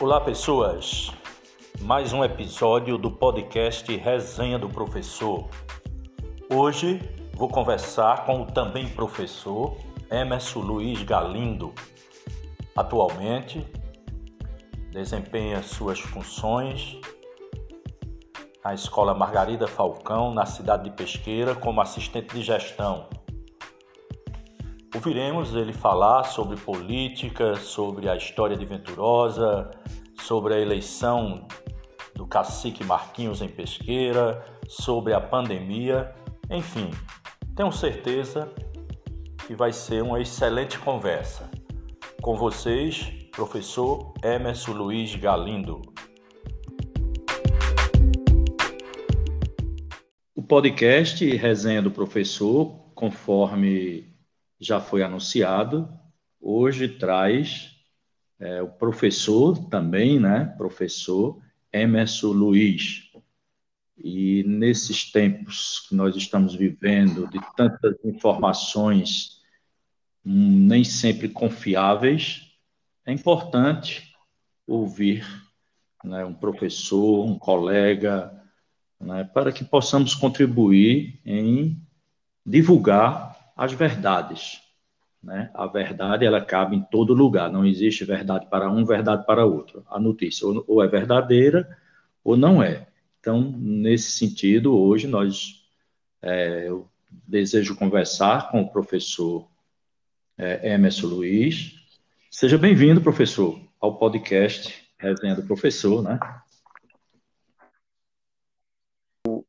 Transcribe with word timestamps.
Olá, 0.00 0.20
pessoas. 0.20 1.10
Mais 1.80 2.12
um 2.12 2.22
episódio 2.22 2.96
do 2.96 3.10
podcast 3.10 3.96
Resenha 3.96 4.56
do 4.56 4.68
Professor. 4.68 5.48
Hoje 6.48 7.00
vou 7.34 7.48
conversar 7.48 8.24
com 8.24 8.42
o 8.42 8.46
também 8.46 8.88
professor 8.88 9.76
Emerson 10.08 10.60
Luiz 10.60 11.02
Galindo. 11.02 11.74
Atualmente 12.76 13.66
desempenha 14.92 15.64
suas 15.64 15.98
funções 15.98 16.96
na 18.64 18.72
Escola 18.74 19.14
Margarida 19.14 19.66
Falcão, 19.66 20.32
na 20.32 20.46
cidade 20.46 20.84
de 20.84 20.90
Pesqueira, 20.92 21.56
como 21.56 21.80
assistente 21.80 22.36
de 22.36 22.42
gestão. 22.42 23.08
Ouviremos 24.98 25.54
ele 25.54 25.72
falar 25.72 26.24
sobre 26.24 26.56
política, 26.56 27.54
sobre 27.54 28.08
a 28.08 28.16
história 28.16 28.56
de 28.56 28.64
Venturosa, 28.64 29.70
sobre 30.22 30.54
a 30.54 30.58
eleição 30.58 31.46
do 32.16 32.26
cacique 32.26 32.82
Marquinhos 32.82 33.40
em 33.40 33.46
Pesqueira, 33.46 34.44
sobre 34.66 35.14
a 35.14 35.20
pandemia, 35.20 36.12
enfim, 36.50 36.90
tenho 37.54 37.70
certeza 37.70 38.52
que 39.46 39.54
vai 39.54 39.72
ser 39.72 40.02
uma 40.02 40.20
excelente 40.20 40.76
conversa. 40.80 41.48
Com 42.20 42.36
vocês, 42.36 43.08
professor 43.30 44.12
Emerson 44.20 44.72
Luiz 44.72 45.14
Galindo. 45.14 45.80
O 50.34 50.42
podcast 50.42 51.24
Resenha 51.36 51.80
do 51.80 51.92
Professor, 51.92 52.74
conforme 52.96 54.17
já 54.60 54.80
foi 54.80 55.02
anunciado, 55.02 55.88
hoje 56.40 56.88
traz 56.88 57.76
é, 58.38 58.62
o 58.62 58.68
professor 58.68 59.58
também, 59.68 60.18
né? 60.18 60.44
Professor 60.56 61.40
Emerson 61.72 62.28
Luiz. 62.28 63.08
E 63.96 64.44
nesses 64.44 65.10
tempos 65.10 65.86
que 65.88 65.94
nós 65.94 66.14
estamos 66.14 66.54
vivendo, 66.54 67.26
de 67.28 67.40
tantas 67.56 67.96
informações 68.04 69.42
hum, 70.24 70.66
nem 70.66 70.84
sempre 70.84 71.28
confiáveis, 71.28 72.52
é 73.04 73.12
importante 73.12 74.14
ouvir 74.66 75.26
né, 76.04 76.24
um 76.24 76.34
professor, 76.34 77.24
um 77.24 77.38
colega, 77.38 78.32
né, 79.00 79.24
para 79.24 79.50
que 79.50 79.64
possamos 79.64 80.14
contribuir 80.14 81.20
em 81.24 81.80
divulgar 82.44 83.27
as 83.58 83.72
verdades. 83.72 84.62
Né? 85.20 85.50
A 85.52 85.66
verdade 85.66 86.24
ela 86.24 86.40
cabe 86.40 86.76
em 86.76 86.82
todo 86.82 87.12
lugar, 87.12 87.50
não 87.50 87.66
existe 87.66 88.04
verdade 88.04 88.46
para 88.48 88.70
um, 88.70 88.84
verdade 88.84 89.26
para 89.26 89.44
outro. 89.44 89.84
A 89.90 89.98
notícia 89.98 90.46
ou 90.46 90.82
é 90.82 90.86
verdadeira 90.86 91.76
ou 92.22 92.36
não 92.36 92.62
é. 92.62 92.86
Então, 93.18 93.40
nesse 93.58 94.12
sentido, 94.12 94.78
hoje 94.78 95.08
nós 95.08 95.64
é, 96.22 96.68
eu 96.68 96.88
desejo 97.26 97.76
conversar 97.76 98.48
com 98.52 98.60
o 98.60 98.70
professor 98.70 99.48
é, 100.36 100.74
Emerson 100.74 101.08
Luiz. 101.08 101.74
Seja 102.30 102.56
bem-vindo, 102.56 103.00
professor, 103.00 103.60
ao 103.80 103.98
podcast 103.98 104.88
Resenha 104.96 105.34
do 105.34 105.42
Professor, 105.42 106.00
né? 106.00 106.20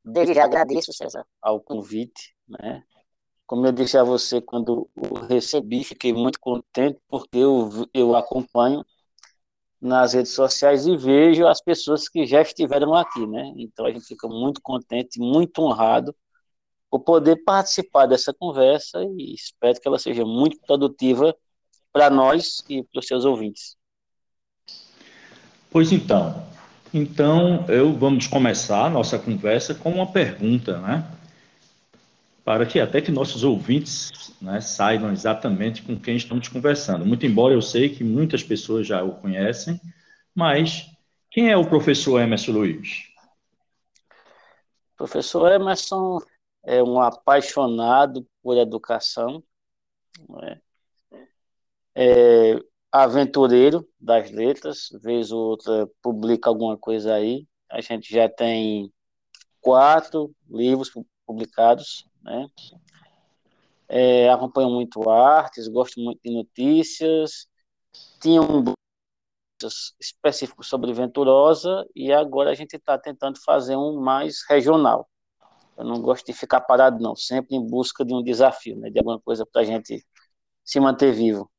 Desde 0.03 0.33
já 0.33 0.45
agradeço, 0.45 0.91
César, 0.91 1.25
ao 1.39 1.59
convite, 1.61 2.35
né? 2.47 2.83
Como 3.49 3.65
eu 3.65 3.71
disse 3.71 3.97
a 3.97 4.03
você, 4.03 4.39
quando 4.39 4.87
eu 4.95 5.13
recebi, 5.27 5.83
fiquei 5.83 6.13
muito 6.13 6.39
contente, 6.39 6.99
porque 7.07 7.39
eu, 7.39 7.89
eu 7.95 8.15
acompanho 8.15 8.85
nas 9.81 10.13
redes 10.13 10.33
sociais 10.33 10.85
e 10.85 10.95
vejo 10.95 11.47
as 11.47 11.59
pessoas 11.59 12.07
que 12.07 12.27
já 12.27 12.43
estiveram 12.43 12.93
aqui, 12.93 13.25
né? 13.25 13.51
Então 13.57 13.87
a 13.87 13.91
gente 13.91 14.05
fica 14.05 14.27
muito 14.27 14.61
contente, 14.61 15.19
muito 15.19 15.63
honrado 15.63 16.15
por 16.91 16.99
poder 16.99 17.37
participar 17.37 18.05
dessa 18.05 18.31
conversa 18.31 19.03
e 19.17 19.33
espero 19.33 19.81
que 19.81 19.87
ela 19.87 19.97
seja 19.97 20.23
muito 20.23 20.59
produtiva 20.67 21.35
para 21.91 22.07
nós 22.07 22.63
e 22.69 22.83
para 22.83 22.99
os 22.99 23.07
seus 23.07 23.25
ouvintes. 23.25 23.75
Pois 25.71 25.91
então, 25.91 26.45
então 26.93 27.65
eu 27.67 27.97
vamos 27.97 28.27
começar 28.27 28.85
a 28.85 28.89
nossa 28.91 29.17
conversa 29.17 29.73
com 29.73 29.89
uma 29.89 30.05
pergunta, 30.05 30.77
né? 30.81 31.15
Para 32.49 32.65
que 32.65 32.79
até 32.79 32.99
que 32.99 33.11
nossos 33.11 33.43
ouvintes 33.43 34.33
né, 34.41 34.59
saibam 34.59 35.11
exatamente 35.11 35.83
com 35.83 35.95
quem 35.95 36.15
estamos 36.15 36.47
conversando. 36.47 37.05
Muito 37.05 37.23
embora 37.23 37.53
eu 37.53 37.61
sei 37.61 37.89
que 37.89 38.03
muitas 38.03 38.41
pessoas 38.41 38.87
já 38.87 39.03
o 39.03 39.13
conhecem, 39.21 39.79
mas 40.33 40.89
quem 41.29 41.51
é 41.51 41.55
o 41.55 41.69
professor 41.69 42.19
Emerson 42.19 42.53
Luiz? 42.53 43.03
O 44.93 44.97
professor 44.97 45.51
Emerson 45.51 46.17
é 46.65 46.81
um 46.81 46.99
apaixonado 46.99 48.25
por 48.41 48.57
educação, 48.57 49.43
é? 50.41 50.57
é 51.93 52.59
aventureiro 52.91 53.87
das 53.99 54.31
letras, 54.31 54.89
vez 55.03 55.31
ou 55.31 55.51
outra 55.51 55.87
publica 56.01 56.49
alguma 56.49 56.75
coisa 56.75 57.13
aí. 57.13 57.47
A 57.69 57.79
gente 57.79 58.11
já 58.11 58.27
tem 58.27 58.91
quatro 59.61 60.33
livros 60.49 60.91
publicados 61.27 62.08
né? 62.21 62.47
É, 63.87 64.29
acompanho 64.29 64.69
muito 64.69 65.09
artes, 65.09 65.67
gosto 65.67 65.99
muito 65.99 66.19
de 66.23 66.31
notícias, 66.31 67.47
tinha 68.21 68.41
um 68.41 68.63
específico 69.99 70.63
sobre 70.63 70.93
Venturosa 70.93 71.85
e 71.95 72.13
agora 72.13 72.51
a 72.51 72.53
gente 72.53 72.75
está 72.75 72.97
tentando 72.97 73.39
fazer 73.43 73.75
um 73.75 73.99
mais 73.99 74.43
regional. 74.47 75.09
Eu 75.77 75.85
não 75.85 76.01
gosto 76.01 76.25
de 76.25 76.33
ficar 76.33 76.61
parado, 76.61 77.01
não, 77.01 77.15
sempre 77.15 77.55
em 77.55 77.65
busca 77.65 78.05
de 78.05 78.13
um 78.13 78.23
desafio, 78.23 78.77
né, 78.77 78.89
de 78.89 78.99
alguma 78.99 79.19
coisa 79.19 79.45
para 79.45 79.61
a 79.61 79.65
gente 79.65 80.05
se 80.63 80.79
manter 80.79 81.11
vivo. 81.11 81.49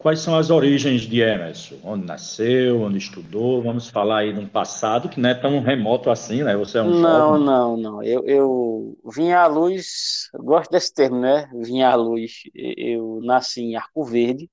Quais 0.00 0.20
são 0.20 0.34
as 0.34 0.48
origens 0.48 1.02
de 1.02 1.20
Emerson? 1.20 1.76
Onde 1.84 2.06
nasceu, 2.06 2.80
onde 2.80 2.96
estudou? 2.96 3.62
Vamos 3.62 3.90
falar 3.90 4.20
aí 4.20 4.32
de 4.32 4.40
um 4.40 4.48
passado 4.48 5.10
que 5.10 5.20
não 5.20 5.28
é 5.28 5.34
tão 5.34 5.60
remoto 5.60 6.08
assim, 6.08 6.42
né? 6.42 6.56
Você 6.56 6.78
é 6.78 6.82
um 6.82 6.90
Não, 6.90 7.32
jovem. 7.32 7.44
não, 7.44 7.76
não. 7.76 8.02
Eu, 8.02 8.24
eu 8.24 8.98
vim 9.14 9.30
à 9.32 9.46
luz, 9.46 10.30
gosto 10.34 10.70
desse 10.70 10.94
termo, 10.94 11.20
né? 11.20 11.50
Vim 11.52 11.82
à 11.82 11.94
luz. 11.94 12.44
Eu 12.54 13.20
nasci 13.22 13.60
em 13.60 13.76
Arco 13.76 14.02
Verde, 14.02 14.50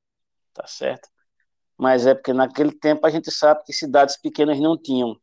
tá 0.54 0.68
certo? 0.68 1.08
Mas 1.78 2.06
é 2.06 2.14
porque 2.14 2.34
naquele 2.34 2.74
tempo 2.74 3.08
a 3.08 3.10
gente 3.10 3.32
sabe 3.32 3.64
que 3.64 3.72
cidades 3.72 4.20
pequenas 4.20 4.60
não 4.60 4.78
tinham 4.78 5.16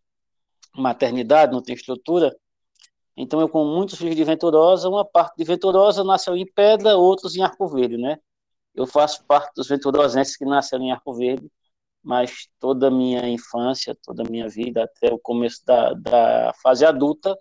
maternidade, 0.75 1.53
não 1.53 1.63
tem 1.63 1.75
estrutura. 1.75 2.35
Então 3.15 3.43
eu 3.43 3.49
com 3.51 3.63
muitos 3.67 3.99
filhos 3.99 4.17
de 4.17 4.25
Venturosa, 4.25 4.89
uma 4.89 5.05
parte 5.05 5.37
de 5.37 5.45
Venturosa 5.45 6.03
nasceu 6.03 6.35
em 6.35 6.51
Pedra, 6.51 6.97
outros 6.97 7.37
em 7.37 7.43
Arco 7.43 7.69
Verde, 7.69 7.99
né? 7.99 8.17
Eu 8.75 8.87
faço 8.87 9.25
parte 9.25 9.53
dos 9.55 9.69
venturosenses 9.69 10.37
que 10.37 10.45
nasceram 10.45 10.85
em 10.85 10.93
Arco 10.93 11.15
Verde, 11.15 11.49
mas 12.03 12.49
toda 12.59 12.89
a 12.89 12.91
minha 12.91 13.27
infância, 13.29 13.97
toda 14.03 14.23
a 14.23 14.31
minha 14.31 14.49
vida, 14.49 14.85
até 14.85 15.13
o 15.13 15.19
começo 15.19 15.65
da, 15.65 15.95
da 15.95 16.53
fase 16.63 16.85
adulta, 16.85 17.39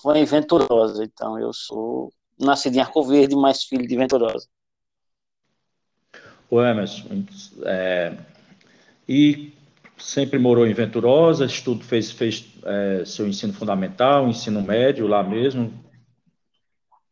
foi 0.00 0.18
em 0.18 0.24
Venturosa. 0.24 1.04
Então, 1.04 1.38
eu 1.38 1.52
sou 1.52 2.12
nascido 2.38 2.76
em 2.76 2.80
Arco 2.80 3.02
Verde, 3.02 3.34
mas 3.34 3.64
filho 3.64 3.86
de 3.86 3.96
Venturosa. 3.96 4.48
O 6.48 6.62
Emerson, 6.62 7.24
é, 7.64 8.16
e 9.08 9.52
sempre 9.98 10.38
morou 10.38 10.66
em 10.66 10.72
Venturosa, 10.72 11.46
estudo, 11.46 11.84
fez, 11.84 12.10
fez 12.10 12.46
é, 12.64 13.04
seu 13.04 13.26
ensino 13.26 13.52
fundamental, 13.52 14.28
ensino 14.28 14.62
médio 14.62 15.06
lá 15.06 15.22
mesmo? 15.22 15.72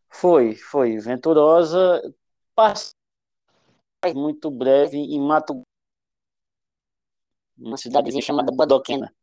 Foi, 0.09 0.55
foi. 0.55 0.99
Venturosa, 0.99 2.03
passei 2.55 3.02
muito 4.15 4.51
breve 4.51 4.97
em 4.99 5.21
Mato 5.21 5.63
uma 7.57 7.77
cidadezinha 7.77 8.23
chamada 8.23 8.51
Bodoquena. 8.51 9.15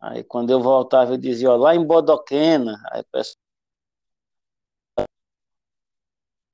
Aí 0.00 0.24
quando 0.24 0.50
eu 0.50 0.60
voltava, 0.60 1.12
eu 1.12 1.18
dizia, 1.18 1.50
ó, 1.50 1.56
lá 1.56 1.74
em 1.74 1.86
Bodoquena, 1.86 2.80
aí 2.90 3.04
peço 3.12 3.36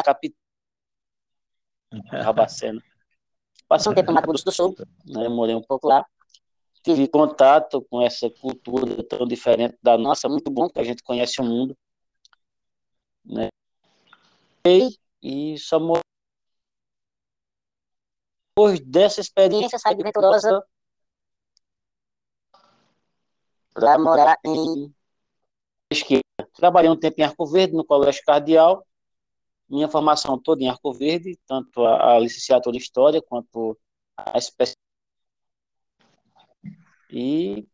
capital 0.04 0.36
Rabacena. 2.10 2.80
Passei 3.68 3.90
um 3.90 3.94
tempo 3.94 4.08
no 4.08 4.14
Mato 4.14 4.28
Grosso 4.28 4.44
do 4.44 4.52
Sul, 4.52 4.74
né, 5.06 5.28
morei 5.28 5.54
um 5.54 5.62
pouco 5.62 5.88
lá, 5.88 6.04
tive 6.84 7.08
contato 7.08 7.82
com 7.90 8.00
essa 8.00 8.30
cultura 8.30 9.02
tão 9.04 9.26
diferente 9.26 9.76
da 9.82 9.98
nossa, 9.98 10.28
muito 10.28 10.50
bom, 10.50 10.68
que 10.68 10.78
a 10.78 10.84
gente 10.84 11.02
conhece 11.02 11.40
o 11.40 11.44
mundo, 11.44 11.76
né, 13.24 13.48
e, 14.64 14.96
e 15.20 15.58
só 15.58 15.80
morei 15.80 16.02
depois 18.56 18.80
dessa 18.80 19.20
experiência, 19.20 19.78
saí 19.78 19.94
de 19.94 20.02
Venturosa 20.02 20.64
para 23.74 23.98
morar 23.98 24.38
em 24.42 24.94
esquerda. 25.92 26.24
Trabalhei 26.54 26.90
um 26.90 26.96
tempo 26.96 27.20
em 27.20 27.24
Arco 27.24 27.46
Verde, 27.46 27.74
no 27.74 27.84
Colégio 27.84 28.22
Cardeal. 28.24 28.86
Minha 29.68 29.88
formação 29.88 30.38
toda 30.38 30.62
em 30.62 30.70
Arco 30.70 30.90
Verde, 30.94 31.38
tanto 31.46 31.84
a, 31.84 32.14
a 32.14 32.18
licenciatura 32.18 32.74
em 32.74 32.78
História 32.78 33.20
quanto 33.20 33.78
a 34.16 34.38
espécie 34.38 34.74
e, 37.10 37.68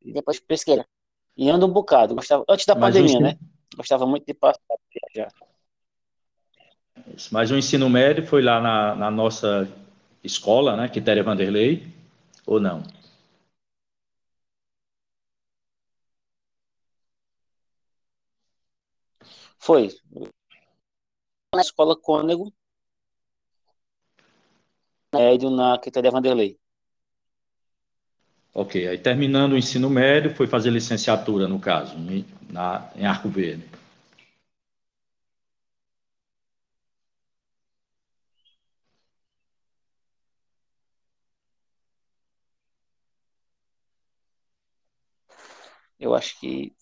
e 0.00 0.12
depois 0.12 0.40
pesqueira. 0.40 0.88
E 1.36 1.50
ando 1.50 1.66
um 1.66 1.72
bocado. 1.72 2.14
Gostava, 2.14 2.44
antes 2.48 2.64
da 2.64 2.74
Mas 2.74 2.94
pandemia, 2.94 3.20
né? 3.20 3.38
Gostava 3.76 4.06
muito 4.06 4.24
de 4.24 4.32
passar 4.32 4.58
viajar. 5.14 5.30
Mas 7.30 7.50
o 7.50 7.56
ensino 7.56 7.88
médio 7.88 8.26
foi 8.26 8.42
lá 8.42 8.60
na, 8.60 8.94
na 8.94 9.10
nossa 9.10 9.68
escola, 10.22 10.76
né? 10.76 10.88
Quitéria 10.88 11.22
Vanderlei, 11.22 11.86
ou 12.46 12.60
não? 12.60 12.82
Foi. 19.58 19.88
Na 21.54 21.60
escola 21.60 21.96
Cônego, 21.96 22.52
médio 25.14 25.50
na 25.50 25.78
Quitéria 25.78 26.10
Vanderlei. 26.10 26.58
Ok, 28.54 28.88
aí 28.88 28.98
terminando 28.98 29.52
o 29.52 29.58
ensino 29.58 29.88
médio, 29.88 30.34
foi 30.34 30.46
fazer 30.46 30.70
licenciatura, 30.70 31.46
no 31.46 31.60
caso, 31.60 31.96
em, 31.96 32.24
na, 32.50 32.90
em 32.96 33.06
Arco 33.06 33.28
Verde. 33.28 33.77
Eu 45.98 46.14
acho 46.14 46.38
que 46.40 46.72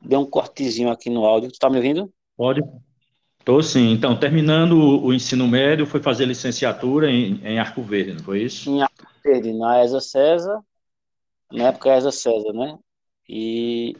deu 0.00 0.20
um 0.20 0.26
cortezinho 0.26 0.90
aqui 0.90 1.10
no 1.10 1.24
áudio. 1.24 1.50
Tu 1.50 1.58
tá 1.58 1.68
me 1.68 1.76
ouvindo? 1.76 2.12
Pode. 2.36 2.62
Estou 3.38 3.62
sim. 3.62 3.90
Então, 3.90 4.16
terminando 4.16 5.02
o 5.02 5.12
ensino 5.12 5.48
médio, 5.48 5.84
foi 5.84 6.00
fazer 6.00 6.26
licenciatura 6.26 7.10
em, 7.10 7.40
em 7.44 7.58
Arco 7.58 7.82
Verde, 7.82 8.14
não 8.14 8.22
foi 8.22 8.42
isso? 8.42 8.70
Em 8.70 8.82
Arco 8.82 9.06
Verde, 9.24 9.52
na 9.52 9.82
ESA 9.82 10.00
César, 10.00 10.60
na 11.50 11.64
época 11.64 11.96
ESA 11.96 12.12
César, 12.12 12.52
né? 12.52 12.78
E 13.28 13.96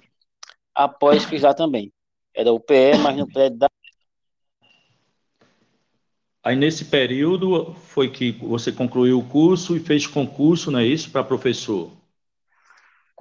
após 0.75 1.25
fiz 1.25 1.43
lá 1.43 1.53
também. 1.53 1.93
Era 2.35 2.53
o 2.53 2.61
PE, 2.61 2.99
mas 3.03 3.17
no 3.17 3.27
prédio 3.27 3.59
da. 3.59 3.69
Aí 6.44 6.56
nesse 6.56 6.85
período 6.85 7.75
foi 7.75 8.11
que 8.11 8.33
você 8.33 8.73
concluiu 8.73 9.19
o 9.19 9.29
curso 9.29 9.77
e 9.77 9.81
fez 9.81 10.06
concurso, 10.06 10.71
não 10.71 10.79
é 10.79 10.87
isso, 10.87 11.11
para 11.11 11.23
professor? 11.23 11.91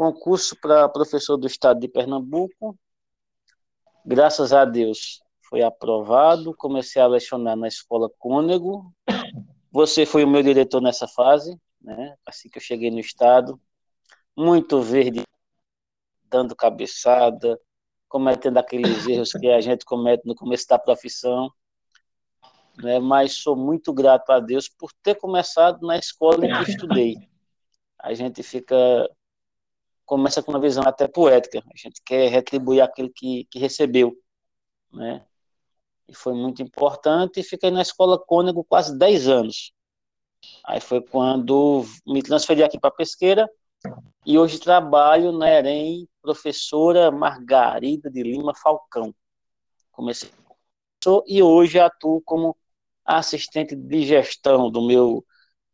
Concurso 0.02 0.56
para 0.60 0.90
professor 0.90 1.38
do 1.38 1.46
estado 1.46 1.80
de 1.80 1.88
Pernambuco. 1.88 2.76
Graças 4.04 4.52
a 4.52 4.66
Deus 4.66 5.22
foi 5.48 5.62
aprovado. 5.62 6.56
Comecei 6.56 7.00
a 7.00 7.06
lecionar 7.06 7.56
na 7.56 7.68
escola 7.68 8.10
Cônego. 8.18 8.92
Você 9.72 10.04
foi 10.04 10.24
o 10.24 10.28
meu 10.28 10.42
diretor 10.42 10.82
nessa 10.82 11.08
fase, 11.08 11.56
né? 11.80 12.16
Assim 12.26 12.50
que 12.50 12.58
eu 12.58 12.62
cheguei 12.64 12.90
no 12.90 13.00
estado, 13.00 13.62
muito 14.36 14.82
verde, 14.82 15.22
dando 16.24 16.56
cabeçada, 16.56 17.62
cometendo 18.10 18.58
aqueles 18.58 19.06
erros 19.08 19.34
que 19.34 19.50
a 19.50 19.62
gente 19.62 19.86
comete 19.86 20.24
no 20.26 20.34
começo 20.34 20.66
da 20.68 20.80
profissão. 20.80 21.48
Né? 22.82 22.98
Mas 22.98 23.34
sou 23.34 23.56
muito 23.56 23.94
grato 23.94 24.32
a 24.32 24.40
Deus 24.40 24.68
por 24.68 24.92
ter 25.04 25.14
começado 25.14 25.86
na 25.86 25.96
escola 25.96 26.44
em 26.44 26.52
que 26.52 26.72
estudei. 26.72 27.18
A 28.00 28.16
gente 28.16 28.42
fica 28.42 29.08
começa 30.12 30.44
com 30.44 30.52
uma 30.52 30.60
visão 30.60 30.84
até 30.86 31.08
poética. 31.08 31.64
A 31.74 31.78
gente 31.78 32.02
quer 32.06 32.30
retribuir 32.30 32.82
aquilo 32.82 33.10
que, 33.16 33.46
que 33.46 33.58
recebeu, 33.58 34.14
né? 34.92 35.26
E 36.06 36.14
foi 36.14 36.34
muito 36.34 36.62
importante. 36.62 37.40
E 37.40 37.44
fiquei 37.44 37.72
na 37.72 37.82
escola 37.82 38.20
Cônego 38.20 38.62
quase 38.62 38.98
10 38.98 39.30
anos. 39.30 39.72
Aí 40.66 40.82
foi 40.82 41.00
quando 41.02 41.86
me 42.06 42.22
transferi 42.22 42.62
aqui 42.62 42.78
para 42.78 42.92
Pesqueira 42.92 43.50
e 44.26 44.38
hoje 44.38 44.60
trabalho 44.60 45.32
na 45.32 45.50
EREM, 45.50 46.06
professora 46.22 47.10
Margarida 47.10 48.12
de 48.12 48.22
Lima 48.22 48.54
Falcão. 48.54 49.16
Comecei 49.94 50.30
e 51.26 51.42
hoje 51.42 51.80
atuo 51.80 52.22
como 52.26 52.58
assistente 53.06 53.78
de 53.78 54.06
gestão 54.06 54.70
do 54.70 54.86
meu 54.86 55.26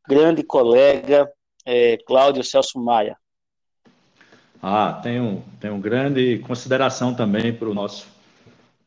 grande 0.07 0.44
colega 0.44 1.28
é, 1.66 1.98
Cláudio 2.06 2.44
Celso 2.44 2.80
Maia. 2.80 3.18
Ah, 4.62 5.00
tenho, 5.04 5.44
tenho 5.59 5.77
grande 5.77 6.39
consideração 6.39 7.13
também 7.13 7.54
para 7.54 7.69
o 7.69 7.74
nosso 7.74 8.07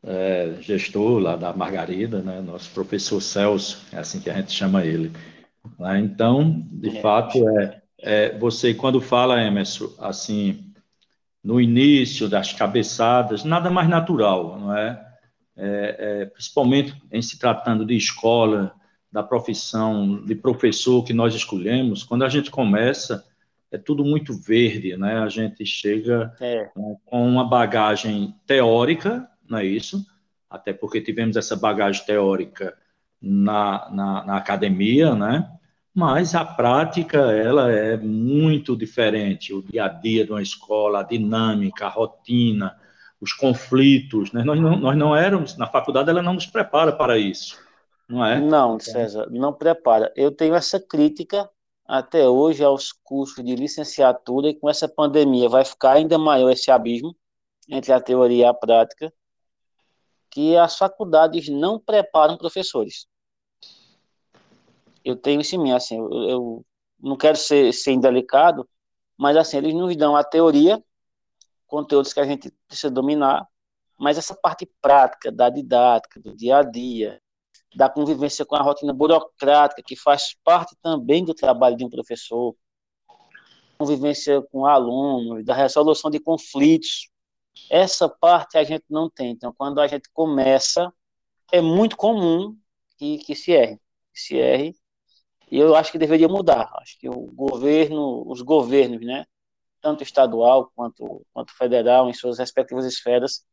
é, 0.03 0.55
gestor 0.61 1.19
lá 1.19 1.35
da 1.35 1.53
Margarida, 1.53 2.21
né, 2.21 2.41
nosso 2.41 2.71
professor 2.71 3.21
Celso, 3.21 3.85
é 3.91 3.97
assim 3.97 4.19
que 4.19 4.29
a 4.29 4.33
gente 4.33 4.51
chama 4.51 4.85
ele. 4.85 5.11
Né? 5.79 5.99
Então, 5.99 6.65
de 6.71 6.97
é. 6.97 7.01
fato, 7.01 7.37
é, 7.59 7.81
é, 7.99 8.37
você 8.37 8.73
quando 8.73 8.99
fala, 8.99 9.41
Emerson, 9.41 9.89
assim, 9.99 10.73
no 11.43 11.61
início 11.61 12.27
das 12.27 12.51
cabeçadas, 12.53 13.43
nada 13.43 13.69
mais 13.69 13.87
natural, 13.87 14.59
não 14.59 14.75
é? 14.75 15.01
é? 15.55 15.95
é 15.99 16.25
principalmente 16.25 16.93
em 17.11 17.21
se 17.21 17.39
tratando 17.39 17.85
de 17.85 17.95
escola, 17.95 18.73
da 19.11 19.21
profissão 19.21 20.23
de 20.23 20.33
professor 20.33 21.03
que 21.03 21.13
nós 21.13 21.35
escolhemos, 21.35 22.03
quando 22.03 22.23
a 22.23 22.29
gente 22.29 22.49
começa 22.49 23.25
é 23.71 23.77
tudo 23.77 24.03
muito 24.03 24.33
verde, 24.33 24.97
né? 24.97 25.19
A 25.19 25.29
gente 25.29 25.65
chega 25.65 26.35
é. 26.41 26.69
né, 26.75 26.95
com 27.05 27.25
uma 27.25 27.47
bagagem 27.47 28.35
teórica, 28.45 29.27
não 29.49 29.59
é 29.59 29.65
isso? 29.65 30.05
Até 30.49 30.73
porque 30.73 30.99
tivemos 30.99 31.37
essa 31.37 31.55
bagagem 31.55 32.05
teórica 32.05 32.77
na, 33.21 33.89
na, 33.89 34.25
na 34.25 34.37
academia, 34.37 35.15
né? 35.15 35.49
Mas 35.93 36.35
a 36.35 36.43
prática, 36.43 37.17
ela 37.17 37.71
é 37.71 37.97
muito 37.97 38.75
diferente. 38.75 39.53
O 39.53 39.61
dia 39.61 39.85
a 39.85 39.87
dia 39.87 40.25
de 40.25 40.31
uma 40.31 40.41
escola, 40.41 40.99
a 40.99 41.03
dinâmica, 41.03 41.85
a 41.85 41.89
rotina, 41.89 42.77
os 43.21 43.31
conflitos, 43.31 44.33
né? 44.33 44.43
Nós 44.43 44.59
não, 44.59 44.77
nós 44.77 44.97
não 44.97 45.15
éramos, 45.15 45.57
na 45.57 45.67
faculdade, 45.67 46.09
ela 46.09 46.21
não 46.21 46.33
nos 46.33 46.47
prepara 46.47 46.91
para 46.91 47.17
isso, 47.17 47.57
não 48.07 48.25
é? 48.25 48.39
Não, 48.39 48.79
César, 48.79 49.27
não 49.29 49.53
prepara. 49.53 50.11
Eu 50.15 50.31
tenho 50.31 50.55
essa 50.55 50.79
crítica 50.79 51.49
até 51.91 52.25
hoje 52.25 52.63
aos 52.63 52.93
cursos 52.93 53.43
de 53.43 53.53
licenciatura 53.53 54.47
e 54.47 54.55
com 54.55 54.69
essa 54.69 54.87
pandemia 54.87 55.49
vai 55.49 55.65
ficar 55.65 55.97
ainda 55.97 56.17
maior 56.17 56.49
esse 56.49 56.71
abismo 56.71 57.13
entre 57.67 57.91
a 57.91 57.99
teoria 57.99 58.45
e 58.45 58.45
a 58.45 58.53
prática, 58.53 59.13
que 60.29 60.55
as 60.55 60.77
faculdades 60.77 61.49
não 61.49 61.77
preparam 61.77 62.37
professores. 62.37 63.07
Eu 65.03 65.17
tenho 65.17 65.41
isso 65.41 65.53
em 65.55 65.59
mim, 65.59 65.73
assim, 65.73 65.97
eu, 65.97 66.09
eu 66.29 66.65
não 66.97 67.17
quero 67.17 67.35
ser, 67.35 67.73
ser 67.73 67.91
indelicado, 67.91 68.65
mas 69.17 69.35
assim, 69.35 69.57
eles 69.57 69.73
nos 69.73 69.93
dão 69.97 70.15
a 70.15 70.23
teoria, 70.23 70.81
conteúdos 71.67 72.13
que 72.13 72.21
a 72.21 72.25
gente 72.25 72.53
precisa 72.69 72.89
dominar, 72.89 73.45
mas 73.99 74.17
essa 74.17 74.33
parte 74.33 74.65
prática 74.81 75.29
da 75.29 75.49
didática, 75.49 76.21
do 76.21 76.33
dia 76.37 76.59
a 76.59 76.63
dia, 76.63 77.21
da 77.75 77.89
convivência 77.89 78.45
com 78.45 78.55
a 78.55 78.61
rotina 78.61 78.93
burocrática, 78.93 79.81
que 79.81 79.95
faz 79.95 80.35
parte 80.43 80.75
também 80.81 81.23
do 81.23 81.33
trabalho 81.33 81.77
de 81.77 81.85
um 81.85 81.89
professor, 81.89 82.55
convivência 83.77 84.41
com 84.51 84.65
alunos, 84.65 85.45
da 85.45 85.55
resolução 85.55 86.11
de 86.11 86.19
conflitos. 86.19 87.09
Essa 87.69 88.07
parte 88.09 88.57
a 88.57 88.63
gente 88.63 88.85
não 88.89 89.09
tem. 89.09 89.31
Então, 89.31 89.53
quando 89.53 89.79
a 89.79 89.87
gente 89.87 90.09
começa, 90.13 90.93
é 91.51 91.61
muito 91.61 91.97
comum 91.97 92.57
que, 92.97 93.17
que 93.19 93.35
se 93.35 93.51
erre. 93.51 93.79
Que 94.13 94.19
se 94.19 94.37
erre. 94.37 94.75
E 95.49 95.57
eu 95.57 95.75
acho 95.75 95.91
que 95.91 95.97
deveria 95.97 96.27
mudar. 96.27 96.71
Acho 96.75 96.97
que 96.99 97.09
o 97.09 97.31
governo, 97.33 98.23
os 98.29 98.41
governos, 98.41 99.01
né, 99.01 99.25
tanto 99.81 100.03
estadual 100.03 100.71
quanto, 100.75 101.25
quanto 101.33 101.55
federal, 101.57 102.09
em 102.09 102.13
suas 102.13 102.37
respectivas 102.37 102.85
esferas, 102.85 103.45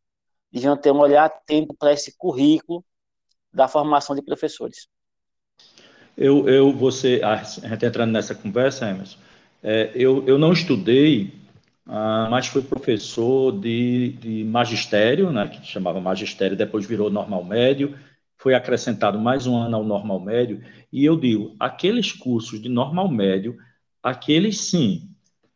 deviam 0.52 0.76
ter 0.76 0.92
um 0.92 0.98
olhar 0.98 1.24
atento 1.24 1.74
para 1.74 1.92
esse 1.92 2.16
currículo 2.16 2.84
da 3.52 3.68
formação 3.68 4.14
de 4.14 4.22
professores. 4.22 4.88
Eu, 6.16 6.48
eu 6.48 6.72
você, 6.72 7.20
a 7.22 7.36
gente 7.36 7.86
entrando 7.86 8.10
nessa 8.10 8.34
conversa, 8.34 8.90
Emerson, 8.90 9.18
é, 9.62 9.90
eu, 9.94 10.26
eu 10.26 10.36
não 10.36 10.52
estudei, 10.52 11.32
ah, 11.86 12.28
mas 12.30 12.48
fui 12.48 12.62
professor 12.62 13.52
de, 13.52 14.10
de 14.20 14.44
magistério, 14.44 15.30
né, 15.30 15.46
que 15.48 15.64
chamava 15.64 16.00
magistério, 16.00 16.56
depois 16.56 16.86
virou 16.86 17.08
normal 17.08 17.44
médio, 17.44 17.96
foi 18.36 18.54
acrescentado 18.54 19.18
mais 19.18 19.46
um 19.46 19.56
ano 19.56 19.76
ao 19.76 19.84
normal 19.84 20.20
médio, 20.20 20.60
e 20.92 21.04
eu 21.04 21.16
digo, 21.16 21.54
aqueles 21.58 22.12
cursos 22.12 22.60
de 22.60 22.68
normal 22.68 23.08
médio, 23.08 23.56
aqueles 24.02 24.60
sim, 24.60 25.08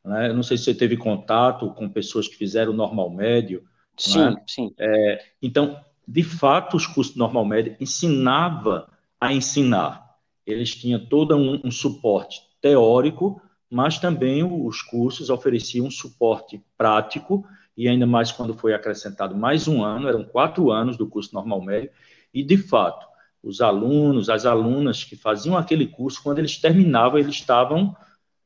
né, 0.05 0.29
eu 0.29 0.35
não 0.35 0.43
sei 0.45 0.57
se 0.57 0.65
você 0.65 0.75
teve 0.75 0.97
contato 0.97 1.71
com 1.75 1.89
pessoas 1.89 2.29
que 2.29 2.37
fizeram 2.37 2.73
normal 2.73 3.11
médio, 3.11 3.65
Sim, 3.97 4.19
né? 4.19 4.37
sim. 4.47 4.75
É, 4.79 5.25
então, 5.41 5.79
de 6.07 6.23
fato, 6.23 6.77
os 6.77 6.87
cursos 6.87 7.17
normal 7.17 7.45
médio 7.45 7.77
ensinava 7.81 8.89
a 9.21 9.33
ensinar. 9.33 10.17
Eles 10.47 10.75
tinham 10.75 11.05
todo 11.07 11.37
um, 11.37 11.61
um 11.65 11.71
suporte 11.71 12.43
teórico, 12.61 13.41
mas 13.71 13.99
também 13.99 14.43
os 14.43 14.83
cursos 14.83 15.31
ofereciam 15.31 15.87
um 15.87 15.91
suporte 15.91 16.63
prático, 16.77 17.47
e 17.77 17.89
ainda 17.89 18.07
mais 18.07 18.31
quando 18.31 18.55
foi 18.55 18.75
acrescentado 18.75 19.35
mais 19.35 19.67
um 19.67 19.83
ano, 19.83 20.09
eram 20.09 20.25
quatro 20.25 20.71
anos 20.71 20.97
do 20.97 21.07
curso 21.07 21.35
normal 21.35 21.63
médio, 21.63 21.91
e 22.35 22.43
de 22.43 22.57
fato, 22.57 23.07
os 23.43 23.61
alunos, 23.61 24.29
as 24.29 24.45
alunas 24.45 25.03
que 25.05 25.17
faziam 25.17 25.57
aquele 25.57 25.87
curso, 25.87 26.23
quando 26.23 26.39
eles 26.39 26.59
terminavam, 26.59 27.19
eles 27.19 27.35
estavam 27.35 27.97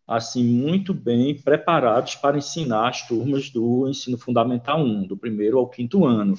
assim 0.07 0.45
muito 0.45 0.95
bem 0.95 1.35
preparados 1.35 2.15
para 2.15 2.39
ensinar 2.39 2.89
as 2.89 3.07
turmas 3.09 3.51
do 3.51 3.89
ensino 3.89 4.17
fundamental 4.17 4.81
1, 4.81 5.09
do 5.09 5.17
primeiro 5.17 5.59
ao 5.59 5.69
quinto 5.69 6.05
ano, 6.07 6.37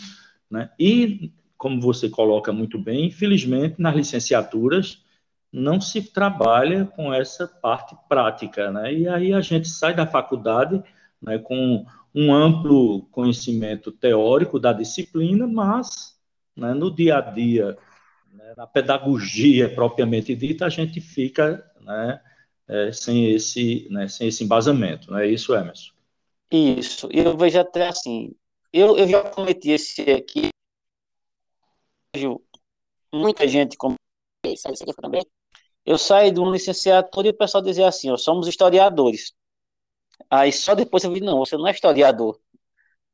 né? 0.49 0.69
E 0.79 1.31
como 1.57 1.81
você 1.81 2.09
coloca 2.09 2.53
muito 2.53 2.77
bem, 2.77 3.05
infelizmente 3.05 3.81
nas 3.81 3.95
licenciaturas 3.95 5.03
não 5.51 5.81
se 5.81 6.01
trabalha 6.01 6.85
com 6.85 7.13
essa 7.13 7.47
parte 7.47 7.95
prática, 8.07 8.71
né? 8.71 8.93
E 8.93 9.07
aí 9.07 9.33
a 9.33 9.41
gente 9.41 9.67
sai 9.67 9.95
da 9.95 10.05
faculdade 10.05 10.83
né, 11.21 11.39
com 11.39 11.85
um 12.13 12.33
amplo 12.33 13.03
conhecimento 13.11 13.91
teórico 13.91 14.59
da 14.59 14.73
disciplina, 14.73 15.47
mas 15.47 16.17
né, 16.55 16.73
no 16.73 16.93
dia 16.93 17.17
a 17.17 17.21
dia 17.21 17.77
né, 18.31 18.53
na 18.55 18.67
pedagogia 18.67 19.73
propriamente 19.73 20.35
dita, 20.35 20.65
a 20.65 20.69
gente 20.69 20.99
fica 21.01 21.63
né, 21.81 22.19
é, 22.67 22.91
sem, 22.91 23.31
esse, 23.31 23.87
né, 23.89 24.07
sem 24.07 24.27
esse 24.27 24.43
embasamento. 24.43 25.11
Não 25.11 25.17
é 25.17 25.27
isso, 25.27 25.55
Emerson? 25.55 25.91
Isso. 26.51 27.09
Eu 27.11 27.37
vejo 27.37 27.59
até 27.59 27.87
assim, 27.87 28.33
eu, 28.71 28.97
eu 28.97 29.07
já 29.07 29.23
cometi 29.29 29.71
esse 29.71 30.01
aqui, 30.11 30.49
muita 33.13 33.47
gente 33.47 33.77
aqui 33.77 34.93
também. 35.01 35.25
Eu 35.85 35.97
saí 35.97 36.31
de 36.31 36.39
uma 36.39 36.51
licenciatura 36.51 37.27
e 37.27 37.31
o 37.31 37.37
pessoal 37.37 37.63
dizia 37.63 37.87
assim, 37.87 38.11
ó, 38.11 38.17
somos 38.17 38.47
historiadores. 38.47 39.33
Aí 40.29 40.51
só 40.51 40.75
depois 40.75 41.03
eu 41.03 41.11
vi, 41.11 41.21
não, 41.21 41.39
você 41.39 41.55
não 41.55 41.67
é 41.67 41.71
historiador. 41.71 42.39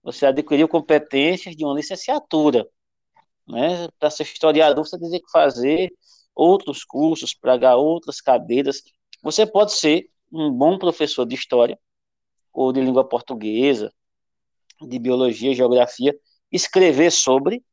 Você 0.01 0.25
adquiriu 0.25 0.67
competências 0.67 1.55
de 1.55 1.63
uma 1.63 1.75
licenciatura. 1.75 2.67
Né? 3.48 3.88
Para 4.00 4.10
ser 4.10 4.24
historiador, 4.24 4.86
você 4.86 4.98
tem 5.00 5.10
que 5.12 5.31
fazer 5.31 5.93
outros 6.36 6.83
cursos, 6.83 7.33
pagar 7.33 7.75
outras 7.75 8.19
cadeiras. 8.19 8.81
Você 9.22 9.45
pode 9.45 9.74
ser 9.74 10.10
um 10.31 10.51
bom 10.51 10.77
professor 10.79 11.25
de 11.25 11.36
história, 11.36 11.77
ou 12.51 12.74
de 12.74 12.81
língua 12.81 13.07
portuguesa, 13.07 13.93
de 14.87 14.99
biologia, 14.99 15.53
geografia, 15.53 16.17
escrever 16.51 17.11
sobre 17.11 17.63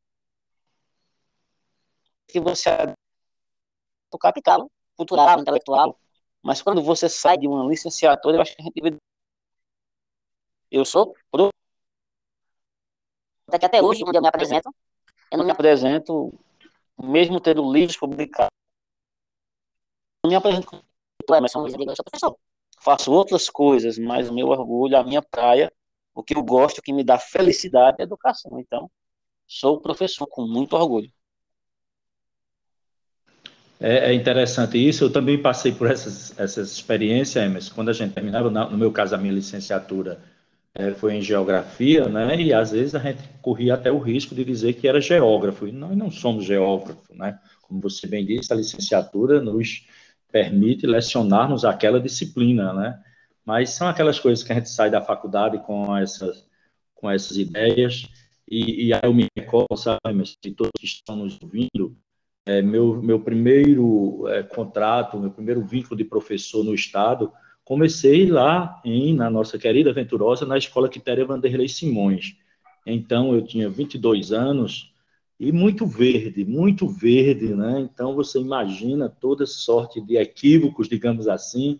que 2.27 2.39
você 2.39 2.69
o 4.11 4.17
capital 4.17 4.69
cultural, 4.95 5.39
intelectual. 5.39 5.97
Mas 6.41 6.61
quando 6.61 6.81
você 6.81 7.07
sai 7.07 7.37
de 7.37 7.47
uma 7.47 7.67
licenciatura, 7.67 8.37
eu 8.37 8.41
acho 8.41 8.55
que 8.55 8.61
a 8.61 8.65
gente. 8.65 8.97
Eu 10.69 10.85
sou 10.85 11.15
pro... 11.29 11.49
Até 13.47 13.65
até 13.65 13.81
hoje, 13.81 14.03
quando 14.03 14.15
eu 14.15 14.21
me 14.21 14.27
apresento, 14.27 14.73
eu 15.29 15.37
não 15.37 15.45
me 15.45 15.51
apresento, 15.51 16.33
mesmo 16.97 17.39
tendo 17.39 17.71
livros 17.71 17.97
publicados, 17.97 18.51
não 20.23 20.29
me 20.29 20.35
apresento 20.35 20.67
como 20.67 20.83
Emerson 21.37 21.59
Luiz, 21.61 21.73
eu 21.75 21.95
sou 21.95 22.05
professor. 22.05 22.37
Faço 22.79 23.11
outras 23.11 23.49
coisas, 23.49 23.97
mas 23.97 24.29
o 24.29 24.33
meu 24.33 24.47
orgulho, 24.47 24.97
a 24.97 25.03
minha 25.03 25.21
praia, 25.21 25.71
o 26.13 26.23
que 26.23 26.35
eu 26.35 26.43
gosto, 26.43 26.79
o 26.79 26.81
que 26.81 26.93
me 26.93 27.03
dá 27.03 27.17
felicidade 27.17 27.97
é 27.99 28.03
educação. 28.03 28.59
Então, 28.59 28.89
sou 29.47 29.79
professor 29.81 30.27
com 30.27 30.47
muito 30.47 30.75
orgulho. 30.75 31.11
É, 33.79 34.11
é, 34.11 34.13
interessante 34.13 34.77
isso. 34.77 35.05
Eu 35.05 35.11
também 35.11 35.41
passei 35.41 35.71
por 35.71 35.89
essas, 35.89 36.37
essas 36.39 36.71
experiências, 36.71 37.43
Emerson, 37.43 37.73
quando 37.73 37.89
a 37.89 37.93
gente 37.93 38.13
terminava, 38.13 38.49
no 38.49 38.77
meu 38.77 38.91
caso, 38.91 39.15
a 39.15 39.17
minha 39.17 39.33
licenciatura 39.33 40.21
é, 40.75 40.91
foi 40.91 41.15
em 41.15 41.21
geografia, 41.21 42.07
né? 42.07 42.39
E 42.39 42.53
às 42.53 42.71
vezes 42.71 42.93
a 42.93 42.99
gente 42.99 43.23
corria 43.41 43.73
até 43.73 43.91
o 43.91 43.97
risco 43.97 44.35
de 44.35 44.45
dizer 44.45 44.73
que 44.73 44.87
era 44.87 45.01
geógrafo. 45.01 45.67
E 45.67 45.71
nós 45.71 45.97
não 45.97 46.11
somos 46.11 46.45
geógrafos, 46.45 47.17
né? 47.17 47.39
Como 47.63 47.81
você 47.81 48.05
bem 48.05 48.23
disse, 48.25 48.53
a 48.53 48.55
licenciatura 48.55 49.41
nos 49.41 49.87
permite 50.31 50.85
lecionarmos 50.85 51.65
aquela 51.65 51.99
disciplina, 51.99 52.73
né? 52.73 52.99
Mas 53.45 53.71
são 53.71 53.87
aquelas 53.87 54.19
coisas 54.19 54.43
que 54.43 54.51
a 54.51 54.55
gente 54.55 54.69
sai 54.69 54.89
da 54.89 55.01
faculdade 55.01 55.57
com 55.65 55.95
essas, 55.97 56.47
com 56.93 57.09
essas 57.09 57.37
ideias. 57.37 58.07
E, 58.47 58.87
e 58.87 58.93
aí 58.93 59.01
eu 59.03 59.13
me 59.13 59.27
recordo, 59.37 59.75
sabe, 59.77 59.99
de 60.43 60.51
todos 60.51 60.71
que 60.77 60.85
estão 60.85 61.15
nos 61.15 61.39
ouvindo, 61.41 61.97
é, 62.45 62.61
meu, 62.61 63.01
meu 63.01 63.19
primeiro 63.19 64.27
é, 64.27 64.43
contrato, 64.43 65.19
meu 65.19 65.31
primeiro 65.31 65.63
vínculo 65.63 65.95
de 65.95 66.03
professor 66.03 66.63
no 66.63 66.73
Estado 66.73 67.31
Comecei 67.63 68.29
lá 68.29 68.81
em, 68.83 69.13
na 69.13 69.29
nossa 69.29 69.57
querida 69.57 69.93
Venturosa, 69.93 70.45
na 70.45 70.57
Escola 70.57 70.89
Quitéria 70.89 71.25
Vanderlei 71.25 71.69
Simões. 71.69 72.35
Então, 72.85 73.33
eu 73.33 73.41
tinha 73.45 73.69
22 73.69 74.31
anos 74.31 74.93
e 75.39 75.51
muito 75.51 75.85
verde, 75.85 76.43
muito 76.43 76.87
verde, 76.87 77.55
né? 77.55 77.79
Então, 77.79 78.15
você 78.15 78.39
imagina 78.39 79.07
toda 79.07 79.45
sorte 79.45 80.01
de 80.01 80.17
equívocos, 80.17 80.89
digamos 80.89 81.27
assim, 81.27 81.79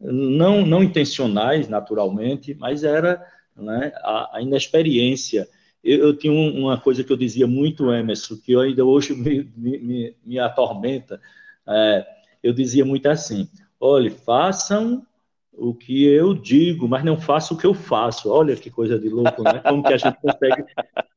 não, 0.00 0.64
não 0.64 0.82
intencionais, 0.82 1.68
naturalmente, 1.68 2.54
mas 2.54 2.84
era 2.84 3.24
né, 3.56 3.92
a, 4.02 4.36
a 4.36 4.42
inexperiência. 4.42 5.48
Eu, 5.82 6.08
eu, 6.08 6.16
tinha 6.16 6.32
uma 6.32 6.78
coisa 6.78 7.02
que 7.02 7.12
eu 7.12 7.16
dizia 7.16 7.46
muito, 7.46 7.92
Emerson, 7.92 8.36
que 8.36 8.56
ainda 8.56 8.84
hoje 8.84 9.14
me, 9.14 9.50
me, 9.56 10.16
me 10.24 10.38
atormenta. 10.38 11.20
É, 11.66 12.06
eu 12.42 12.52
dizia 12.52 12.84
muito 12.84 13.08
assim: 13.08 13.48
olhe, 13.80 14.10
façam 14.10 15.06
o 15.52 15.74
que 15.74 16.04
eu 16.04 16.34
digo, 16.34 16.86
mas 16.86 17.02
não 17.02 17.18
faço 17.18 17.54
o 17.54 17.56
que 17.56 17.66
eu 17.66 17.72
faço. 17.72 18.30
Olha 18.30 18.54
que 18.56 18.70
coisa 18.70 18.98
de 18.98 19.08
louco, 19.08 19.42
né? 19.42 19.60
Como 19.60 19.82
que 19.82 19.92
a 19.92 19.96
gente 19.96 20.18
consegue, 20.20 20.64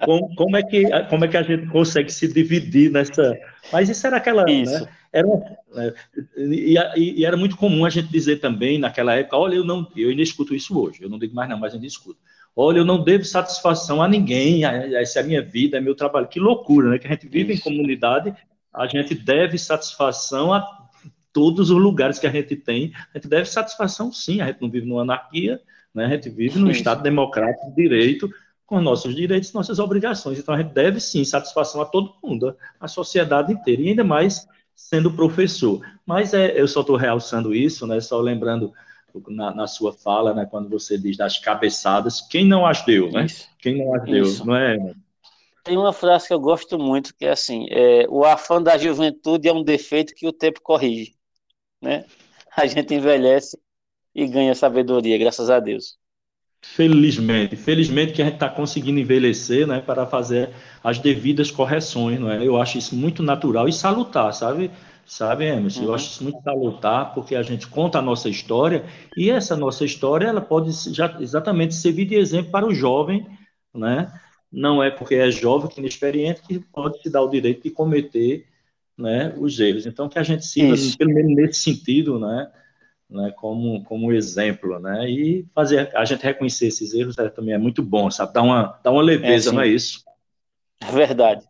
como, 0.06 0.36
como, 0.36 0.56
é 0.56 0.64
que 0.64 0.86
como 1.10 1.26
é 1.26 1.28
que 1.28 1.38
a 1.38 1.44
gente 1.44 1.68
consegue 1.68 2.12
se 2.12 2.32
dividir 2.32 2.90
nessa? 2.90 3.38
Mas 3.72 3.90
isso 3.90 4.08
era 4.08 4.18
aquela, 4.18 4.46
né? 4.46 4.52
isso. 4.54 4.86
Né? 4.86 4.90
Era 5.12 5.28
é, 5.76 5.94
e, 6.38 6.76
e, 6.98 7.26
era 7.26 7.36
muito 7.36 7.58
comum 7.58 7.86
a 7.86 7.90
gente 7.90 8.12
dizer 8.12 8.38
também 8.38 8.78
naquela 8.78 9.16
época, 9.16 9.38
olha, 9.38 9.56
eu 9.56 9.66
não, 9.66 9.88
eu 9.96 10.10
ainda 10.10 10.22
escuto 10.22 10.54
isso 10.54 10.80
hoje. 10.80 11.02
Eu 11.02 11.10
não 11.10 11.18
digo 11.18 11.34
mais 11.34 11.50
não, 11.50 11.58
mas 11.58 11.74
ainda 11.74 11.86
escuto. 11.86 12.20
Olha, 12.56 12.80
eu 12.80 12.86
não 12.86 13.04
devo 13.04 13.24
satisfação 13.24 14.02
a 14.02 14.08
ninguém. 14.08 14.66
Essa 14.66 15.20
é 15.20 15.24
a 15.24 15.26
minha 15.26 15.42
vida, 15.42 15.78
é 15.78 15.82
meu 15.82 15.96
trabalho. 15.96 16.28
Que 16.28 16.40
loucura, 16.40 16.90
né? 16.90 17.00
Que 17.00 17.08
a 17.08 17.12
gente 17.12 17.28
vive 17.28 17.54
isso. 17.54 17.62
em 17.62 17.72
comunidade, 17.72 18.36
a 18.74 18.86
gente 18.88 19.16
deve 19.16 19.58
satisfação 19.58 20.54
a 20.54 20.80
todos 21.32 21.70
os 21.70 21.78
lugares 21.78 22.20
que 22.20 22.28
a 22.28 22.32
gente 22.32 22.56
tem, 22.56 22.92
a 23.14 23.18
gente 23.18 23.28
deve 23.28 23.46
satisfação 23.46 24.12
sim, 24.12 24.42
a 24.42 24.48
gente 24.48 24.62
não 24.62 24.70
vive 24.70 24.86
numa 24.88 25.04
anarquia, 25.04 25.62
né? 25.94 26.06
a 26.06 26.10
gente 26.10 26.30
vive 26.30 26.60
num 26.60 26.72
Estado 26.72 27.04
democrático 27.04 27.70
de 27.70 27.76
direito, 27.76 28.30
com 28.66 28.82
nossos 28.82 29.16
direitos 29.16 29.54
nossas 29.54 29.80
obrigações. 29.80 30.38
Então, 30.38 30.54
a 30.54 30.62
gente 30.62 30.74
deve 30.74 31.00
sim 31.00 31.24
satisfação 31.24 31.82
a 31.82 31.86
todo 31.86 32.14
mundo, 32.24 32.56
a 32.80 32.88
sociedade 32.88 33.52
inteira, 33.52 33.82
e 33.82 33.90
ainda 33.90 34.04
mais 34.04 34.48
sendo 34.88 35.12
professor. 35.12 35.82
Mas 36.06 36.34
é, 36.34 36.60
eu 36.60 36.68
só 36.68 36.82
estou 36.82 36.96
realçando 36.96 37.54
isso, 37.54 37.86
né, 37.86 38.00
só 38.00 38.20
lembrando 38.20 38.74
na, 39.28 39.54
na, 39.54 39.68
sua 39.68 39.92
fala, 39.92 40.34
né, 40.34 40.48
quando 40.50 40.70
você 40.70 40.98
diz 40.98 41.18
das 41.18 41.38
cabeçadas, 41.40 42.22
quem 42.22 42.46
não 42.46 42.66
as 42.66 42.84
deu, 42.84 43.12
né? 43.12 43.26
Isso. 43.26 43.48
Quem 43.60 43.78
não 43.78 43.96
as 43.96 44.04
deu, 44.04 44.24
isso. 44.24 44.46
não 44.46 44.56
é? 44.56 44.78
Tem 45.64 45.78
uma 45.78 45.92
frase 45.92 46.28
que 46.28 46.34
eu 46.34 46.40
gosto 46.40 46.80
muito, 46.80 47.14
que 47.16 47.26
é 47.26 47.32
assim, 47.32 47.68
é, 47.70 48.08
o 48.10 48.24
afã 48.24 48.62
da 48.62 48.78
juventude 48.78 49.48
é 49.48 49.54
um 49.54 49.64
defeito 49.64 50.16
que 50.16 50.28
o 50.28 50.34
tempo 50.34 50.62
corrige 50.62 51.20
né? 51.82 52.06
A 52.56 52.66
gente 52.66 52.94
envelhece 52.94 53.58
e 54.14 54.28
ganha 54.28 54.56
sabedoria, 54.56 55.18
graças 55.18 55.50
a 55.50 55.60
Deus. 55.60 55.98
Felizmente, 56.62 57.56
felizmente 57.56 58.14
que 58.14 58.22
a 58.22 58.26
gente 58.26 58.34
está 58.36 58.50
conseguindo 58.50 59.00
envelhecer, 59.00 59.66
né, 59.66 59.80
para 59.80 60.06
fazer 60.06 60.50
as 60.84 61.00
devidas 61.00 61.50
correções, 61.50 62.20
não 62.20 62.30
é? 62.30 62.46
Eu 62.46 62.62
acho 62.62 62.78
isso 62.78 62.96
muito 62.96 63.24
natural 63.24 63.68
e 63.68 63.74
salutar, 63.74 64.34
sabe? 64.34 64.70
Sabe, 65.06 65.46
Emerson? 65.46 65.82
Uhum. 65.82 65.88
Eu 65.88 65.94
acho 65.96 66.12
isso 66.12 66.24
muito 66.24 66.42
salutar, 66.44 67.14
porque 67.14 67.36
a 67.36 67.42
gente 67.42 67.68
conta 67.68 67.98
a 67.98 68.02
nossa 68.02 68.30
história 68.30 68.86
e 69.18 69.30
essa 69.30 69.56
nossa 69.56 69.84
história 69.84 70.28
ela 70.28 70.42
pode 70.42 70.72
já 70.94 71.18
exatamente 71.20 71.74
servir 71.74 72.06
de 72.06 72.16
exemplo 72.16 72.52
para 72.52 72.68
o 72.68 72.74
jovem, 72.74 73.26
né? 73.74 74.12
Não 74.52 74.84
é 74.84 74.92
porque 74.92 75.16
é 75.16 75.32
jovem 75.32 75.70
que 75.70 75.80
inexperiente 75.80 76.42
que 76.42 76.60
pode 76.60 77.02
se 77.02 77.10
dar 77.10 77.22
o 77.22 77.30
direito 77.30 77.64
de 77.64 77.72
cometer 77.72 78.46
né, 79.00 79.34
os 79.38 79.60
erros. 79.60 79.86
Então, 79.86 80.10
que 80.10 80.20
a 80.20 80.24
gente 80.24 80.46
siga, 80.46 80.74
Isso. 80.74 80.98
pelo 80.98 81.14
menos 81.14 81.34
nesse 81.34 81.62
sentido, 81.62 82.20
né, 82.20 82.52
né, 83.10 83.34
como, 83.38 83.84
como 83.86 84.14
exemplo, 84.14 84.80
né, 84.80 85.10
e 85.10 85.46
fazer 85.54 85.90
a 85.96 86.06
gente 86.06 86.24
reconhecer 86.24 86.68
esses 86.68 86.94
erros 86.94 87.18
é, 87.18 87.28
também 87.30 87.54
é 87.54 87.58
muito 87.58 87.82
bom, 87.82 88.10
sabe, 88.12 88.34
dá 88.34 88.42
uma, 88.42 88.80
dá 88.84 88.92
uma 88.92 89.02
leveza, 89.02 89.50
é, 89.50 89.54
não 89.54 89.62
é 89.62 89.68
isso? 89.68 90.04
É 90.82 90.92
verdade. 90.92 91.44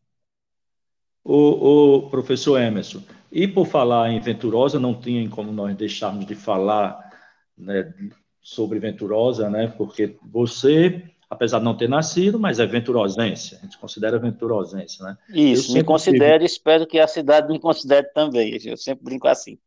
O, 1.24 1.98
o 1.98 2.10
professor 2.10 2.60
Emerson, 2.60 3.02
e 3.32 3.48
por 3.48 3.68
falar 3.68 4.10
em 4.10 4.20
Venturosa, 4.20 4.80
não 4.80 5.00
tinha 5.00 5.28
como 5.30 5.52
nós 5.52 5.76
deixarmos 5.76 6.26
de 6.26 6.34
falar 6.34 7.12
né, 7.58 7.94
sobre 8.42 8.80
Venturosa, 8.80 9.50
né, 9.50 9.68
porque 9.68 10.16
você 10.24 11.04
apesar 11.30 11.60
de 11.60 11.66
não 11.66 11.78
ter 11.78 11.88
nascido, 11.88 12.40
mas 12.40 12.60
é 12.60 12.66
venturosense, 12.66 13.56
a 13.56 13.60
gente 13.60 13.78
considera 13.78 14.18
venturosense, 14.18 15.04
né? 15.04 15.16
Isso, 15.30 15.72
me 15.74 15.84
considero 15.84 16.42
e 16.42 16.46
espero 16.48 16.88
que 16.88 16.98
a 16.98 17.08
cidade 17.08 17.48
me 17.52 17.60
considere 17.60 18.08
também, 18.14 18.58
eu 18.66 18.76
sempre 18.76 19.04
brinco 19.04 19.28
assim. 19.28 19.60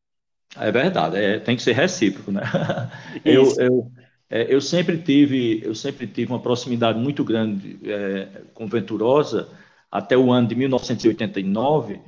É 0.57 0.71
verdade, 0.71 1.17
é, 1.17 1.39
tem 1.39 1.57
que 1.57 1.63
ser 1.63 1.73
recíproco, 1.73 2.31
né? 2.31 2.43
eu, 3.25 3.55
eu, 3.59 3.93
é, 4.29 4.55
eu, 4.55 4.61
sempre 4.61 4.99
tive, 4.99 5.63
eu 5.65 5.75
sempre 5.75 6.07
tive 6.07 6.31
uma 6.31 6.41
proximidade 6.41 6.99
muito 6.99 7.25
grande 7.25 7.79
é, 7.85 8.29
com 8.53 8.67
Venturosa, 8.67 9.49
até 9.91 10.17
o 10.17 10.33
ano 10.33 10.49
de 10.49 10.55
1989, 10.55 12.01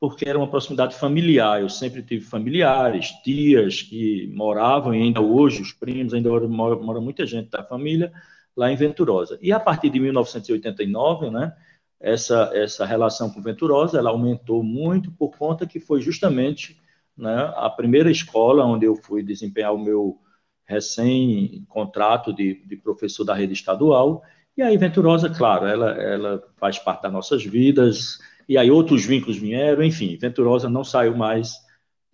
porque 0.00 0.28
era 0.28 0.38
uma 0.38 0.48
proximidade 0.48 0.96
familiar. 0.96 1.60
Eu 1.60 1.68
sempre 1.68 2.02
tive 2.02 2.24
familiares, 2.24 3.10
tias 3.22 3.82
que 3.82 4.30
moravam, 4.34 4.94
e 4.94 5.02
ainda 5.02 5.20
hoje, 5.20 5.62
os 5.62 5.72
primos, 5.72 6.14
ainda 6.14 6.30
mora, 6.48 6.76
mora 6.76 7.00
muita 7.00 7.26
gente 7.26 7.50
da 7.50 7.62
família 7.62 8.12
lá 8.56 8.70
em 8.70 8.76
Venturosa. 8.76 9.38
E 9.40 9.52
a 9.52 9.60
partir 9.60 9.90
de 9.90 10.00
1989, 10.00 11.30
né, 11.30 11.54
essa, 12.00 12.50
essa 12.52 12.84
relação 12.84 13.30
com 13.30 13.40
Venturosa, 13.40 13.98
ela 13.98 14.10
aumentou 14.10 14.62
muito 14.62 15.10
por 15.12 15.36
conta 15.36 15.66
que 15.66 15.78
foi 15.78 16.00
justamente 16.02 16.81
né, 17.16 17.52
a 17.56 17.68
primeira 17.70 18.10
escola 18.10 18.64
onde 18.64 18.86
eu 18.86 18.96
fui 18.96 19.22
desempenhar 19.22 19.74
o 19.74 19.82
meu 19.82 20.18
recém-contrato 20.64 22.32
de, 22.32 22.64
de 22.66 22.76
professor 22.76 23.24
da 23.24 23.34
rede 23.34 23.52
estadual, 23.52 24.22
e 24.56 24.62
aí 24.62 24.76
Venturosa, 24.76 25.30
claro, 25.30 25.66
ela, 25.66 25.90
ela 25.92 26.42
faz 26.56 26.78
parte 26.78 27.02
das 27.02 27.12
nossas 27.12 27.44
vidas, 27.44 28.18
e 28.48 28.58
aí 28.58 28.70
outros 28.70 29.04
vínculos 29.04 29.36
vieram, 29.36 29.82
enfim, 29.82 30.16
Venturosa 30.16 30.68
não 30.68 30.84
saiu 30.84 31.16
mais 31.16 31.54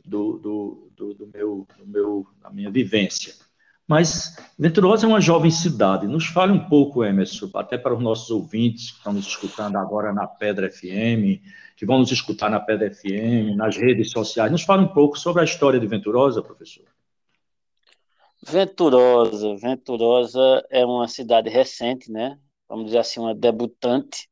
do, 0.05 0.38
do, 0.38 0.90
do, 0.97 1.14
do 1.14 1.26
meu, 1.26 1.67
do 1.78 1.87
meu, 1.87 2.26
da 2.40 2.50
minha 2.50 2.71
vivência. 2.71 3.35
Mas 3.88 4.37
Venturosa 4.59 5.07
é 5.07 5.09
uma 5.09 5.21
jovem 5.21 5.50
cidade. 5.50 6.07
Nos 6.07 6.26
fale 6.26 6.52
um 6.52 6.68
pouco, 6.68 7.02
Emerson, 7.02 7.49
até 7.54 7.78
para 7.78 7.95
os 7.95 8.02
nossos 8.02 8.30
ouvintes 8.30 8.90
que 8.90 8.99
estão 8.99 9.14
nos 9.14 9.26
escutando 9.26 9.76
agora 9.76 10.12
na 10.12 10.26
Pedra 10.26 10.71
FM, 10.71 11.40
que 11.75 11.87
vão 11.87 11.99
nos 11.99 12.12
escutar 12.12 12.50
na 12.50 12.61
Pedra 12.61 12.95
FM, 12.95 13.57
nas 13.57 13.78
redes 13.78 14.11
sociais. 14.11 14.52
Nos 14.52 14.62
fale 14.62 14.83
um 14.83 14.88
pouco 14.88 15.18
sobre 15.18 15.40
a 15.40 15.45
história 15.45 15.80
de 15.80 15.87
Venturosa, 15.87 16.42
professor. 16.42 16.85
Venturosa, 18.42 19.57
Venturosa 19.57 20.62
é 20.71 20.85
uma 20.85 21.09
cidade 21.09 21.49
recente, 21.49 22.12
né? 22.12 22.38
Vamos 22.68 22.85
dizer 22.87 22.99
assim, 22.99 23.21
uma 23.21 23.35
debutante. 23.35 24.28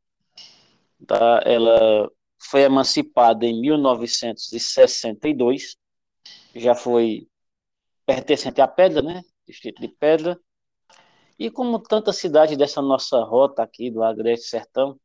Tá? 1.06 1.40
Ela 1.46 2.10
foi 2.38 2.60
emancipada 2.60 3.46
em 3.46 3.58
1962, 3.58 5.78
já 6.54 6.74
foi 6.74 7.26
pertencente 8.04 8.60
à 8.60 8.68
Pedra, 8.68 9.00
né? 9.00 9.24
Distrito 9.46 9.80
de 9.80 9.88
Pedra. 9.88 10.38
E 11.38 11.50
como 11.50 11.78
tanta 11.78 12.12
cidade 12.12 12.56
dessa 12.56 12.80
nossa 12.80 13.22
rota 13.22 13.62
aqui 13.62 13.90
do 13.90 14.02
Agreste 14.02 14.48
Sertão, 14.48 14.98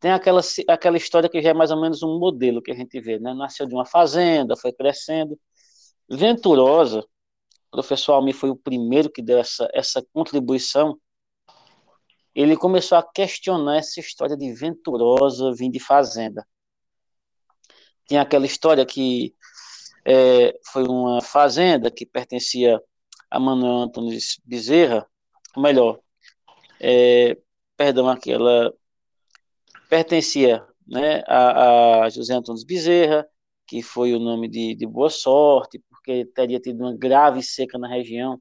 tem 0.00 0.10
aquela, 0.10 0.40
aquela 0.68 0.96
história 0.96 1.28
que 1.28 1.40
já 1.40 1.50
é 1.50 1.54
mais 1.54 1.70
ou 1.70 1.80
menos 1.80 2.02
um 2.02 2.18
modelo 2.18 2.62
que 2.62 2.72
a 2.72 2.74
gente 2.74 3.00
vê, 3.00 3.18
né? 3.18 3.34
Nasceu 3.34 3.66
de 3.66 3.74
uma 3.74 3.84
fazenda, 3.84 4.56
foi 4.56 4.72
crescendo. 4.72 5.38
Venturosa, 6.08 7.00
o 7.00 7.70
professor 7.70 8.14
Almir 8.14 8.34
foi 8.34 8.50
o 8.50 8.56
primeiro 8.56 9.10
que 9.10 9.22
deu 9.22 9.38
essa, 9.38 9.68
essa 9.72 10.04
contribuição. 10.12 10.98
Ele 12.34 12.56
começou 12.56 12.98
a 12.98 13.02
questionar 13.02 13.76
essa 13.76 14.00
história 14.00 14.36
de 14.36 14.52
Venturosa 14.52 15.54
vir 15.54 15.70
de 15.70 15.78
fazenda. 15.78 16.46
Tinha 18.06 18.22
aquela 18.22 18.46
história 18.46 18.84
que 18.84 19.34
é, 20.04 20.58
foi 20.72 20.84
uma 20.84 21.20
fazenda 21.20 21.90
que 21.90 22.04
pertencia 22.04 22.80
a 23.32 23.40
Manuel 23.40 23.84
Antônio 23.84 24.18
Bezerra, 24.44 25.06
ou 25.56 25.62
melhor, 25.62 26.00
é, 26.78 27.38
perdão, 27.76 28.08
aquela 28.08 28.72
pertencia 29.88 30.62
né, 30.86 31.22
a, 31.26 32.04
a, 32.04 32.10
José 32.10 32.34
Antônio 32.34 32.64
Bezerra, 32.66 33.26
que 33.66 33.82
foi 33.82 34.14
o 34.14 34.18
nome 34.18 34.48
de, 34.48 34.74
de 34.74 34.86
Boa 34.86 35.08
Sorte, 35.08 35.82
porque 35.88 36.26
teria 36.26 36.60
tido 36.60 36.80
uma 36.80 36.94
grave 36.94 37.42
seca 37.42 37.78
na 37.78 37.88
região, 37.88 38.38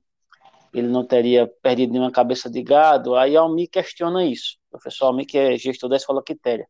ele 0.73 0.87
não 0.87 1.05
teria 1.05 1.47
perdido 1.61 1.93
nenhuma 1.93 2.11
cabeça 2.11 2.49
de 2.49 2.61
gado. 2.61 3.15
Aí 3.15 3.35
Almi 3.35 3.67
questiona 3.67 4.25
isso. 4.25 4.57
O 4.67 4.71
professor 4.71 5.05
Almi, 5.05 5.25
que 5.25 5.37
é 5.37 5.57
gestor 5.57 5.89
da 5.89 5.95
Escola 5.95 6.23
Quitéria. 6.23 6.67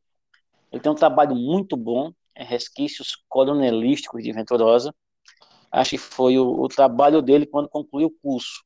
Ele 0.72 0.82
tem 0.82 0.92
um 0.92 0.96
trabalho 0.96 1.36
muito 1.36 1.76
bom, 1.76 2.12
é 2.36 2.44
Resquícios 2.44 3.24
Coronelísticos 3.28 4.24
de 4.24 4.32
Venturosa, 4.32 4.94
acho 5.72 5.92
que 5.92 5.98
foi 5.98 6.38
o, 6.38 6.62
o 6.62 6.68
trabalho 6.68 7.22
dele 7.22 7.46
quando 7.46 7.70
concluiu 7.70 8.08
o 8.08 8.20
curso. 8.22 8.64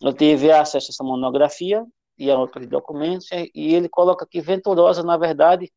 Eu 0.00 0.12
tive 0.12 0.50
acesso 0.52 0.88
a 0.88 0.92
essa 0.92 1.04
monografia 1.04 1.84
e 2.18 2.30
a 2.30 2.38
outros 2.38 2.66
documentos, 2.66 3.28
e 3.32 3.74
ele 3.74 3.88
coloca 3.88 4.26
que 4.26 4.40
Venturosa, 4.40 5.02
na 5.02 5.16
verdade, 5.16 5.72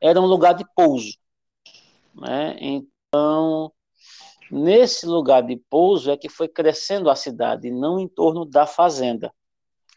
era 0.00 0.20
um 0.20 0.26
lugar 0.26 0.54
de 0.54 0.64
pouso. 0.74 1.16
Né? 2.14 2.56
Então, 2.60 3.72
nesse 4.50 5.06
lugar 5.06 5.42
de 5.42 5.56
pouso 5.70 6.10
é 6.10 6.16
que 6.16 6.28
foi 6.28 6.48
crescendo 6.48 7.08
a 7.08 7.16
cidade, 7.16 7.70
não 7.70 7.98
em 7.98 8.08
torno 8.08 8.44
da 8.44 8.66
fazenda. 8.66 9.32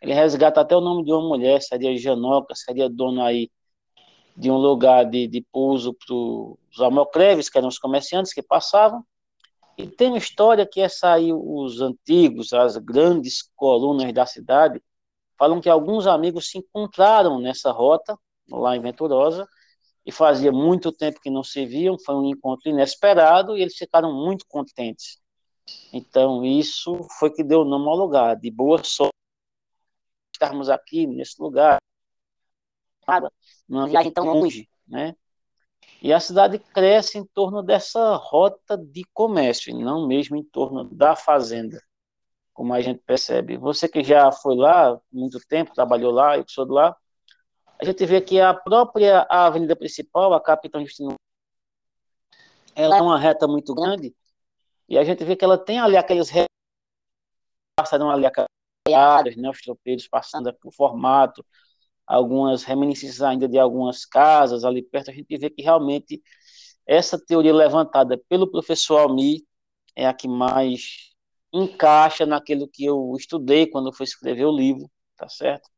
Ele 0.02 0.14
resgata 0.14 0.62
até 0.62 0.76
o 0.76 0.82
nome 0.82 1.04
de 1.04 1.12
uma 1.12 1.28
mulher, 1.28 1.62
seria 1.62 1.98
Janoca, 1.98 2.54
seria 2.56 2.90
dona 2.90 3.26
aí 3.26 3.50
de 4.36 4.52
um 4.52 4.58
lugar 4.58 5.06
de, 5.06 5.28
de 5.28 5.42
pouso 5.52 5.94
para 5.94 6.14
os 6.14 6.80
almocreves, 6.80 7.50
que 7.50 7.58
eram 7.58 7.68
os 7.68 7.80
comerciantes 7.80 8.34
que 8.34 8.44
passavam. 8.44 9.04
E 9.78 9.88
tem 9.88 10.10
uma 10.10 10.18
história 10.18 10.66
que 10.66 10.82
essa 10.82 11.14
aí, 11.14 11.32
os 11.34 11.82
antigos, 11.82 12.54
as 12.54 12.78
grandes 12.78 13.44
colunas 13.56 14.14
da 14.14 14.26
cidade, 14.26 14.82
falam 15.38 15.60
que 15.60 15.70
alguns 15.70 16.08
amigos 16.08 16.50
se 16.50 16.58
encontraram 16.58 17.40
nessa 17.40 17.72
rota, 17.72 18.18
lá 18.50 18.76
em 18.76 18.82
Venturosa, 18.82 19.48
e 20.06 20.12
fazia 20.12 20.52
muito 20.52 20.92
tempo 20.92 21.20
que 21.20 21.30
não 21.30 21.44
se 21.44 21.66
viam, 21.66 21.98
foi 21.98 22.16
um 22.16 22.26
encontro 22.26 22.70
inesperado 22.70 23.58
e 23.58 23.62
eles 23.62 23.76
ficaram 23.76 24.14
muito 24.14 24.46
contentes. 24.48 25.20
Então, 25.92 26.46
isso 26.46 27.08
foi 27.18 27.32
que 27.32 27.44
deu 27.44 27.66
nome 27.66 27.88
ao 27.88 27.96
lugar, 27.96 28.36
de 28.36 28.52
boa 28.52 28.84
sorte 28.84 29.16
estarmos 30.34 30.70
aqui 30.70 31.08
nesse 31.08 31.42
lugar, 31.42 31.78
numa 33.68 33.88
viagem 33.88 34.12
tão 34.12 34.26
longe, 34.26 34.70
né? 34.88 35.16
E 36.02 36.14
a 36.14 36.20
cidade 36.20 36.60
cresce 36.60 37.18
em 37.18 37.26
torno 37.26 37.64
dessa 37.64 38.16
rota 38.16 38.78
de 38.78 39.04
comércio, 39.14 39.72
e 39.72 39.84
não 39.84 40.08
mesmo 40.08 40.36
em 40.36 40.44
torno 40.44 40.84
da 40.84 41.16
fazenda, 41.16 41.82
como 42.54 42.74
a 42.74 42.82
gente 42.82 43.00
percebe. 43.00 43.58
Você 43.58 43.88
que 43.88 44.04
já 44.04 44.32
foi 44.32 44.56
lá 44.56 45.00
muito 45.12 45.40
tempo, 45.48 45.74
trabalhou 45.74 46.12
lá, 46.12 46.38
eu 46.38 46.46
sou 46.48 46.66
de 46.66 46.74
lá, 46.74 46.96
a 47.80 47.86
gente 47.86 48.06
vê 48.06 48.22
que 48.22 48.40
a 48.40 48.54
própria 48.54 49.26
avenida 49.30 49.76
principal, 49.76 50.34
a 50.34 50.42
Capitão 50.42 50.86
Justino, 50.86 51.16
ela 52.76 52.98
é 52.98 53.02
uma 53.02 53.18
reta 53.18 53.48
muito 53.48 53.74
grande, 53.74 54.16
e 54.88 54.98
a 54.98 55.04
gente 55.04 55.24
vê 55.24 55.36
que 55.36 55.44
ela 55.44 55.58
tem 55.58 55.80
ali 55.80 55.98
aqueles 55.98 56.30
passaram 57.76 58.10
ali 58.10 58.26
aquelas 58.26 58.48
né, 59.36 59.50
os 59.50 59.62
tropeiros 59.62 60.08
passando 60.08 60.54
por 60.54 60.72
formato, 60.72 61.46
algumas 62.08 62.64
reminiscências 62.64 63.22
ainda 63.22 63.48
de 63.48 63.58
algumas 63.58 64.06
casas 64.06 64.64
ali 64.64 64.82
perto, 64.82 65.12
a 65.12 65.14
gente 65.14 65.38
vê 65.38 65.50
que 65.50 65.62
realmente 65.62 66.22
essa 66.86 67.20
teoria 67.20 67.54
levantada 67.54 68.18
pelo 68.30 68.50
professor 68.50 69.00
Almi 69.00 69.44
é 69.96 70.06
a 70.08 70.14
que 70.14 70.28
mais 70.28 71.12
encaixa 71.52 72.26
naquilo 72.26 72.68
que 72.68 72.86
eu 72.86 73.14
estudei 73.18 73.68
quando 73.68 73.90
eu 73.90 73.94
fui 73.94 74.04
escrever 74.04 74.46
o 74.46 74.56
livro, 74.56 74.90
tá 75.16 75.28
certo? 75.30 75.70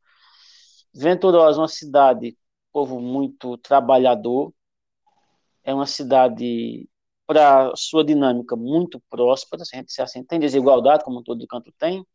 Venturosa, 0.93 1.61
uma 1.61 1.67
cidade, 1.67 2.37
povo 2.71 2.99
muito 2.99 3.57
trabalhador, 3.59 4.51
é 5.63 5.73
uma 5.73 5.85
cidade, 5.85 6.89
para 7.25 7.71
sua 7.75 8.03
dinâmica, 8.03 8.55
muito 8.55 9.01
próspera, 9.09 9.63
se 9.65 9.75
a 9.75 9.79
gente 9.79 10.01
assim, 10.01 10.23
tem 10.23 10.39
desigualdade, 10.39 11.03
como 11.03 11.21
todo 11.21 11.45
canto 11.47 11.71
tem, 11.77 12.05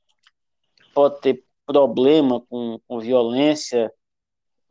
pode 0.94 1.20
ter 1.20 1.44
problema 1.66 2.40
com, 2.48 2.80
com 2.86 2.98
violência, 2.98 3.92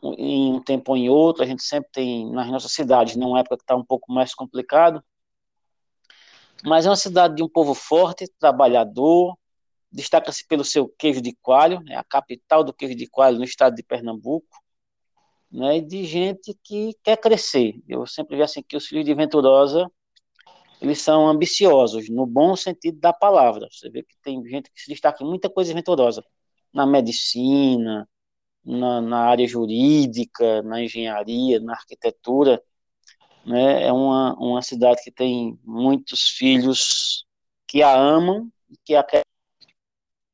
em 0.04 0.54
um 0.54 0.62
tempo 0.62 0.92
ou 0.92 0.98
em 0.98 1.10
outro, 1.10 1.44
a 1.44 1.46
gente 1.46 1.64
sempre 1.64 1.90
tem 1.92 2.32
nas 2.32 2.50
nossas 2.50 2.72
cidades, 2.72 3.16
numa 3.16 3.40
época 3.40 3.58
que 3.58 3.64
está 3.64 3.76
um 3.76 3.86
pouco 3.86 4.12
mais 4.12 4.34
complicado, 4.34 5.04
mas 6.64 6.86
é 6.86 6.90
uma 6.90 6.96
cidade 6.96 7.36
de 7.36 7.44
um 7.44 7.50
povo 7.50 7.74
forte, 7.74 8.32
trabalhador, 8.40 9.38
destaca-se 9.92 10.48
pelo 10.48 10.64
seu 10.64 10.88
queijo 10.88 11.22
de 11.22 11.36
coalho, 11.42 11.82
é 11.90 11.96
a 11.96 12.04
capital 12.04 12.64
do 12.64 12.74
queijo 12.74 12.96
de 12.96 13.08
coalho 13.08 13.38
no 13.38 13.44
estado 13.44 13.76
de 13.76 13.84
Pernambuco, 13.84 14.62
né, 15.52 15.82
de 15.82 16.06
gente 16.06 16.58
que 16.64 16.96
quer 17.04 17.18
crescer. 17.18 17.82
Eu 17.88 18.08
sempre 18.08 18.38
vi 18.38 18.44
assim 18.44 18.64
que 18.64 18.78
os 18.78 18.88
filhos 18.88 19.06
de 19.06 19.14
Venturosa, 19.14 19.92
eles 20.82 21.02
são 21.02 21.28
ambiciosos, 21.28 22.10
no 22.10 22.26
bom 22.26 22.56
sentido 22.56 23.00
da 23.00 23.14
palavra. 23.14 23.68
Você 23.70 23.90
vê 23.90 24.02
que 24.02 24.16
tem 24.24 24.44
gente 24.46 24.72
que 24.72 24.82
se 24.82 24.90
destaca 24.90 25.24
em 25.24 25.28
muita 25.28 25.50
coisa 25.50 25.74
venturosa, 25.74 26.24
na 26.74 26.86
medicina, 26.88 28.08
na, 28.64 29.02
na 29.02 29.20
área 29.20 29.48
jurídica, 29.48 30.62
na 30.62 30.82
engenharia, 30.84 31.60
na 31.60 31.74
arquitetura, 31.74 32.62
né? 33.46 33.84
É 33.84 33.92
uma, 33.92 34.34
uma 34.36 34.62
cidade 34.62 35.02
que 35.04 35.12
tem 35.12 35.60
muitos 35.64 36.30
filhos 36.30 37.26
que 37.68 37.82
a 37.82 37.96
amam 37.96 38.52
e 38.70 38.76
que 38.84 38.96
a 38.96 39.04
querem, 39.04 39.26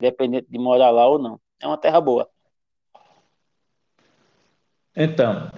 independente 0.01 0.47
de 0.49 0.57
morar 0.57 0.89
lá 0.89 1.07
ou 1.07 1.19
não. 1.19 1.39
É 1.59 1.67
uma 1.67 1.77
terra 1.77 2.01
boa. 2.01 2.29
Então, 4.95 5.49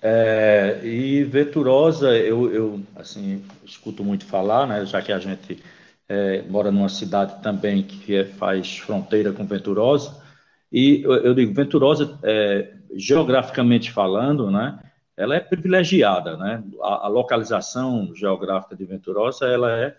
é, 0.00 0.80
e 0.82 1.24
Venturosa, 1.24 2.16
eu, 2.16 2.52
eu 2.52 2.80
assim 2.96 3.44
escuto 3.64 4.02
muito 4.02 4.24
falar, 4.24 4.66
né? 4.66 4.86
Já 4.86 5.02
que 5.02 5.12
a 5.12 5.18
gente 5.18 5.62
é, 6.08 6.42
mora 6.42 6.70
numa 6.70 6.88
cidade 6.88 7.42
também 7.42 7.82
que 7.82 8.16
é, 8.16 8.24
faz 8.24 8.78
fronteira 8.78 9.32
com 9.32 9.44
Venturosa. 9.44 10.27
E 10.70 11.02
eu, 11.02 11.34
digo, 11.34 11.54
Venturosa, 11.54 12.18
é, 12.22 12.74
geograficamente 12.94 13.90
falando, 13.90 14.50
né, 14.50 14.78
ela 15.16 15.34
é 15.34 15.40
privilegiada, 15.40 16.36
né? 16.36 16.62
A, 16.80 17.06
a 17.06 17.08
localização 17.08 18.14
geográfica 18.14 18.76
de 18.76 18.84
Venturosa, 18.84 19.46
ela 19.46 19.76
é 19.76 19.96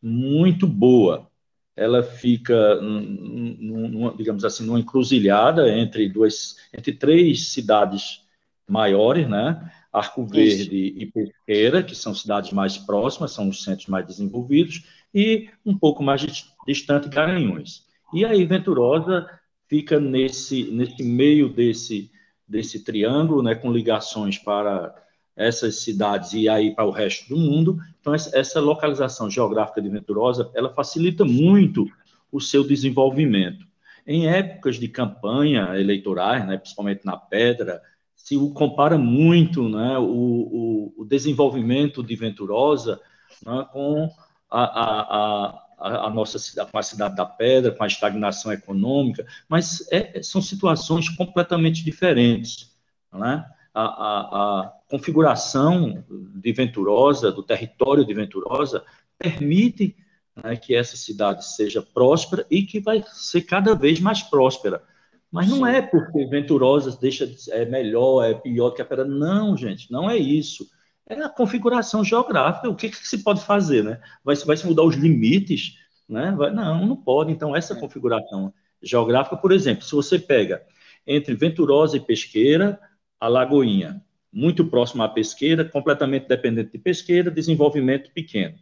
muito 0.00 0.66
boa. 0.66 1.28
Ela 1.76 2.02
fica, 2.02 2.80
num, 2.80 4.14
digamos 4.16 4.44
assim, 4.44 4.64
numa 4.64 4.78
encruzilhada 4.78 5.68
entre 5.68 6.08
duas, 6.08 6.56
entre 6.72 6.92
três 6.92 7.48
cidades 7.48 8.22
maiores, 8.66 9.28
né? 9.28 9.70
Arco 9.92 10.24
Verde 10.24 10.88
Isso. 10.88 10.98
e 10.98 11.06
Pesqueira, 11.06 11.82
que 11.82 11.94
são 11.94 12.14
cidades 12.14 12.52
mais 12.52 12.78
próximas, 12.78 13.32
são 13.32 13.48
os 13.48 13.62
centros 13.62 13.88
mais 13.88 14.06
desenvolvidos, 14.06 14.84
e 15.14 15.48
um 15.64 15.76
pouco 15.76 16.02
mais 16.02 16.24
distante 16.66 17.08
Garanhuns. 17.08 17.84
E 18.12 18.24
aí 18.24 18.44
Venturosa 18.44 19.28
fica 19.74 19.98
nesse, 19.98 20.70
nesse 20.70 21.02
meio 21.02 21.48
desse, 21.48 22.08
desse 22.46 22.84
triângulo, 22.84 23.42
né, 23.42 23.56
com 23.56 23.72
ligações 23.72 24.38
para 24.38 24.94
essas 25.34 25.80
cidades 25.80 26.32
e 26.32 26.48
aí 26.48 26.72
para 26.72 26.84
o 26.84 26.92
resto 26.92 27.28
do 27.28 27.36
mundo. 27.36 27.80
Então, 28.00 28.14
essa 28.14 28.60
localização 28.60 29.28
geográfica 29.28 29.82
de 29.82 29.88
Venturosa, 29.88 30.48
ela 30.54 30.72
facilita 30.72 31.24
muito 31.24 31.88
o 32.30 32.40
seu 32.40 32.62
desenvolvimento. 32.62 33.66
Em 34.06 34.28
épocas 34.28 34.76
de 34.76 34.86
campanha 34.86 35.76
eleitorais, 35.76 36.46
né, 36.46 36.56
principalmente 36.56 37.04
na 37.04 37.16
Pedra, 37.16 37.82
se 38.14 38.36
o 38.36 38.50
compara 38.50 38.96
muito 38.96 39.68
né, 39.68 39.98
o, 39.98 40.04
o, 40.04 40.94
o 40.98 41.04
desenvolvimento 41.04 42.00
de 42.00 42.14
Venturosa 42.14 43.00
né, 43.44 43.66
com 43.72 44.08
a, 44.48 44.62
a, 44.62 45.00
a, 45.00 45.63
a, 45.78 46.10
nossa 46.10 46.38
cidade, 46.38 46.70
com 46.70 46.78
a 46.78 46.82
cidade 46.82 47.16
da 47.16 47.26
pedra, 47.26 47.72
com 47.72 47.84
a 47.84 47.86
estagnação 47.86 48.52
econômica, 48.52 49.26
mas 49.48 49.86
é, 49.90 50.22
são 50.22 50.40
situações 50.40 51.08
completamente 51.08 51.84
diferentes. 51.84 52.74
Né? 53.12 53.44
A, 53.72 53.82
a, 53.82 54.20
a, 54.20 54.72
configuração 54.88 56.04
de 56.08 56.52
Venturosa, 56.52 57.32
do 57.32 57.42
território 57.42 58.04
de 58.04 58.14
Venturosa, 58.14 58.84
permite 59.18 59.96
né, 60.42 60.56
que 60.56 60.74
essa 60.74 60.96
cidade 60.96 61.44
seja 61.44 61.82
próspera 61.82 62.46
e 62.50 62.62
que 62.62 62.80
vai 62.80 63.04
ser 63.08 63.42
cada 63.42 63.74
vez 63.74 64.00
mais 64.00 64.22
próspera. 64.22 64.82
Mas 65.30 65.48
não 65.48 65.66
é 65.66 65.82
porque 65.82 66.26
Venturosa 66.26 66.96
deixa 67.00 67.26
de, 67.26 67.50
é 67.50 67.64
melhor, 67.64 68.22
é 68.22 68.34
pior 68.34 68.70
que 68.70 68.80
a 68.80 68.84
Pedra. 68.84 69.04
Não, 69.04 69.56
gente, 69.56 69.90
não 69.90 70.08
é 70.08 70.16
isso. 70.16 70.70
É 71.08 71.14
a 71.20 71.28
configuração 71.28 72.02
geográfica. 72.02 72.68
O 72.68 72.74
que, 72.74 72.88
que 72.88 72.96
se 72.96 73.22
pode 73.22 73.44
fazer, 73.44 73.84
né? 73.84 74.00
Vai, 74.24 74.34
vai 74.36 74.56
se 74.56 74.66
mudar 74.66 74.84
os 74.84 74.96
limites, 74.96 75.78
né? 76.08 76.32
Vai, 76.36 76.50
não, 76.50 76.86
não 76.86 76.96
pode. 76.96 77.30
Então, 77.32 77.54
essa 77.54 77.74
é. 77.74 77.80
configuração 77.80 78.52
geográfica, 78.82 79.36
por 79.36 79.52
exemplo, 79.52 79.84
se 79.84 79.94
você 79.94 80.18
pega 80.18 80.62
entre 81.06 81.34
Venturosa 81.34 81.96
e 81.96 82.00
Pesqueira, 82.00 82.80
a 83.20 83.28
Lagoinha, 83.28 84.02
muito 84.32 84.66
próximo 84.66 85.02
à 85.02 85.08
Pesqueira, 85.08 85.64
completamente 85.64 86.26
dependente 86.26 86.72
de 86.72 86.78
Pesqueira, 86.78 87.30
desenvolvimento 87.30 88.10
pequeno. 88.12 88.58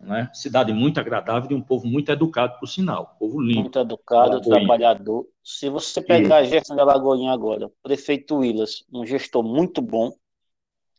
Né? 0.00 0.28
Cidade 0.34 0.72
muito 0.72 0.98
agradável 0.98 1.52
e 1.52 1.54
um 1.54 1.62
povo 1.62 1.86
muito 1.86 2.10
educado, 2.10 2.58
por 2.58 2.66
sinal. 2.66 3.16
Povo 3.20 3.40
lindo. 3.40 3.60
Muito 3.60 3.78
educado, 3.78 4.40
trabalhador. 4.40 5.26
Se 5.44 5.68
você 5.70 6.00
pegar 6.00 6.38
a 6.38 6.44
gestão 6.44 6.74
da 6.74 6.84
Lagoinha 6.84 7.30
agora, 7.30 7.70
prefeito 7.82 8.38
Willas, 8.38 8.84
um 8.92 9.06
gestor 9.06 9.44
muito 9.44 9.80
bom, 9.80 10.12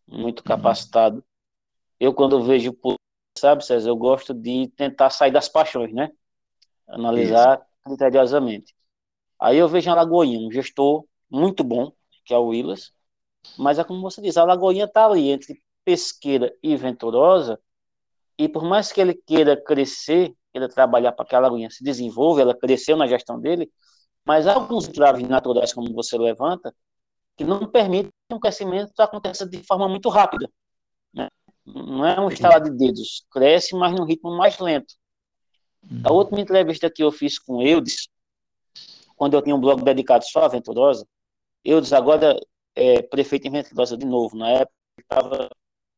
muito 0.08 0.40
uhum. 0.40 0.46
capacitado. 0.46 1.18
Uhum. 1.18 1.24
Eu, 2.00 2.14
quando 2.14 2.44
vejo, 2.44 2.76
sabe, 3.38 3.66
César, 3.66 3.90
eu 3.90 3.96
gosto 3.96 4.34
de 4.34 4.68
tentar 4.76 5.10
sair 5.10 5.32
das 5.32 5.48
paixões, 5.48 5.94
né? 5.94 6.12
Analisar 6.88 7.58
Isso. 7.58 7.66
criteriosamente. 7.86 8.76
Aí 9.40 9.58
eu 9.58 9.68
vejo 9.68 9.90
a 9.90 9.96
Lagoinha, 9.96 10.40
um 10.40 10.52
gestor 10.52 11.06
muito 11.30 11.64
bom, 11.64 11.92
que 12.26 12.34
é 12.34 12.38
o 12.38 12.48
Willas, 12.48 12.94
mas 13.58 13.80
é 13.80 13.84
como 13.84 14.02
você 14.02 14.22
diz, 14.22 14.38
a 14.38 14.44
Lagoinha 14.44 14.86
está 14.86 15.06
ali 15.06 15.30
entre 15.30 15.62
Pesqueira 15.84 16.54
e 16.62 16.76
Venturosa, 16.78 17.60
e 18.38 18.48
por 18.48 18.64
mais 18.64 18.92
que 18.92 19.02
ele 19.02 19.14
queira 19.14 19.56
crescer, 19.56 20.34
queira 20.52 20.70
trabalhar 20.70 21.12
para 21.12 21.26
que 21.26 21.36
a 21.36 21.40
Lagoinha 21.40 21.70
se 21.70 21.84
desenvolva, 21.84 22.42
ela 22.42 22.56
cresceu 22.56 22.96
na 22.96 23.08
gestão 23.08 23.40
dele, 23.40 23.72
mas 24.26 24.48
há 24.48 24.54
alguns 24.54 24.88
entraves 24.88 25.28
naturais, 25.28 25.74
como 25.74 25.94
você 25.94 26.18
levanta, 26.18 26.74
que 27.36 27.44
não 27.44 27.66
permitem 27.66 28.12
que 28.30 28.36
o 28.36 28.40
crescimento 28.40 29.00
aconteça 29.00 29.46
de 29.48 29.64
forma 29.64 29.88
muito 29.88 30.10
rápida. 30.10 30.50
Né? 31.14 31.30
Não 31.66 32.06
é 32.06 32.20
um 32.20 32.30
estalar 32.30 32.62
de 32.62 32.72
dedos, 32.72 33.26
cresce, 33.32 33.76
mas 33.76 33.92
num 33.94 34.06
ritmo 34.06 34.36
mais 34.36 34.60
lento. 34.60 34.94
A 36.04 36.12
uhum. 36.12 36.18
última 36.18 36.42
entrevista 36.42 36.90
que 36.90 37.04
eu 37.04 37.12
fiz 37.12 37.38
com 37.38 37.62
Eudes, 37.62 38.08
quando 39.16 39.34
eu 39.36 39.42
tinha 39.42 39.56
um 39.56 39.60
blog 39.60 39.84
dedicado 39.84 40.24
só 40.26 40.46
à 40.46 40.48
Venturosa, 40.48 41.06
Eudes 41.64 41.94
agora 41.94 42.40
é 42.76 43.02
prefeito 43.02 43.48
em 43.48 43.52
Venturosa 43.52 43.98
de 43.98 44.06
novo, 44.06 44.36
na 44.38 44.50
época 44.50 44.74
ele 44.98 45.04
estava 45.04 45.50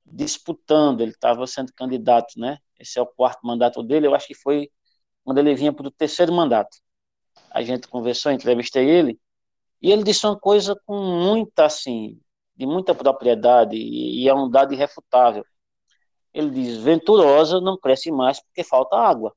disputando, 0.06 1.02
ele 1.02 1.12
estava 1.12 1.46
sendo 1.48 1.74
candidato, 1.74 2.40
né? 2.40 2.58
Esse 2.80 3.00
é 3.00 3.02
o 3.02 3.08
quarto 3.08 3.46
mandato 3.46 3.82
dele, 3.82 4.08
eu 4.08 4.16
acho 4.16 4.28
que 4.28 4.36
foi 4.36 4.70
quando 5.24 5.40
ele 5.40 5.56
vinha 5.56 5.74
para 5.74 5.88
o 5.88 5.92
terceiro 5.92 6.32
mandato. 6.34 6.78
A 7.50 7.62
gente 7.64 7.88
conversou, 7.88 8.32
entrevistei 8.32 8.88
ele, 8.90 9.20
e 9.82 9.92
ele 9.92 10.04
disse 10.04 10.26
uma 10.26 10.38
coisa 10.38 10.76
com 10.86 10.98
muita, 10.98 11.66
assim, 11.66 12.20
de 12.56 12.66
muita 12.66 12.96
propriedade, 12.96 13.76
e, 13.76 14.28
é 14.28 14.34
um 14.34 14.50
dado 14.50 14.74
irrefutável. 14.74 15.46
Ele 16.34 16.50
diz, 16.50 16.78
Venturosa 16.78 17.62
não 17.62 17.78
cresce 17.78 18.12
mais 18.12 18.42
porque 18.42 18.64
falta 18.64 18.98
água. 18.98 19.36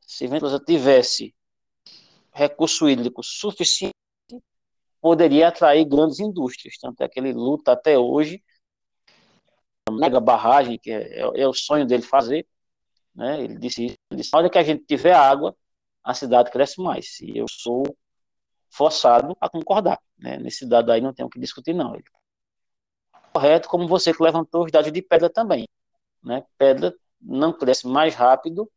Se 0.00 0.26
Venturosa 0.26 0.60
tivesse 0.60 1.34
recurso 2.32 2.88
hídrico 2.88 3.22
suficiente, 3.22 3.94
poderia 5.00 5.48
atrair 5.48 5.84
grandes 5.84 6.20
indústrias. 6.20 6.76
Tanto 6.78 7.02
é 7.02 7.08
que 7.08 7.18
ele 7.18 7.32
luta 7.32 7.72
até 7.72 7.98
hoje 7.98 8.42
mega 9.90 10.20
barragem, 10.20 10.78
que 10.78 10.90
é, 10.90 11.20
é, 11.20 11.40
é, 11.40 11.48
o 11.48 11.54
sonho 11.54 11.86
dele 11.86 12.02
fazer, 12.02 12.46
né? 13.14 13.42
Ele 13.42 13.58
disse 13.58 13.86
isso, 13.86 13.96
ele 14.10 14.20
disse, 14.20 14.30
olha 14.34 14.50
que 14.50 14.58
a 14.58 14.62
gente 14.62 14.84
tiver 14.84 15.14
água, 15.14 15.56
a 16.04 16.14
cidade 16.14 16.50
cresce 16.50 16.80
mais. 16.80 17.20
E 17.20 17.36
eu 17.38 17.46
sou 17.48 17.82
forçado 18.70 19.36
a 19.40 19.48
concordar, 19.48 19.98
né? 20.18 20.38
Nesse 20.38 20.66
dado 20.66 20.92
aí 20.92 21.00
não 21.00 21.12
tem 21.12 21.24
o 21.24 21.30
que 21.30 21.40
discutir, 21.40 21.74
não. 21.74 21.94
Ele... 21.94 22.04
Correto, 23.32 23.68
como 23.68 23.86
você 23.86 24.12
que 24.12 24.22
levantou 24.22 24.64
os 24.64 24.72
dados 24.72 24.92
de 24.92 25.02
pedra 25.02 25.30
também, 25.30 25.68
né? 26.22 26.44
Pedra 26.56 26.94
não 27.20 27.52
cresce 27.52 27.86
mais 27.86 28.14
rápido, 28.14 28.70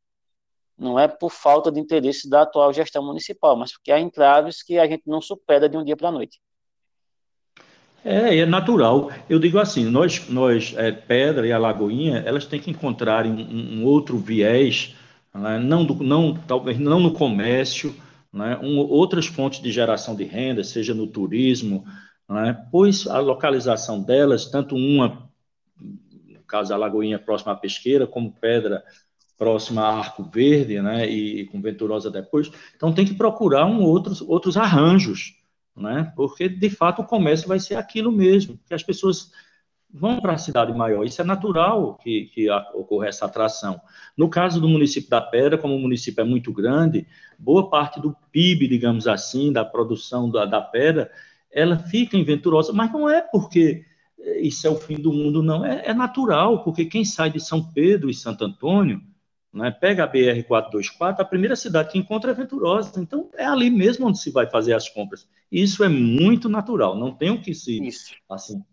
não 0.77 0.99
é 0.99 1.07
por 1.07 1.31
falta 1.31 1.71
de 1.71 1.79
interesse 1.79 2.29
da 2.29 2.41
atual 2.41 2.73
gestão 2.73 3.05
municipal, 3.05 3.55
mas 3.55 3.73
porque 3.73 3.91
há 3.91 3.99
entraves 3.99 4.63
que 4.63 4.79
a 4.79 4.87
gente 4.87 5.03
não 5.05 5.21
supera 5.21 5.69
de 5.69 5.77
um 5.77 5.83
dia 5.83 5.95
para 5.95 6.09
a 6.09 6.11
noite. 6.11 6.39
É, 8.03 8.39
é 8.39 8.45
natural. 8.47 9.11
Eu 9.29 9.37
digo 9.37 9.59
assim, 9.59 9.85
nós, 9.85 10.27
nós 10.27 10.73
é, 10.75 10.91
Pedra 10.91 11.45
e 11.45 11.51
a 11.51 11.57
Lagoinha, 11.59 12.23
elas 12.25 12.45
têm 12.45 12.59
que 12.59 12.71
encontrar 12.71 13.27
um, 13.27 13.79
um 13.79 13.85
outro 13.85 14.17
viés, 14.17 14.95
né? 15.33 15.59
não, 15.59 15.85
do, 15.85 16.03
não, 16.03 16.33
talvez 16.33 16.79
não 16.79 16.99
no 16.99 17.13
comércio, 17.13 17.95
né? 18.31 18.57
um, 18.61 18.77
outras 18.77 19.25
fontes 19.25 19.61
de 19.61 19.71
geração 19.71 20.15
de 20.15 20.23
renda, 20.23 20.63
seja 20.63 20.93
no 20.93 21.07
turismo, 21.07 21.85
né? 22.29 22.65
pois 22.71 23.07
a 23.07 23.19
localização 23.19 24.01
delas, 24.01 24.45
tanto 24.45 24.75
uma, 24.75 25.29
no 25.79 26.43
caso 26.47 26.73
a 26.73 26.77
Lagoinha 26.77 27.19
próxima 27.19 27.51
à 27.51 27.55
Pesqueira, 27.55 28.07
como 28.07 28.31
Pedra 28.33 28.83
próxima 29.41 29.81
a 29.81 29.97
Arco 29.97 30.23
Verde, 30.23 30.79
né, 30.83 31.09
e, 31.09 31.41
e 31.41 31.45
com 31.47 31.59
Venturosa 31.59 32.11
depois, 32.11 32.51
então 32.75 32.93
tem 32.93 33.03
que 33.03 33.15
procurar 33.15 33.65
um 33.65 33.81
outros, 33.81 34.21
outros 34.21 34.55
arranjos, 34.55 35.33
né? 35.75 36.13
Porque 36.15 36.47
de 36.47 36.69
fato 36.69 37.01
o 37.01 37.07
comércio 37.07 37.47
vai 37.47 37.59
ser 37.59 37.73
aquilo 37.73 38.11
mesmo, 38.11 38.59
que 38.67 38.73
as 38.75 38.83
pessoas 38.83 39.31
vão 39.93 40.19
para 40.19 40.33
a 40.33 40.37
cidade 40.37 40.73
maior. 40.73 41.05
Isso 41.05 41.21
é 41.21 41.25
natural 41.25 41.95
que, 42.01 42.25
que 42.33 42.49
ocorra 42.73 43.07
essa 43.07 43.25
atração. 43.25 43.81
No 44.17 44.29
caso 44.29 44.61
do 44.61 44.69
município 44.69 45.09
da 45.09 45.21
Pedra, 45.21 45.57
como 45.57 45.75
o 45.75 45.79
município 45.79 46.21
é 46.21 46.25
muito 46.25 46.53
grande, 46.53 47.05
boa 47.37 47.69
parte 47.69 47.99
do 47.99 48.15
PIB, 48.31 48.67
digamos 48.67 49.07
assim, 49.07 49.51
da 49.51 49.65
produção 49.65 50.29
da, 50.29 50.45
da 50.45 50.61
Pedra, 50.61 51.11
ela 51.51 51.77
fica 51.77 52.17
em 52.17 52.23
Venturosa, 52.23 52.71
mas 52.71 52.91
não 52.91 53.09
é 53.09 53.21
porque 53.21 53.85
isso 54.39 54.65
é 54.67 54.69
o 54.69 54.75
fim 54.75 54.95
do 54.95 55.11
mundo, 55.11 55.41
não. 55.43 55.65
É, 55.65 55.87
é 55.87 55.93
natural, 55.93 56.63
porque 56.63 56.85
quem 56.85 57.03
sai 57.03 57.29
de 57.29 57.39
São 57.39 57.63
Pedro 57.63 58.09
e 58.09 58.13
Santo 58.13 58.45
Antônio 58.45 59.01
né? 59.53 59.69
Pega 59.71 60.05
a 60.05 60.07
BR-424, 60.07 61.19
a 61.19 61.25
primeira 61.25 61.55
cidade 61.55 61.91
que 61.91 61.97
encontra 61.97 62.31
é 62.31 62.33
Venturosa. 62.33 62.99
Então, 62.99 63.29
é 63.35 63.45
ali 63.45 63.69
mesmo 63.69 64.07
onde 64.07 64.19
se 64.19 64.31
vai 64.31 64.49
fazer 64.49 64.73
as 64.73 64.87
compras. 64.87 65.27
Isso 65.51 65.83
é 65.83 65.89
muito 65.89 66.47
natural. 66.47 66.97
Não 66.97 67.11
tem 67.11 67.31
o 67.31 67.41
que 67.41 67.53
se, 67.53 67.81
assim, 68.29 68.63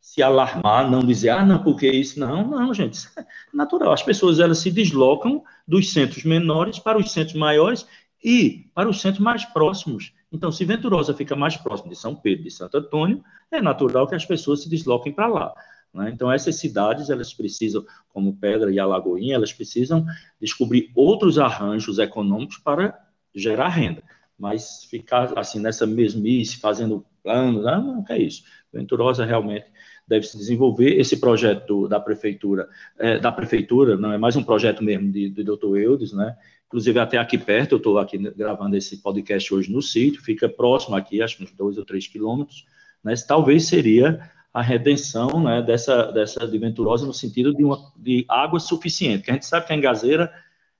se 0.00 0.22
alarmar, 0.22 0.90
não 0.90 1.00
dizer, 1.00 1.30
ah, 1.30 1.44
não, 1.44 1.62
porque 1.62 1.88
isso. 1.88 2.20
Não, 2.20 2.46
não, 2.46 2.74
gente. 2.74 2.94
Isso 2.94 3.10
é 3.18 3.24
natural. 3.52 3.92
As 3.92 4.02
pessoas 4.02 4.38
elas 4.38 4.58
se 4.58 4.70
deslocam 4.70 5.42
dos 5.66 5.92
centros 5.92 6.24
menores 6.24 6.78
para 6.78 6.98
os 6.98 7.10
centros 7.10 7.36
maiores 7.36 7.86
e 8.22 8.70
para 8.74 8.88
os 8.88 9.00
centros 9.00 9.22
mais 9.22 9.44
próximos. 9.46 10.12
Então, 10.30 10.52
se 10.52 10.64
Venturosa 10.64 11.14
fica 11.14 11.34
mais 11.34 11.56
próximo 11.56 11.88
de 11.88 11.96
São 11.96 12.14
Pedro, 12.14 12.44
de 12.44 12.50
Santo 12.50 12.76
Antônio, 12.76 13.24
é 13.50 13.62
natural 13.62 14.06
que 14.06 14.14
as 14.14 14.26
pessoas 14.26 14.62
se 14.62 14.68
desloquem 14.68 15.12
para 15.12 15.28
lá. 15.28 15.54
Né? 15.96 16.10
Então, 16.14 16.30
essas 16.30 16.56
cidades, 16.56 17.08
elas 17.08 17.32
precisam, 17.32 17.84
como 18.10 18.36
Pedra 18.36 18.70
e 18.70 18.78
Alagoinha, 18.78 19.34
elas 19.34 19.52
precisam 19.52 20.04
descobrir 20.38 20.90
outros 20.94 21.38
arranjos 21.38 21.98
econômicos 21.98 22.58
para 22.58 22.98
gerar 23.34 23.68
renda. 23.68 24.02
Mas 24.38 24.84
ficar 24.84 25.36
assim 25.38 25.58
nessa 25.58 25.86
mesmice, 25.86 26.58
fazendo 26.58 27.04
planos, 27.22 27.64
não, 27.64 27.96
não 27.96 28.04
é 28.10 28.18
isso. 28.18 28.44
Venturosa 28.70 29.24
realmente 29.24 29.64
deve 30.06 30.26
se 30.26 30.36
desenvolver. 30.36 31.00
Esse 31.00 31.18
projeto 31.18 31.88
da 31.88 31.98
prefeitura, 31.98 32.68
é, 32.98 33.18
da 33.18 33.32
prefeitura, 33.32 33.96
não 33.96 34.12
é 34.12 34.18
mais 34.18 34.36
um 34.36 34.42
projeto 34.42 34.84
mesmo 34.84 35.10
de, 35.10 35.30
de 35.30 35.42
Dr. 35.42 35.78
Eudes, 35.78 36.12
né? 36.12 36.36
Inclusive 36.66 36.98
até 36.98 37.16
aqui 37.16 37.38
perto, 37.38 37.72
eu 37.72 37.78
estou 37.78 37.98
aqui 37.98 38.18
gravando 38.18 38.76
esse 38.76 38.98
podcast 38.98 39.54
hoje 39.54 39.72
no 39.72 39.80
sítio, 39.80 40.20
fica 40.20 40.48
próximo 40.48 40.96
aqui, 40.96 41.22
acho 41.22 41.38
que 41.38 41.44
uns 41.44 41.52
dois 41.52 41.78
ou 41.78 41.84
três 41.84 42.06
quilômetros, 42.06 42.66
né? 43.02 43.14
Talvez 43.26 43.66
seria 43.66 44.20
a 44.56 44.62
redenção 44.62 45.38
né, 45.38 45.60
dessa, 45.60 46.10
dessa 46.10 46.48
de 46.48 46.56
Venturosa 46.56 47.04
no 47.04 47.12
sentido 47.12 47.54
de, 47.54 47.62
uma, 47.62 47.92
de 47.94 48.24
água 48.26 48.58
suficiente, 48.58 49.22
que 49.22 49.30
a 49.30 49.34
gente 49.34 49.44
sabe 49.44 49.66
que 49.66 49.72
a 49.74 49.76
engazeira 49.76 50.32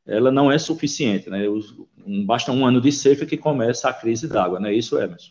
ela 0.07 0.33
não 0.33 0.51
é 0.51 0.57
suficiente, 0.57 1.29
né? 1.29 1.41
Basta 2.25 2.51
um 2.51 2.65
ano 2.65 2.81
de 2.81 2.91
seca 2.91 3.27
que 3.27 3.37
começa 3.37 3.91
a 3.91 3.93
crise 3.93 4.27
d'água, 4.27 4.59
não 4.59 4.71
é 4.71 4.73
isso, 4.73 4.99
Emerson? 4.99 5.31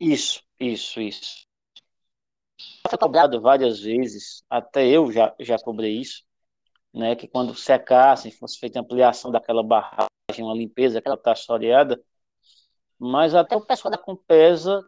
Isso, 0.00 0.40
isso, 0.58 1.02
isso. 1.02 1.44
Foi 2.88 2.98
cobrado 2.98 3.38
várias 3.42 3.80
vezes, 3.80 4.42
até 4.48 4.88
eu 4.88 5.12
já, 5.12 5.34
já 5.38 5.58
cobrei 5.58 5.98
isso, 5.98 6.22
né? 6.94 7.14
Que 7.14 7.28
quando 7.28 7.54
secassem, 7.54 8.32
fosse 8.32 8.58
feita 8.58 8.80
ampliação 8.80 9.30
daquela 9.30 9.62
barragem, 9.62 10.08
uma 10.38 10.54
limpeza, 10.54 10.98
aquela 10.98 11.18
taxoreada, 11.18 12.02
mas 12.98 13.34
até 13.34 13.54
o 13.54 13.60
pessoal 13.60 13.92
da 13.92 13.98
Compesa 13.98 14.82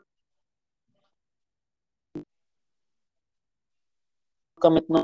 não 4.70 5.02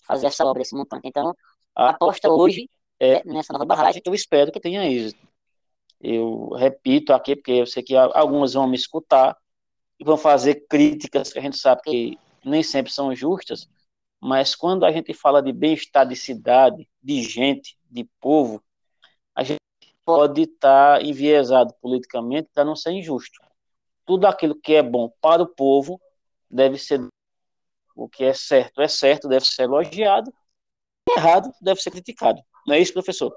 fazer 0.00 0.26
essa 0.26 0.44
obra, 0.44 0.62
esse 0.62 0.74
montante. 0.74 1.06
Então, 1.06 1.34
a 1.74 1.90
aposta 1.90 2.30
hoje 2.30 2.68
é, 2.98 3.24
nessa 3.24 3.52
nova 3.52 3.64
barragem 3.64 4.02
eu 4.04 4.14
espero 4.14 4.50
que 4.50 4.60
tenha 4.60 4.84
êxito. 4.90 5.26
Eu 6.00 6.50
repito 6.50 7.12
aqui, 7.12 7.36
porque 7.36 7.52
eu 7.52 7.66
sei 7.66 7.82
que 7.82 7.96
algumas 7.96 8.54
vão 8.54 8.66
me 8.68 8.76
escutar 8.76 9.36
e 9.98 10.04
vão 10.04 10.16
fazer 10.16 10.66
críticas 10.68 11.32
que 11.32 11.38
a 11.38 11.42
gente 11.42 11.56
sabe 11.56 11.82
que 11.82 12.18
nem 12.44 12.62
sempre 12.62 12.92
são 12.92 13.14
justas, 13.14 13.68
mas 14.20 14.54
quando 14.54 14.84
a 14.84 14.92
gente 14.92 15.12
fala 15.12 15.42
de 15.42 15.52
bem-estar 15.52 16.06
de 16.06 16.16
cidade, 16.16 16.88
de 17.02 17.22
gente, 17.22 17.76
de 17.90 18.04
povo, 18.20 18.62
a 19.34 19.42
gente 19.42 19.58
pode 20.04 20.42
estar 20.42 21.04
enviesado 21.04 21.74
politicamente 21.80 22.48
para 22.54 22.64
não 22.64 22.74
ser 22.74 22.92
injusto. 22.92 23.40
Tudo 24.06 24.26
aquilo 24.26 24.54
que 24.54 24.74
é 24.74 24.82
bom 24.82 25.12
para 25.20 25.42
o 25.42 25.46
povo 25.46 26.00
deve 26.50 26.78
ser 26.78 27.00
o 27.98 28.08
que 28.08 28.24
é 28.24 28.32
certo 28.32 28.80
é 28.80 28.88
certo, 28.88 29.28
deve 29.28 29.44
ser 29.44 29.62
elogiado, 29.62 30.32
errado 31.16 31.52
deve 31.60 31.80
ser 31.80 31.90
criticado. 31.90 32.40
Não 32.66 32.74
é 32.74 32.78
isso, 32.78 32.92
professor? 32.92 33.34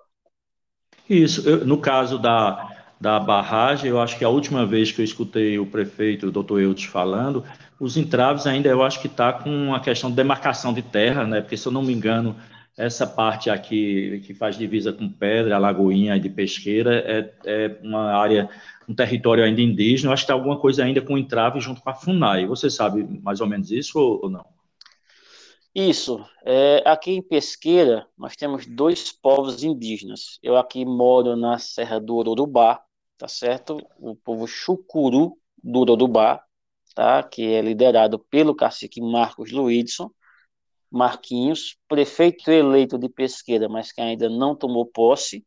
Isso. 1.09 1.47
Eu, 1.49 1.65
no 1.65 1.79
caso 1.79 2.19
da, 2.19 2.85
da 2.99 3.19
barragem, 3.19 3.89
eu 3.89 3.99
acho 3.99 4.17
que 4.17 4.23
a 4.23 4.29
última 4.29 4.65
vez 4.65 4.91
que 4.91 5.01
eu 5.01 5.05
escutei 5.05 5.57
o 5.57 5.65
prefeito, 5.65 6.27
o 6.27 6.31
doutor 6.31 6.61
Eudes, 6.61 6.85
falando, 6.85 7.43
os 7.79 7.97
entraves 7.97 8.45
ainda 8.45 8.69
eu 8.69 8.83
acho 8.83 9.01
que 9.01 9.07
está 9.07 9.33
com 9.33 9.73
a 9.73 9.79
questão 9.79 10.11
de 10.11 10.15
demarcação 10.15 10.71
de 10.73 10.83
terra, 10.83 11.25
né? 11.25 11.41
Porque, 11.41 11.57
se 11.57 11.67
eu 11.67 11.71
não 11.71 11.81
me 11.81 11.91
engano, 11.91 12.35
essa 12.77 13.05
parte 13.05 13.49
aqui 13.49 14.21
que 14.25 14.33
faz 14.33 14.57
divisa 14.57 14.93
com 14.93 15.09
Pedra, 15.09 15.57
Lagoinha 15.57 16.15
e 16.15 16.19
de 16.19 16.29
Pesqueira 16.29 16.95
é, 16.99 17.33
é 17.45 17.79
uma 17.83 18.13
área, 18.13 18.49
um 18.87 18.95
território 18.95 19.43
ainda 19.43 19.61
indígena. 19.61 20.13
Acho 20.13 20.23
que 20.23 20.27
tem 20.27 20.35
alguma 20.35 20.59
coisa 20.59 20.83
ainda 20.83 21.01
com 21.01 21.17
entrave 21.17 21.59
junto 21.59 21.81
com 21.81 21.89
a 21.89 21.93
FUNAI. 21.93 22.45
Você 22.47 22.69
sabe 22.69 23.03
mais 23.21 23.41
ou 23.41 23.47
menos 23.47 23.71
isso 23.71 23.99
ou, 23.99 24.21
ou 24.23 24.29
não? 24.29 24.45
Isso. 25.73 26.25
É, 26.45 26.81
aqui 26.85 27.11
em 27.11 27.21
Pesqueira, 27.21 28.07
nós 28.17 28.35
temos 28.35 28.65
dois 28.65 29.11
povos 29.11 29.63
indígenas. 29.63 30.39
Eu 30.41 30.57
aqui 30.57 30.85
moro 30.85 31.35
na 31.35 31.57
Serra 31.57 31.99
do 31.99 32.15
Urubá, 32.15 32.81
tá 33.17 33.27
certo? 33.27 33.77
O 33.97 34.15
povo 34.15 34.47
Chucuru 34.47 35.37
do 35.63 35.79
Urubá, 35.79 36.43
tá? 36.95 37.23
Que 37.23 37.53
é 37.53 37.61
liderado 37.61 38.17
pelo 38.17 38.55
cacique 38.55 39.01
Marcos 39.01 39.51
Luidson 39.51 40.09
Marquinhos, 40.91 41.77
prefeito 41.87 42.51
eleito 42.51 42.97
de 42.97 43.07
Pesqueira, 43.07 43.69
mas 43.69 43.91
que 43.91 44.01
ainda 44.01 44.29
não 44.29 44.55
tomou 44.55 44.85
posse, 44.85 45.45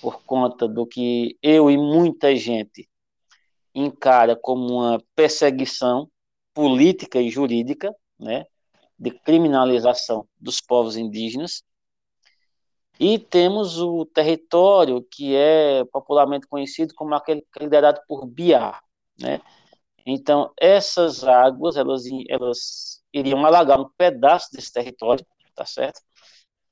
por 0.00 0.22
conta 0.22 0.68
do 0.68 0.86
que 0.86 1.36
eu 1.42 1.70
e 1.70 1.76
muita 1.76 2.34
gente 2.36 2.88
encara 3.74 4.36
como 4.36 4.74
uma 4.74 5.02
perseguição 5.14 6.08
política 6.54 7.20
e 7.20 7.30
jurídica, 7.30 7.94
né? 8.18 8.46
de 8.98 9.10
criminalização 9.10 10.26
dos 10.38 10.60
povos 10.60 10.96
indígenas. 10.96 11.62
E 12.98 13.18
temos 13.18 13.78
o 13.78 14.04
território 14.04 15.06
que 15.08 15.36
é 15.36 15.84
popularmente 15.84 16.48
conhecido 16.48 16.92
como 16.94 17.14
aquele 17.14 17.46
liderado 17.60 18.00
por 18.08 18.26
Biá, 18.26 18.80
né? 19.20 19.40
Então, 20.04 20.52
essas 20.58 21.22
águas, 21.22 21.76
elas, 21.76 22.02
elas 22.28 22.97
iriam 23.12 23.44
alagar 23.44 23.80
um 23.80 23.88
pedaço 23.96 24.48
desse 24.52 24.72
território, 24.72 25.24
tá 25.54 25.64
certo? 25.64 26.00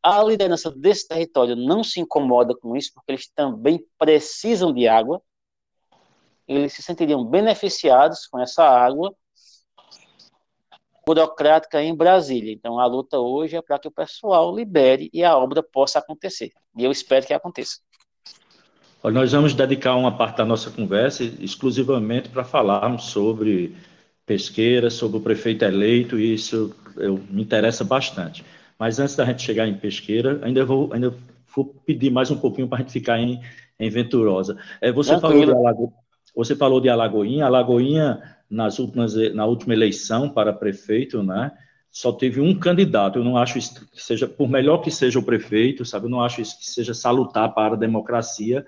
A 0.02 0.22
liderança 0.22 0.70
desse 0.70 1.08
território 1.08 1.56
não 1.56 1.82
se 1.82 2.00
incomoda 2.00 2.54
com 2.54 2.76
isso, 2.76 2.92
porque 2.94 3.12
eles 3.12 3.28
também 3.34 3.84
precisam 3.98 4.72
de 4.72 4.86
água, 4.86 5.20
eles 6.46 6.72
se 6.72 6.82
sentiriam 6.82 7.24
beneficiados 7.24 8.26
com 8.26 8.38
essa 8.40 8.62
água, 8.62 9.14
burocrática 11.06 11.82
em 11.82 11.94
Brasília. 11.94 12.52
Então, 12.52 12.80
a 12.80 12.86
luta 12.86 13.18
hoje 13.18 13.56
é 13.56 13.62
para 13.62 13.78
que 13.78 13.86
o 13.86 13.92
pessoal 13.92 14.54
libere 14.54 15.08
e 15.12 15.22
a 15.22 15.36
obra 15.36 15.62
possa 15.62 16.00
acontecer. 16.00 16.50
E 16.76 16.84
eu 16.84 16.90
espero 16.90 17.24
que 17.24 17.32
aconteça. 17.32 17.78
Nós 19.04 19.30
vamos 19.30 19.54
dedicar 19.54 19.94
uma 19.94 20.16
parte 20.16 20.38
da 20.38 20.44
nossa 20.44 20.68
conversa 20.68 21.22
exclusivamente 21.22 22.28
para 22.28 22.42
falarmos 22.42 23.04
sobre 23.04 23.76
pesqueira, 24.26 24.90
sobre 24.90 25.18
o 25.18 25.20
prefeito 25.20 25.64
eleito, 25.64 26.18
e 26.18 26.34
isso 26.34 26.74
eu, 26.96 27.20
me 27.30 27.42
interessa 27.42 27.84
bastante. 27.84 28.44
Mas 28.78 28.98
antes 28.98 29.14
da 29.14 29.24
gente 29.24 29.42
chegar 29.42 29.66
em 29.66 29.74
pesqueira, 29.74 30.40
ainda 30.42 30.64
vou, 30.64 30.92
ainda 30.92 31.14
vou 31.54 31.64
pedir 31.64 32.10
mais 32.10 32.30
um 32.30 32.36
pouquinho 32.36 32.68
para 32.68 32.78
a 32.78 32.80
gente 32.82 32.92
ficar 32.92 33.18
em, 33.18 33.40
em 33.78 33.88
Venturosa. 33.88 34.58
É, 34.80 34.90
você, 34.90 35.18
falou 35.18 35.44
de 35.44 35.52
Alago, 35.52 35.92
você 36.34 36.56
falou 36.56 36.80
de 36.80 36.88
Alagoinha, 36.88 37.46
Alagoinha 37.46 38.20
nas 38.50 38.78
últimas, 38.78 39.14
na 39.32 39.46
última 39.46 39.74
eleição 39.74 40.28
para 40.28 40.52
prefeito, 40.52 41.22
né, 41.22 41.52
só 41.90 42.12
teve 42.12 42.40
um 42.40 42.54
candidato. 42.54 43.18
Eu 43.18 43.24
não 43.24 43.36
acho 43.36 43.58
isso 43.58 43.88
que 43.90 44.02
seja, 44.02 44.28
por 44.28 44.48
melhor 44.48 44.78
que 44.78 44.90
seja 44.90 45.18
o 45.18 45.22
prefeito, 45.22 45.84
sabe, 45.84 46.06
eu 46.06 46.10
não 46.10 46.20
acho 46.20 46.40
isso 46.42 46.58
que 46.58 46.68
seja 46.68 46.92
salutar 46.92 47.54
para 47.54 47.74
a 47.74 47.78
democracia, 47.78 48.66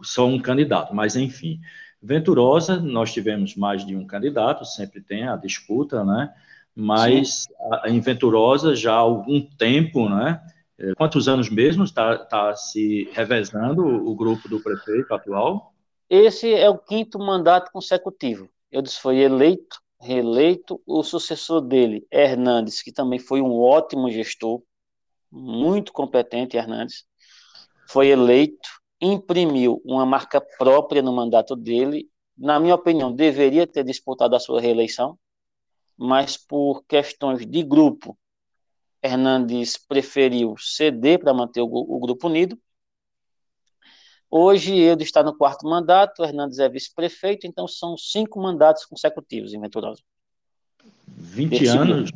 só 0.00 0.26
um 0.26 0.40
candidato, 0.40 0.94
mas 0.94 1.14
enfim. 1.14 1.60
Venturosa, 2.02 2.80
nós 2.80 3.12
tivemos 3.12 3.54
mais 3.54 3.86
de 3.86 3.94
um 3.94 4.06
candidato, 4.06 4.64
sempre 4.64 5.00
tem 5.00 5.28
a 5.28 5.36
disputa, 5.36 6.04
né? 6.04 6.34
Mas 6.74 7.46
a, 7.70 7.88
em 7.88 8.00
Venturosa 8.00 8.74
já 8.74 8.92
há 8.92 8.98
algum 8.98 9.40
tempo, 9.40 10.08
né? 10.08 10.42
É, 10.78 10.94
quantos 10.94 11.28
anos 11.28 11.48
mesmo 11.48 11.84
está 11.84 12.18
tá 12.18 12.56
se 12.56 13.08
revezando 13.12 13.84
o 13.84 14.14
grupo 14.16 14.48
do 14.48 14.60
prefeito 14.60 15.14
atual? 15.14 15.72
Esse 16.10 16.52
é 16.52 16.68
o 16.68 16.76
quinto 16.76 17.18
mandato 17.18 17.70
consecutivo. 17.70 18.48
Eudes 18.70 18.96
foi 18.96 19.18
eleito, 19.18 19.80
reeleito, 20.00 20.80
o 20.84 21.04
sucessor 21.04 21.60
dele, 21.60 22.04
Hernandes, 22.10 22.82
que 22.82 22.90
também 22.90 23.18
foi 23.18 23.40
um 23.40 23.60
ótimo 23.60 24.10
gestor, 24.10 24.60
muito 25.30 25.92
competente, 25.92 26.56
Hernandes, 26.56 27.04
foi 27.88 28.08
eleito, 28.08 28.68
imprimiu 29.02 29.82
uma 29.84 30.06
marca 30.06 30.40
própria 30.40 31.02
no 31.02 31.12
mandato 31.12 31.54
dele, 31.54 32.08
na 32.38 32.58
minha 32.58 32.74
opinião, 32.74 33.12
deveria 33.12 33.66
ter 33.66 33.84
disputado 33.84 34.34
a 34.34 34.40
sua 34.40 34.60
reeleição, 34.60 35.18
mas 35.96 36.36
por 36.36 36.84
questões 36.84 37.44
de 37.44 37.62
grupo, 37.62 38.16
Hernandes 39.02 39.76
preferiu 39.76 40.54
ceder 40.56 41.18
para 41.18 41.34
manter 41.34 41.60
o, 41.60 41.66
o 41.66 41.98
grupo 41.98 42.28
unido, 42.28 42.58
Hoje 44.34 44.74
ele 44.74 45.02
está 45.02 45.22
no 45.22 45.36
quarto 45.36 45.68
mandato, 45.68 46.24
Hernandes 46.24 46.58
é 46.58 46.66
vice-prefeito, 46.66 47.46
então 47.46 47.68
são 47.68 47.98
cinco 47.98 48.40
mandatos 48.40 48.86
consecutivos 48.86 49.52
em 49.52 49.60
Venturosa. 49.60 50.00
20 51.06 51.66
anos, 51.66 52.10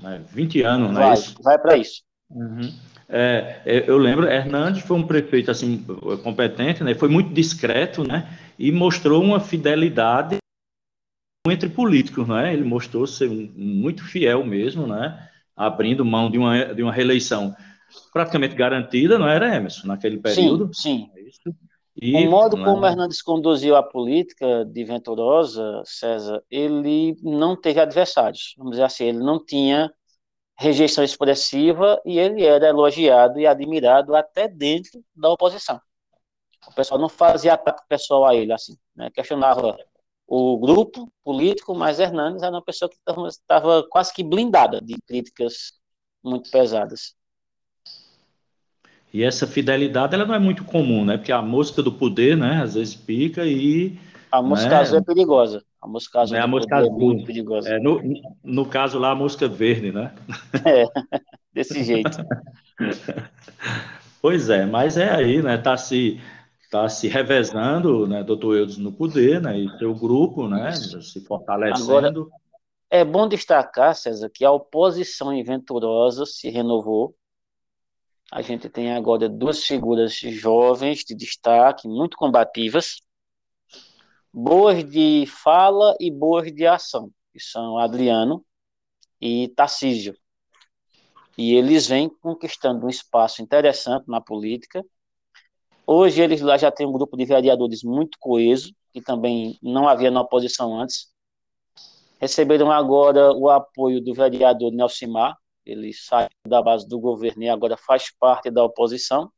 né? 0.00 0.24
20 0.28 0.62
anos, 0.62 0.92
não 0.92 1.02
é 1.02 1.14
isso? 1.14 1.34
Vai 1.42 1.58
para 1.58 1.76
isso. 1.76 2.04
Uhum. 2.30 2.72
É, 3.08 3.60
é, 3.64 3.84
eu 3.88 3.96
lembro, 3.98 4.26
Hernandes 4.26 4.82
foi 4.82 4.96
um 4.96 5.06
prefeito 5.06 5.50
assim 5.50 5.84
competente, 6.22 6.82
né? 6.82 6.94
Foi 6.94 7.08
muito 7.08 7.32
discreto, 7.32 8.02
né? 8.02 8.38
E 8.58 8.72
mostrou 8.72 9.22
uma 9.22 9.38
fidelidade 9.38 10.38
entre 11.48 11.68
políticos, 11.68 12.26
né? 12.26 12.52
Ele 12.52 12.64
mostrou 12.64 13.06
ser 13.06 13.30
muito 13.30 14.04
fiel 14.04 14.44
mesmo, 14.44 14.86
né? 14.86 15.28
Abrindo 15.56 16.04
mão 16.04 16.30
de 16.30 16.38
uma 16.38 16.74
de 16.74 16.82
uma 16.82 16.92
reeleição 16.92 17.54
praticamente 18.12 18.54
garantida, 18.54 19.18
não 19.18 19.28
era 19.28 19.54
Emerson 19.54 19.86
naquele 19.86 20.18
período? 20.18 20.70
Sim, 20.74 21.08
sim. 21.14 21.54
E, 22.00 22.14
o 22.26 22.30
modo 22.30 22.62
como 22.62 22.84
é... 22.84 22.90
Hernandes 22.90 23.22
conduziu 23.22 23.74
a 23.74 23.82
política 23.82 24.64
de 24.66 24.84
Venturosa, 24.84 25.82
César, 25.84 26.42
ele 26.50 27.16
não 27.22 27.56
teve 27.56 27.80
adversários. 27.80 28.54
Vamos 28.58 28.72
dizer 28.72 28.82
assim, 28.82 29.04
ele 29.04 29.18
não 29.18 29.42
tinha 29.42 29.90
rejeição 30.58 31.04
expressiva 31.04 32.00
e 32.04 32.18
ele 32.18 32.44
era 32.44 32.68
elogiado 32.68 33.38
e 33.38 33.46
admirado 33.46 34.14
até 34.14 34.48
dentro 34.48 35.04
da 35.14 35.30
oposição. 35.30 35.80
O 36.66 36.74
pessoal 36.74 37.00
não 37.00 37.08
fazia 37.08 37.54
ataque 37.54 37.82
pessoal 37.88 38.24
a 38.24 38.34
ele, 38.34 38.52
assim, 38.52 38.76
né? 38.94 39.10
questionava 39.10 39.78
o 40.26 40.58
grupo 40.58 41.12
político, 41.22 41.74
mas 41.74 42.00
Hernandes 42.00 42.42
era 42.42 42.52
uma 42.52 42.62
pessoa 42.62 42.88
que 42.88 42.96
estava 43.28 43.86
quase 43.88 44.12
que 44.12 44.24
blindada 44.24 44.80
de 44.80 44.96
críticas 45.06 45.74
muito 46.24 46.50
pesadas. 46.50 47.14
E 49.12 49.22
essa 49.22 49.46
fidelidade 49.46 50.14
ela 50.14 50.26
não 50.26 50.34
é 50.34 50.38
muito 50.38 50.64
comum, 50.64 51.04
né? 51.04 51.16
Porque 51.16 51.32
a 51.32 51.40
mosca 51.40 51.82
do 51.82 51.92
poder, 51.92 52.36
né, 52.36 52.60
às 52.62 52.74
vezes 52.74 52.94
pica 52.94 53.46
e 53.46 53.98
a 54.30 54.42
mosca 54.42 54.68
né? 54.68 54.76
azul 54.76 54.98
é 54.98 55.02
perigosa. 55.02 55.64
A 55.86 55.88
mosca 55.88 56.20
azul 56.20 56.36
é, 56.36 56.40
a 56.40 56.46
mosca 56.48 56.76
azul. 56.76 56.90
é 56.90 56.98
muito 56.98 57.24
perigosa. 57.24 57.68
É, 57.68 57.78
no, 57.78 58.02
no 58.42 58.66
caso 58.66 58.98
lá, 58.98 59.12
a 59.12 59.14
mosca 59.14 59.46
verde, 59.46 59.92
né? 59.92 60.12
É, 60.66 60.84
desse 61.52 61.84
jeito. 61.84 62.18
pois 64.20 64.50
é, 64.50 64.66
mas 64.66 64.96
é 64.96 65.08
aí, 65.08 65.40
né? 65.40 65.56
Tá 65.56 65.76
se 65.76 66.20
está 66.64 66.88
se 66.88 67.06
revezando, 67.06 68.08
né, 68.08 68.24
doutor 68.24 68.56
Eudes 68.56 68.76
no 68.76 68.90
poder, 68.90 69.40
né, 69.40 69.56
e 69.56 69.78
seu 69.78 69.94
grupo, 69.94 70.48
né, 70.48 70.72
se 70.72 71.20
fortalecendo. 71.20 71.88
Agora, 71.88 72.12
é 72.90 73.04
bom 73.04 73.28
destacar, 73.28 73.94
César, 73.94 74.28
que 74.28 74.44
a 74.44 74.50
oposição 74.50 75.32
em 75.32 75.44
Venturosa 75.44 76.26
se 76.26 76.50
renovou. 76.50 77.14
A 78.32 78.42
gente 78.42 78.68
tem 78.68 78.92
agora 78.92 79.28
duas 79.28 79.64
figuras 79.64 80.12
jovens 80.16 81.04
de 81.04 81.14
destaque, 81.14 81.86
muito 81.86 82.16
combativas, 82.16 83.00
boas 84.36 84.84
de 84.84 85.24
fala 85.26 85.96
e 85.98 86.10
boas 86.10 86.52
de 86.52 86.66
ação, 86.66 87.10
que 87.32 87.40
são 87.40 87.78
Adriano 87.78 88.44
e 89.20 89.48
Tarcísio. 89.48 90.14
E 91.38 91.54
eles 91.54 91.86
vêm 91.86 92.08
conquistando 92.08 92.86
um 92.86 92.88
espaço 92.88 93.42
interessante 93.42 94.04
na 94.08 94.20
política, 94.20 94.84
Hoje 95.88 96.20
eles 96.20 96.40
lá 96.40 96.56
já 96.56 96.68
têm 96.68 96.84
um 96.84 96.90
grupo 96.90 97.16
de 97.16 97.24
vereadores 97.24 97.84
muito 97.84 98.18
coeso, 98.18 98.74
que 98.92 99.00
também 99.00 99.56
não 99.62 99.88
havia 99.88 100.10
na 100.10 100.20
oposição 100.20 100.80
antes. 100.80 101.12
Receberam 102.20 102.72
agora 102.72 103.32
o 103.32 103.48
apoio 103.48 104.02
do 104.02 104.12
vereador 104.12 104.72
Nelsimar, 104.72 105.36
ele 105.64 105.92
sai 105.92 106.26
da 106.44 106.60
base 106.60 106.88
do 106.88 106.98
governo 106.98 107.44
e 107.44 107.48
agora 107.48 107.76
faz 107.76 108.10
parte 108.18 108.50
da 108.50 108.64
oposição. 108.64 109.30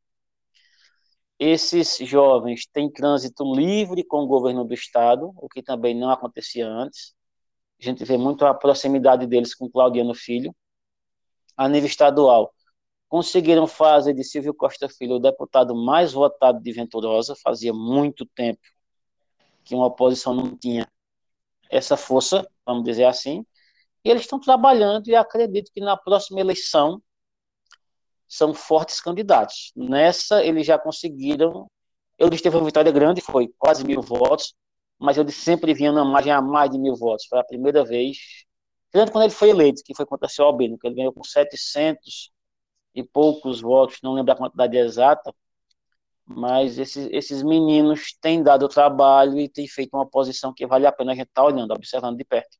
Esses 1.38 1.96
jovens 1.98 2.66
têm 2.66 2.90
trânsito 2.90 3.44
livre 3.55 4.03
com 4.03 4.18
o 4.22 4.27
governo 4.27 4.64
do 4.64 4.74
estado, 4.74 5.33
o 5.37 5.48
que 5.48 5.62
também 5.62 5.94
não 5.94 6.11
acontecia 6.11 6.66
antes. 6.66 7.14
A 7.81 7.85
gente 7.85 8.05
vê 8.05 8.16
muito 8.16 8.44
a 8.44 8.53
proximidade 8.53 9.27
deles 9.27 9.55
com 9.55 9.70
Claudiano 9.70 10.14
Filho. 10.14 10.55
A 11.57 11.68
nível 11.68 11.88
estadual, 11.88 12.53
conseguiram 13.09 13.66
fazer 13.66 14.14
de 14.14 14.24
Silvio 14.24 14.53
Costa 14.53 14.88
Filho 14.88 15.16
o 15.16 15.20
deputado 15.20 15.74
mais 15.74 16.12
votado 16.12 16.61
de 16.61 16.72
Venturosa, 16.72 17.35
fazia 17.42 17.72
muito 17.72 18.27
tempo 18.27 18.61
que 19.64 19.74
uma 19.74 19.87
oposição 19.87 20.35
não 20.35 20.57
tinha 20.57 20.88
essa 21.70 21.96
força, 21.96 22.48
vamos 22.64 22.85
dizer 22.85 23.05
assim, 23.05 23.44
e 24.05 24.11
eles 24.11 24.22
estão 24.22 24.40
trabalhando 24.40 25.09
e 25.09 25.14
acredito 25.14 25.70
que 25.72 25.81
na 25.81 25.96
próxima 25.96 26.40
eleição 26.40 27.03
são 28.28 28.52
fortes 28.54 29.00
candidatos. 29.00 29.72
Nessa, 29.74 30.44
eles 30.44 30.66
já 30.66 30.78
conseguiram, 30.78 31.66
que 32.18 32.42
teve 32.42 32.56
uma 32.56 32.64
vitória 32.64 32.92
grande, 32.92 33.20
foi 33.20 33.48
quase 33.58 33.84
mil 33.84 34.02
votos, 34.02 34.54
mas 34.98 35.16
eu 35.16 35.28
sempre 35.30 35.72
vinha 35.74 35.92
na 35.92 36.04
margem 36.04 36.32
a 36.32 36.42
mais 36.42 36.70
de 36.70 36.78
mil 36.78 36.94
votos, 36.96 37.26
foi 37.26 37.38
a 37.38 37.44
primeira 37.44 37.84
vez, 37.84 38.18
tanto 38.90 39.12
quando 39.12 39.24
ele 39.24 39.32
foi 39.32 39.50
eleito, 39.50 39.82
que 39.84 39.94
foi 39.94 40.06
contra 40.06 40.28
o 40.40 40.42
Albino, 40.44 40.78
que 40.78 40.86
ele 40.86 40.96
ganhou 40.96 41.12
com 41.12 41.22
700 41.22 42.30
e 42.94 43.02
poucos 43.02 43.60
votos, 43.60 43.98
não 44.02 44.14
lembro 44.14 44.32
a 44.32 44.36
quantidade 44.36 44.76
exata, 44.76 45.32
mas 46.26 46.78
esses, 46.78 47.08
esses 47.10 47.42
meninos 47.42 48.14
têm 48.20 48.42
dado 48.42 48.68
trabalho 48.68 49.38
e 49.38 49.48
têm 49.48 49.66
feito 49.66 49.94
uma 49.94 50.06
posição 50.06 50.52
que 50.52 50.66
vale 50.66 50.86
a 50.86 50.92
pena 50.92 51.12
a 51.12 51.14
gente 51.14 51.28
estar 51.28 51.42
tá 51.42 51.46
olhando, 51.46 51.72
observando 51.72 52.18
de 52.18 52.24
perto. 52.24 52.58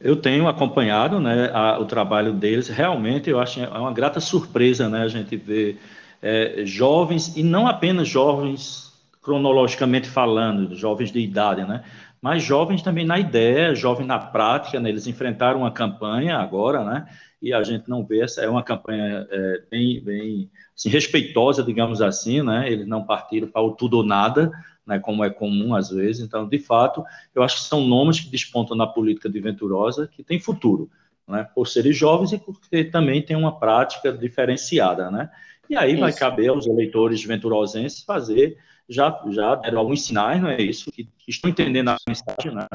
Eu 0.00 0.16
tenho 0.16 0.48
acompanhado 0.48 1.20
né, 1.20 1.50
a, 1.52 1.78
o 1.78 1.84
trabalho 1.84 2.32
deles, 2.32 2.68
realmente 2.68 3.30
eu 3.30 3.40
acho 3.40 3.60
é 3.60 3.68
uma 3.68 3.92
grata 3.92 4.20
surpresa 4.20 4.88
né, 4.88 5.02
a 5.02 5.08
gente 5.08 5.36
ver 5.36 5.80
é, 6.20 6.62
jovens, 6.64 7.36
e 7.36 7.42
não 7.42 7.66
apenas 7.66 8.08
jovens 8.08 8.92
cronologicamente 9.22 10.08
falando, 10.08 10.74
jovens 10.74 11.10
de 11.10 11.20
idade, 11.20 11.64
né, 11.64 11.82
mas 12.20 12.42
jovens 12.42 12.82
também 12.82 13.06
na 13.06 13.18
ideia, 13.18 13.74
jovens 13.74 14.06
na 14.06 14.18
prática, 14.18 14.78
né, 14.80 14.88
eles 14.88 15.06
enfrentaram 15.06 15.60
uma 15.60 15.70
campanha 15.70 16.36
agora, 16.38 16.84
né, 16.84 17.06
e 17.44 17.52
a 17.52 17.62
gente 17.62 17.88
não 17.90 18.02
vê 18.02 18.22
essa 18.22 18.40
é 18.40 18.48
uma 18.48 18.62
campanha 18.62 19.26
é, 19.30 19.62
bem, 19.70 20.02
bem 20.02 20.50
assim, 20.74 20.88
respeitosa, 20.88 21.62
digamos 21.62 22.00
assim, 22.00 22.42
né? 22.42 22.72
Eles 22.72 22.86
não 22.86 23.04
partiram 23.04 23.48
para 23.48 23.60
o 23.60 23.72
tudo 23.72 23.98
ou 23.98 24.02
nada, 24.02 24.50
né? 24.86 24.98
Como 24.98 25.24
é 25.24 25.30
comum 25.30 25.74
às 25.74 25.90
vezes. 25.90 26.22
Então, 26.22 26.48
de 26.48 26.58
fato, 26.58 27.04
eu 27.34 27.42
acho 27.42 27.56
que 27.56 27.62
são 27.62 27.86
nomes 27.86 28.20
que 28.20 28.28
despontam 28.28 28.76
na 28.76 28.86
política 28.86 29.28
de 29.28 29.40
Venturosa 29.40 30.08
que 30.08 30.22
tem 30.22 30.38
futuro, 30.38 30.90
né? 31.26 31.48
Por 31.54 31.66
serem 31.66 31.92
jovens 31.92 32.32
e 32.32 32.38
porque 32.38 32.84
também 32.84 33.22
tem 33.22 33.36
uma 33.36 33.58
prática 33.58 34.12
diferenciada, 34.12 35.10
né? 35.10 35.30
E 35.68 35.76
aí 35.76 35.92
isso. 35.92 36.00
vai 36.00 36.12
caber 36.12 36.50
aos 36.50 36.66
eleitores 36.66 37.24
venturosenses 37.24 38.02
fazer 38.02 38.58
já 38.88 39.22
já 39.30 39.54
deram 39.54 39.78
alguns 39.78 40.04
sinais, 40.04 40.42
não 40.42 40.50
é 40.50 40.60
isso, 40.60 40.92
que, 40.92 41.04
que 41.04 41.30
estão 41.30 41.50
entendendo 41.50 41.88
a 41.88 41.96
mensagem, 42.06 42.54
né? 42.54 42.66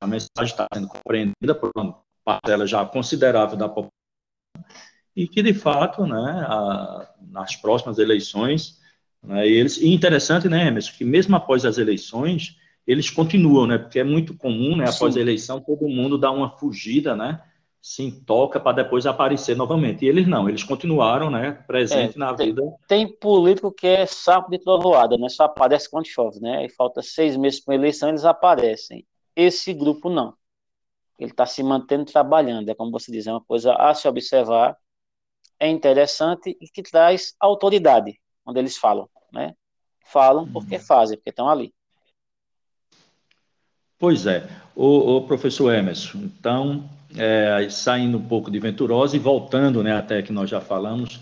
A 0.00 0.06
mensagem 0.06 0.44
está 0.44 0.66
sendo 0.72 0.88
compreendida 0.88 1.54
por 1.54 1.70
uma 1.76 2.00
parcela 2.24 2.66
já 2.66 2.84
considerável 2.84 3.56
da 3.56 3.68
população, 3.68 3.92
e 5.14 5.28
que, 5.28 5.42
de 5.42 5.52
fato, 5.52 6.06
né, 6.06 6.46
a, 6.48 7.14
nas 7.20 7.54
próximas 7.56 7.98
eleições, 7.98 8.80
né, 9.22 9.46
eles, 9.46 9.76
e 9.76 9.88
interessante, 9.88 10.48
né, 10.48 10.68
Emerson, 10.68 10.92
que 10.96 11.04
mesmo 11.04 11.36
após 11.36 11.64
as 11.64 11.78
eleições, 11.78 12.56
eles 12.86 13.10
continuam, 13.10 13.66
né, 13.66 13.78
porque 13.78 13.98
é 13.98 14.04
muito 14.04 14.36
comum, 14.36 14.76
né, 14.76 14.84
após 14.88 15.14
Sim. 15.14 15.20
a 15.20 15.22
eleição, 15.22 15.60
todo 15.60 15.88
mundo 15.88 16.18
dá 16.18 16.30
uma 16.30 16.50
fugida, 16.58 17.14
né, 17.14 17.40
se 17.80 18.12
toca 18.24 18.60
para 18.60 18.82
depois 18.82 19.06
aparecer 19.06 19.56
novamente. 19.56 20.04
E 20.04 20.08
eles 20.08 20.26
não, 20.26 20.48
eles 20.48 20.62
continuaram, 20.62 21.30
né, 21.30 21.52
presente 21.66 22.16
é, 22.16 22.18
na 22.18 22.34
tem, 22.34 22.46
vida. 22.46 22.62
Tem 22.86 23.08
político 23.08 23.72
que 23.72 23.86
é 23.86 24.06
sapo 24.06 24.50
de 24.50 24.58
trovoada, 24.58 25.16
né, 25.16 25.28
só 25.28 25.44
aparece 25.44 25.90
quando 25.90 26.06
chove, 26.06 26.40
né, 26.40 26.64
e 26.64 26.68
falta 26.68 27.02
seis 27.02 27.36
meses 27.36 27.60
para 27.60 27.74
a 27.74 27.76
eleição, 27.76 28.08
eles 28.08 28.24
aparecem. 28.24 29.06
Esse 29.34 29.72
grupo 29.72 30.10
não 30.10 30.34
ele 31.22 31.30
está 31.30 31.46
se 31.46 31.62
mantendo 31.62 32.04
trabalhando. 32.04 32.68
É 32.68 32.74
como 32.74 32.90
você 32.90 33.10
diz, 33.12 33.26
é 33.26 33.32
uma 33.32 33.44
coisa 33.44 33.74
a 33.74 33.94
se 33.94 34.08
observar, 34.08 34.76
é 35.58 35.68
interessante 35.68 36.56
e 36.60 36.68
que 36.68 36.82
traz 36.82 37.34
autoridade 37.38 38.20
quando 38.44 38.56
eles 38.56 38.76
falam, 38.76 39.08
né? 39.32 39.54
Falam 40.04 40.50
porque 40.50 40.76
uhum. 40.76 40.82
fazem, 40.82 41.16
porque 41.16 41.30
estão 41.30 41.48
ali. 41.48 41.72
Pois 43.98 44.26
é, 44.26 44.48
o, 44.74 45.16
o 45.16 45.26
professor 45.26 45.72
Emerson, 45.72 46.18
então, 46.18 46.90
é, 47.16 47.68
saindo 47.70 48.18
um 48.18 48.26
pouco 48.26 48.50
de 48.50 48.58
Venturosa 48.58 49.16
e 49.16 49.20
voltando, 49.20 49.82
né, 49.82 49.96
até 49.96 50.20
que 50.22 50.32
nós 50.32 50.50
já 50.50 50.60
falamos, 50.60 51.20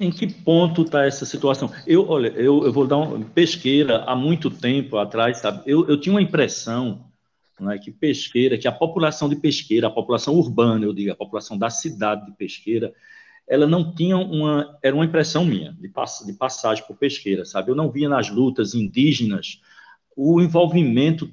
em 0.00 0.10
que 0.10 0.26
ponto 0.26 0.82
está 0.82 1.04
essa 1.04 1.26
situação? 1.26 1.70
Eu, 1.86 2.08
olha, 2.08 2.28
eu, 2.28 2.64
eu 2.64 2.72
vou 2.72 2.86
dar 2.86 2.96
uma 2.96 3.24
pesqueira 3.26 4.04
há 4.04 4.16
muito 4.16 4.50
tempo 4.50 4.96
atrás, 4.96 5.38
sabe? 5.38 5.62
Eu, 5.66 5.86
eu 5.88 6.00
tinha 6.00 6.14
uma 6.14 6.22
impressão 6.22 7.04
né, 7.60 7.78
que 7.78 7.90
Pesqueira, 7.90 8.58
que 8.58 8.66
a 8.66 8.72
população 8.72 9.28
de 9.28 9.36
Pesqueira, 9.36 9.86
a 9.86 9.90
população 9.90 10.34
urbana, 10.34 10.84
eu 10.84 10.92
digo, 10.92 11.12
a 11.12 11.16
população 11.16 11.56
da 11.56 11.70
cidade 11.70 12.26
de 12.26 12.32
Pesqueira, 12.32 12.92
ela 13.52 13.66
não 13.66 13.94
tinha 13.94 14.16
uma, 14.16 14.78
era 14.82 14.96
uma 14.96 15.04
impressão 15.04 15.44
minha, 15.44 15.76
de, 15.78 15.86
pass, 15.86 16.24
de 16.24 16.32
passagem 16.32 16.82
por 16.86 16.96
Pesqueira, 16.96 17.44
sabe? 17.44 17.70
Eu 17.70 17.74
não 17.74 17.90
via 17.90 18.08
nas 18.08 18.30
lutas 18.30 18.74
indígenas 18.74 19.60
o 20.16 20.40
envolvimento 20.40 21.30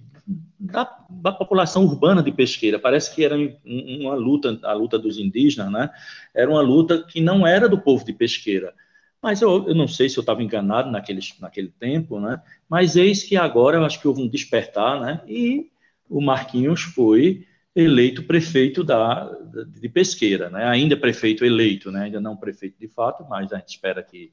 da, 0.60 0.98
da, 1.10 1.32
população 1.32 1.86
urbana 1.86 2.22
de 2.22 2.30
Pesqueira. 2.34 2.78
Parece 2.78 3.16
que 3.16 3.24
era 3.24 3.38
uma 3.64 4.16
luta, 4.16 4.60
a 4.64 4.74
luta 4.74 5.00
dos 5.00 5.18
indígenas, 5.18 5.72
né? 5.72 5.90
Era 6.36 6.52
uma 6.52 6.60
luta 6.60 7.04
que 7.04 7.22
não 7.22 7.48
era 7.48 7.70
do 7.70 7.80
povo 7.80 8.04
de 8.04 8.12
Pesqueira. 8.12 8.74
Mas 9.22 9.42
eu, 9.42 9.70
eu 9.70 9.74
não 9.74 9.88
sei 9.88 10.10
se 10.10 10.18
eu 10.18 10.22
estava 10.22 10.44
enganado 10.44 10.92
naquele, 10.92 11.22
naquele 11.40 11.70
tempo, 11.80 12.20
né? 12.20 12.42
Mas 12.68 12.98
eis 12.98 13.24
que 13.24 13.38
agora 13.38 13.78
eu 13.78 13.86
acho 13.86 13.98
que 13.98 14.08
houve 14.10 14.22
um 14.22 14.28
despertar, 14.28 15.00
né? 15.00 15.22
E 15.26 15.72
o 16.10 16.20
Marquinhos 16.20 16.82
foi 16.82 17.48
eleito 17.82 18.24
prefeito 18.24 18.84
da, 18.84 19.32
de 19.68 19.90
Pesqueira, 19.90 20.50
né? 20.50 20.66
ainda 20.66 20.98
prefeito 20.98 21.46
eleito, 21.46 21.92
né? 21.92 22.04
ainda 22.04 22.20
não 22.20 22.38
prefeito 22.38 22.78
de 22.80 22.88
fato, 22.88 23.26
mas 23.30 23.52
a 23.52 23.58
gente 23.58 23.70
espera 23.70 24.04
que 24.04 24.32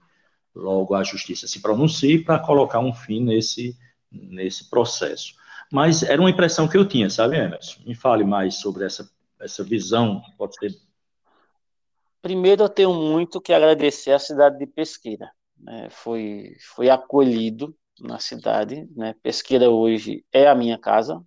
logo 0.55 0.95
a 0.95 1.03
justiça 1.03 1.47
se 1.47 1.61
pronuncie 1.61 2.23
para 2.23 2.39
colocar 2.39 2.81
um 2.81 2.93
fim 2.93 3.23
nesse, 3.23 3.77
nesse 4.11 4.71
processo. 4.71 5.35
Mas 5.73 6.03
era 6.03 6.21
uma 6.21 6.31
impressão 6.31 6.69
que 6.69 6.77
eu 6.77 6.87
tinha, 6.87 7.11
sabe, 7.11 7.37
Emerson? 7.37 7.83
Me 7.85 7.95
fale 7.95 8.25
mais 8.25 8.57
sobre 8.57 8.85
essa, 8.85 9.11
essa 9.41 9.65
visão, 9.65 10.23
pode 10.39 10.55
ser. 10.57 10.73
Primeiro, 12.23 12.65
eu 12.65 12.69
tenho 12.69 12.95
muito 12.95 13.41
que 13.41 13.53
agradecer 13.53 14.13
à 14.13 14.19
cidade 14.19 14.59
de 14.59 14.67
Pesqueira. 14.67 15.31
Né? 15.59 15.89
Foi, 15.91 16.57
foi 16.75 16.89
acolhido 16.89 17.77
na 18.01 18.19
cidade. 18.19 18.89
Né? 18.97 19.15
Pesqueira 19.23 19.71
hoje 19.71 20.25
é 20.33 20.49
a 20.49 20.55
minha 20.55 20.79
casa, 20.79 21.23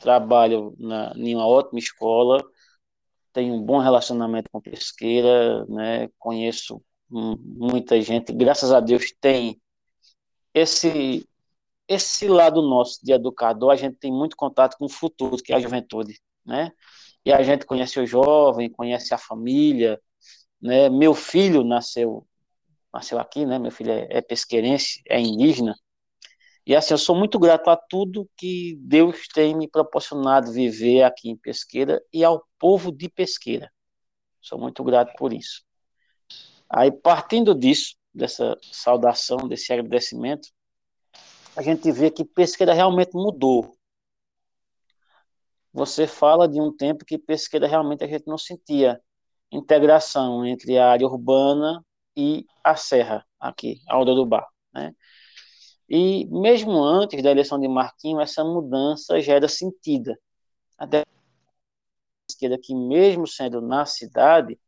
trabalho 0.00 0.74
na, 0.78 1.12
em 1.16 1.34
uma 1.34 1.46
ótima 1.46 1.78
escola, 1.78 2.42
tenho 3.32 3.54
um 3.54 3.62
bom 3.62 3.78
relacionamento 3.78 4.50
com 4.50 4.60
pesqueira, 4.60 5.64
né, 5.66 6.08
conheço 6.18 6.82
muita 7.08 8.00
gente, 8.00 8.32
graças 8.32 8.72
a 8.72 8.80
Deus 8.80 9.12
tem 9.20 9.60
esse 10.54 11.28
esse 11.88 12.26
lado 12.26 12.62
nosso 12.62 12.98
de 13.04 13.12
educador, 13.12 13.70
a 13.70 13.76
gente 13.76 13.96
tem 13.96 14.12
muito 14.12 14.36
contato 14.36 14.76
com 14.76 14.86
o 14.86 14.88
futuro, 14.88 15.36
que 15.36 15.52
é 15.52 15.56
a 15.56 15.60
juventude, 15.60 16.20
né? 16.44 16.72
E 17.24 17.32
a 17.32 17.42
gente 17.42 17.64
conhece 17.66 18.00
o 18.00 18.06
jovem, 18.06 18.70
conhece 18.70 19.14
a 19.14 19.18
família, 19.18 20.00
né? 20.60 20.88
Meu 20.88 21.14
filho 21.14 21.62
nasceu 21.64 22.26
nasceu 22.92 23.18
aqui, 23.18 23.44
né? 23.46 23.58
Meu 23.58 23.70
filho 23.70 23.92
é, 23.92 24.06
é 24.10 24.20
pesqueirense, 24.20 25.02
é 25.08 25.20
indígena. 25.20 25.76
E 26.66 26.74
assim, 26.74 26.94
eu 26.94 26.98
sou 26.98 27.14
muito 27.14 27.38
grato 27.38 27.70
a 27.70 27.76
tudo 27.76 28.28
que 28.36 28.76
Deus 28.80 29.28
tem 29.28 29.54
me 29.54 29.68
proporcionado 29.68 30.50
viver 30.50 31.04
aqui 31.04 31.30
em 31.30 31.36
Pesqueira 31.36 32.02
e 32.12 32.24
ao 32.24 32.44
povo 32.58 32.90
de 32.90 33.08
Pesqueira. 33.08 33.70
Sou 34.40 34.58
muito 34.58 34.82
grato 34.82 35.14
por 35.16 35.32
isso. 35.32 35.62
Aí, 36.68 36.90
partindo 36.90 37.54
disso, 37.54 37.94
dessa 38.12 38.58
saudação, 38.60 39.46
desse 39.46 39.72
agradecimento, 39.72 40.48
a 41.54 41.62
gente 41.62 41.92
vê 41.92 42.10
que 42.10 42.24
Pesqueira 42.24 42.74
realmente 42.74 43.12
mudou. 43.14 43.76
Você 45.72 46.06
fala 46.08 46.48
de 46.48 46.60
um 46.60 46.74
tempo 46.74 47.04
que 47.04 47.16
Pesqueira 47.16 47.68
realmente 47.68 48.02
a 48.02 48.08
gente 48.08 48.26
não 48.26 48.38
sentia 48.38 49.00
integração 49.52 50.44
entre 50.44 50.76
a 50.78 50.90
área 50.90 51.06
urbana 51.06 51.84
e 52.16 52.44
a 52.64 52.74
serra, 52.74 53.24
aqui, 53.38 53.80
a 53.88 54.24
Bar, 54.24 54.48
né? 54.74 54.92
E 55.88 56.26
mesmo 56.26 56.82
antes 56.82 57.22
da 57.22 57.30
eleição 57.30 57.60
de 57.60 57.68
Marquinhos, 57.68 58.22
essa 58.22 58.44
mudança 58.44 59.20
já 59.20 59.34
era 59.34 59.48
sentida. 59.48 60.18
Até 60.76 61.04
esquerda 62.28 62.58
que 62.60 62.74
mesmo 62.74 63.26
sendo 63.26 63.60
na 63.60 63.86
cidade, 63.86 64.58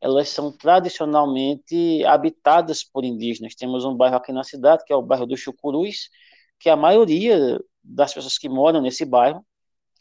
elas 0.00 0.28
são 0.28 0.50
tradicionalmente 0.52 2.04
habitadas 2.04 2.84
por 2.84 3.04
indígenas. 3.04 3.54
Temos 3.54 3.84
um 3.84 3.94
bairro 3.94 4.16
aqui 4.16 4.32
na 4.32 4.44
cidade, 4.44 4.84
que 4.84 4.92
é 4.92 4.96
o 4.96 5.02
bairro 5.02 5.26
do 5.26 5.36
Chucurus, 5.36 6.10
que 6.58 6.68
a 6.68 6.76
maioria 6.76 7.58
das 7.82 8.12
pessoas 8.12 8.38
que 8.38 8.48
moram 8.48 8.80
nesse 8.80 9.04
bairro 9.04 9.44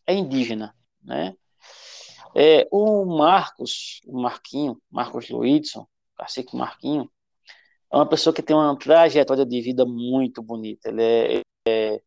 é 0.06 0.14
indígena, 0.14 0.76
né? 1.02 1.36
É, 2.36 2.68
o 2.72 3.06
Marcos, 3.06 4.02
o 4.06 4.22
Marquinho, 4.22 4.80
Marcos 4.90 5.30
Luidson, 5.30 5.88
Cacique 6.16 6.56
Marquinho, 6.56 7.10
é 7.92 7.96
uma 7.96 8.08
pessoa 8.08 8.34
que 8.34 8.42
tem 8.42 8.56
uma 8.56 8.78
trajetória 8.78 9.46
de 9.46 9.62
vida 9.62 9.86
muito 9.86 10.42
bonita. 10.42 10.90
Ele 10.90 11.04
é, 11.04 11.42
é 11.68 12.02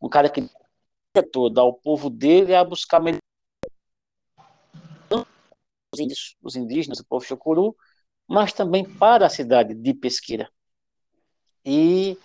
um 0.00 0.08
cara 0.08 0.30
que 0.30 0.48
toda 1.32 1.60
ao 1.60 1.74
povo 1.74 2.08
dele 2.08 2.54
a 2.54 2.64
buscar 2.64 3.00
melhor 3.00 3.20
os 6.42 6.54
indígenas, 6.54 7.00
o 7.00 7.06
povo 7.06 7.24
chocuru, 7.24 7.76
mas 8.28 8.52
também 8.52 8.84
para 8.84 9.26
a 9.26 9.30
cidade 9.30 9.74
de 9.74 9.94
Pesqueira. 9.94 10.48
E 11.64 12.16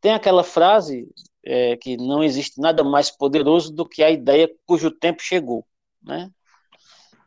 tem 0.00 0.12
aquela 0.12 0.44
frase 0.44 1.08
é, 1.44 1.76
que 1.76 1.96
não 1.96 2.22
existe 2.22 2.60
nada 2.60 2.84
mais 2.84 3.10
poderoso 3.10 3.72
do 3.72 3.88
que 3.88 4.02
a 4.02 4.10
ideia 4.10 4.54
cujo 4.66 4.90
tempo 4.90 5.22
chegou, 5.22 5.66
né? 6.02 6.30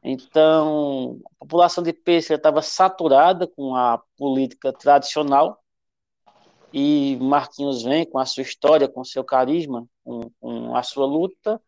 Então, 0.04 1.20
a 1.36 1.40
população 1.40 1.84
de 1.84 1.92
Pesqueira 1.92 2.40
estava 2.40 2.62
saturada 2.62 3.48
com 3.48 3.76
a 3.76 4.02
política 4.16 4.72
tradicional 4.72 5.62
e 6.72 7.18
Marquinhos 7.18 7.84
vem 7.84 8.06
com 8.06 8.20
a 8.20 8.26
sua 8.26 8.44
história, 8.44 8.88
com 8.88 9.04
seu 9.04 9.24
carisma, 9.24 9.88
com, 10.04 10.30
com 10.40 10.76
a 10.76 10.84
sua 10.84 11.06
luta 11.06 11.62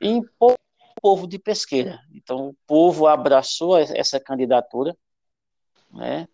e 0.00 0.08
impôs 0.08 0.56
o 0.96 1.00
povo 1.00 1.26
de 1.26 1.38
Pesqueira. 1.38 2.00
Então, 2.12 2.48
o 2.48 2.56
povo 2.66 3.06
abraçou 3.06 3.78
essa 3.78 4.18
candidatura, 4.18 4.96
né, 5.90 6.26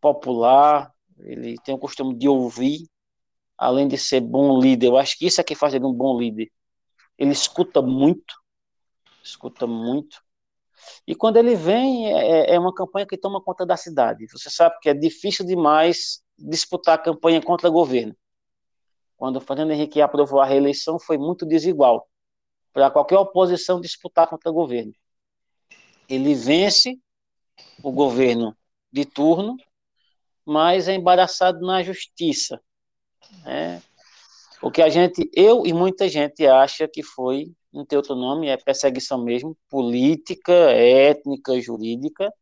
popular, 0.00 0.92
ele 1.18 1.56
tem 1.64 1.74
o 1.74 1.78
costume 1.78 2.14
de 2.14 2.28
ouvir, 2.28 2.86
além 3.56 3.86
de 3.88 3.96
ser 3.96 4.20
bom 4.20 4.60
líder, 4.60 4.88
eu 4.88 4.96
acho 4.96 5.16
que 5.18 5.26
isso 5.26 5.40
é 5.40 5.44
que 5.44 5.54
faz 5.54 5.74
ele 5.74 5.84
um 5.84 5.92
bom 5.92 6.18
líder. 6.18 6.50
Ele 7.16 7.32
escuta 7.32 7.80
muito, 7.80 8.34
escuta 9.22 9.66
muito, 9.66 10.23
e 11.06 11.14
quando 11.14 11.36
ele 11.36 11.54
vem, 11.54 12.12
é, 12.12 12.52
é, 12.52 12.54
é, 12.54 12.58
uma 12.58 12.74
campanha 12.74 13.06
que 13.06 13.16
toma 13.16 13.40
conta 13.40 13.66
da 13.66 13.76
cidade. 13.76 14.26
Você 14.30 14.50
sabe 14.50 14.76
que 14.80 14.88
é 14.88 14.94
difícil 14.94 15.44
demais 15.44 16.22
disputar 16.38 16.94
a 16.94 16.98
campanha 16.98 17.40
contra 17.42 17.68
o 17.68 17.72
governo. 17.72 18.16
Quando 19.16 19.40
Fernando 19.40 19.70
Henrique 19.70 20.00
aprovou 20.00 20.40
a 20.40 20.46
reeleição, 20.46 20.98
foi 20.98 21.16
muito 21.16 21.46
desigual 21.46 22.08
para 22.72 22.90
qualquer 22.90 23.16
oposição 23.18 23.80
disputar 23.80 24.26
contra 24.26 24.50
o 24.50 24.54
governo. 24.54 24.92
Ele 26.08 26.34
vence 26.34 26.98
o 27.82 27.92
governo 27.92 28.56
de 28.92 29.04
turno, 29.04 29.56
mas 30.44 30.88
é 30.88 30.94
embaraçado 30.94 31.64
na 31.64 31.82
justiça. 31.82 32.60
Né? 33.44 33.80
O 34.64 34.70
que 34.70 34.80
a 34.80 34.88
gente, 34.88 35.30
eu 35.34 35.66
e 35.66 35.74
muita 35.74 36.08
gente 36.08 36.46
acha 36.46 36.88
que 36.88 37.02
foi 37.02 37.52
não 37.70 37.84
tem 37.84 37.98
outro 37.98 38.14
nome, 38.14 38.48
é 38.48 38.56
perseguição 38.56 39.22
mesmo, 39.22 39.54
política, 39.68 40.52
étnica, 40.52 41.60
jurídica, 41.60 42.32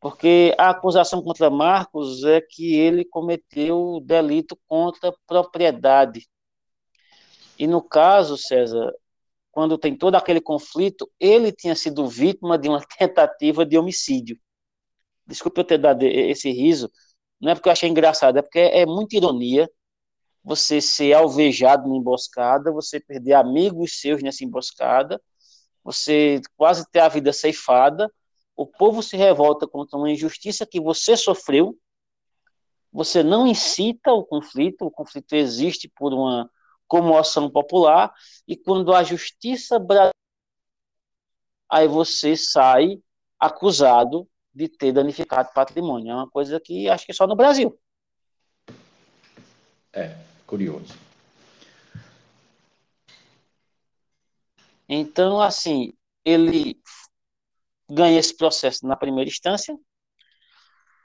porque 0.00 0.54
a 0.56 0.70
acusação 0.70 1.20
contra 1.22 1.50
Marcos 1.50 2.24
é 2.24 2.40
que 2.40 2.74
ele 2.74 3.04
cometeu 3.04 4.00
delito 4.02 4.58
contra 4.66 5.12
propriedade. 5.26 6.26
E 7.58 7.66
no 7.66 7.82
caso, 7.82 8.38
César, 8.38 8.90
quando 9.52 9.76
tem 9.76 9.94
todo 9.94 10.14
aquele 10.14 10.40
conflito, 10.40 11.10
ele 11.20 11.52
tinha 11.52 11.74
sido 11.74 12.06
vítima 12.08 12.56
de 12.56 12.70
uma 12.70 12.80
tentativa 12.98 13.66
de 13.66 13.76
homicídio. 13.76 14.38
Desculpe 15.26 15.60
eu 15.60 15.64
ter 15.64 15.78
dado 15.78 16.04
esse 16.04 16.50
riso, 16.50 16.90
não 17.38 17.52
é 17.52 17.54
porque 17.54 17.68
eu 17.68 17.72
achei 17.72 17.88
engraçado, 17.90 18.38
é 18.38 18.42
porque 18.42 18.60
é 18.60 18.86
muita 18.86 19.16
ironia 19.16 19.68
você 20.44 20.80
ser 20.80 21.14
alvejado 21.14 21.88
na 21.88 21.96
emboscada, 21.96 22.70
você 22.70 23.00
perder 23.00 23.32
amigos 23.32 23.98
seus 23.98 24.22
nessa 24.22 24.44
emboscada, 24.44 25.20
você 25.82 26.40
quase 26.56 26.84
ter 26.90 27.00
a 27.00 27.08
vida 27.08 27.32
ceifada, 27.32 28.12
o 28.54 28.66
povo 28.66 29.02
se 29.02 29.16
revolta 29.16 29.66
contra 29.66 29.96
uma 29.96 30.10
injustiça 30.10 30.66
que 30.66 30.80
você 30.80 31.16
sofreu, 31.16 31.76
você 32.92 33.22
não 33.22 33.46
incita 33.46 34.12
o 34.12 34.22
conflito, 34.22 34.84
o 34.84 34.90
conflito 34.90 35.32
existe 35.34 35.88
por 35.88 36.12
uma 36.12 36.48
comoção 36.86 37.50
popular, 37.50 38.12
e 38.46 38.54
quando 38.54 38.94
a 38.94 39.02
justiça 39.02 39.78
aí 41.68 41.88
você 41.88 42.36
sai 42.36 43.02
acusado 43.40 44.28
de 44.54 44.68
ter 44.68 44.92
danificado 44.92 45.52
patrimônio. 45.52 46.12
É 46.12 46.14
uma 46.14 46.30
coisa 46.30 46.60
que 46.60 46.88
acho 46.88 47.04
que 47.04 47.12
só 47.12 47.26
no 47.26 47.34
Brasil. 47.34 47.76
É, 49.92 50.16
curioso. 50.46 50.94
Então, 54.88 55.40
assim, 55.40 55.92
ele 56.24 56.78
ganha 57.88 58.18
esse 58.18 58.36
processo 58.36 58.86
na 58.86 58.96
primeira 58.96 59.28
instância, 59.28 59.76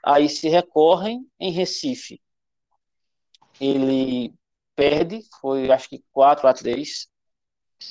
aí 0.02 0.28
se 0.28 0.48
recorrem 0.48 1.26
em 1.38 1.50
Recife. 1.50 2.20
Ele 3.60 4.34
perde, 4.74 5.22
foi 5.40 5.70
acho 5.70 5.88
que 5.88 6.02
4 6.10 6.48
a 6.48 6.54
3. 6.54 7.08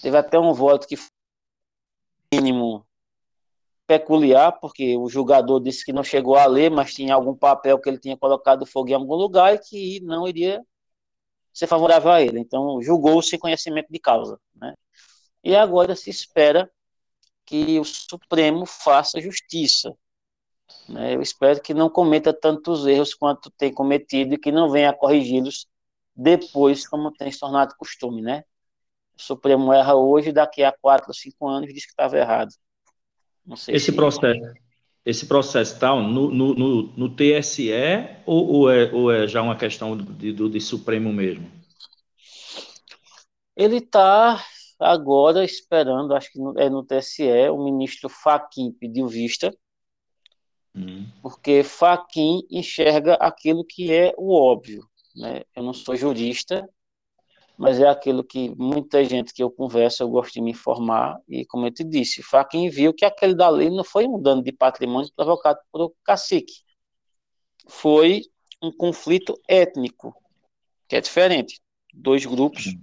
Teve 0.02 0.18
até 0.18 0.40
um 0.40 0.54
voto 0.54 0.88
que 0.88 0.96
foi 0.96 1.10
mínimo 2.34 2.86
peculiar, 3.86 4.52
porque 4.60 4.96
o 4.96 5.10
jogador 5.10 5.60
disse 5.60 5.84
que 5.84 5.94
não 5.94 6.04
chegou 6.04 6.36
a 6.36 6.46
ler, 6.46 6.70
mas 6.70 6.94
tinha 6.94 7.16
algum 7.16 7.36
papel 7.36 7.80
que 7.80 7.90
ele 7.90 8.00
tinha 8.00 8.18
colocado 8.18 8.66
fogo 8.66 8.90
em 8.90 8.94
algum 8.94 9.16
lugar 9.16 9.56
e 9.56 9.60
que 9.60 10.00
não 10.02 10.28
iria 10.28 10.64
ser 11.60 11.68
favorável 11.68 12.10
a 12.10 12.22
ele. 12.22 12.40
Então, 12.40 12.82
julgou 12.82 13.22
sem 13.22 13.38
conhecimento 13.38 13.92
de 13.92 14.00
causa. 14.00 14.40
Né? 14.56 14.74
E 15.44 15.54
agora 15.56 15.94
se 15.94 16.10
espera 16.10 16.72
que 17.46 17.78
o 17.78 17.84
Supremo 17.84 18.66
faça 18.66 19.20
justiça. 19.20 19.94
Né? 20.88 21.16
Eu 21.16 21.22
espero 21.22 21.62
que 21.62 21.74
não 21.74 21.90
cometa 21.90 22.32
tantos 22.32 22.88
erros 22.88 23.14
quanto 23.14 23.52
tem 23.52 23.74
cometido 23.74 24.36
e 24.36 24.38
que 24.38 24.54
não 24.54 24.70
venha 24.70 24.94
corrigi-los 24.94 25.68
depois, 26.16 26.88
como 26.88 27.12
tem 27.12 27.30
se 27.30 27.40
tornado 27.40 27.76
costume. 27.78 28.22
Né? 28.22 28.46
O 29.18 29.22
Supremo 29.22 29.74
erra 29.74 29.96
hoje, 29.96 30.32
daqui 30.32 30.64
a 30.64 30.72
quatro 30.72 31.10
ou 31.10 31.14
cinco 31.14 31.46
anos 31.46 31.74
diz 31.74 31.84
que 31.84 31.92
estava 31.92 32.18
errado. 32.18 32.54
Esse 33.68 33.80
se... 33.80 33.92
processo 33.92 34.40
esse 35.06 35.26
processo 35.26 35.74
está 35.74 35.96
no, 35.96 36.30
no, 36.30 36.54
no, 36.54 36.84
no, 36.96 37.10
TSE 37.16 37.72
ou, 38.26 38.48
ou, 38.48 38.72
é, 38.72 38.92
ou 38.94 39.12
é 39.12 39.28
já 39.28 39.42
uma 39.42 39.56
questão 39.56 39.98
de, 39.98 40.32
do, 40.34 40.50
de 40.50 40.60
Supremo 40.60 41.12
mesmo? 41.12 41.50
Ele 43.56 43.78
está 43.78 44.44
agora 44.80 45.44
esperando, 45.44 46.14
acho 46.14 46.32
que 46.32 46.40
é 46.58 46.70
no 46.70 46.84
TSE, 46.84 47.50
o 47.52 47.64
ministro 47.64 48.08
Faquim 48.08 48.72
pediu 48.72 49.08
vista, 49.08 49.54
uhum. 50.74 51.06
porque 51.22 51.64
Faquim 51.64 52.42
enxerga 52.50 53.16
aquilo 53.16 53.66
que 53.66 53.92
é 53.92 54.14
o 54.18 54.34
óbvio. 54.34 54.88
Né? 55.16 55.44
Eu 55.56 55.64
não 55.64 55.74
sou 55.74 55.96
jurista, 55.96 56.68
mas 57.60 57.78
é 57.78 57.90
aquilo 57.90 58.24
que 58.24 58.56
muita 58.56 59.04
gente 59.04 59.34
que 59.34 59.44
eu 59.44 59.52
converso, 59.52 60.02
eu 60.02 60.10
gosto 60.10 60.34
de 60.36 60.42
me 60.42 60.52
informar, 60.52 61.20
e 61.28 61.46
como 61.46 61.68
eu 61.68 61.72
te 61.72 61.84
disse, 61.84 62.24
Faquin 62.24 62.70
viu 62.70 62.94
que 62.94 63.04
aquele 63.04 63.36
dali 63.36 63.70
não 63.70 63.84
foi 63.84 64.08
um 64.08 64.18
dano 64.18 64.42
de 64.42 64.54
patrimônio 64.54 65.12
provocado 65.14 65.60
por 65.70 65.82
o 65.82 65.94
cacique, 66.02 66.54
foi 67.68 68.22
um 68.64 68.72
conflito 68.72 69.38
étnico, 69.46 70.16
que 70.88 70.96
é 70.96 71.02
diferente. 71.02 71.62
Dois 71.94 72.26
grupos 72.26 72.74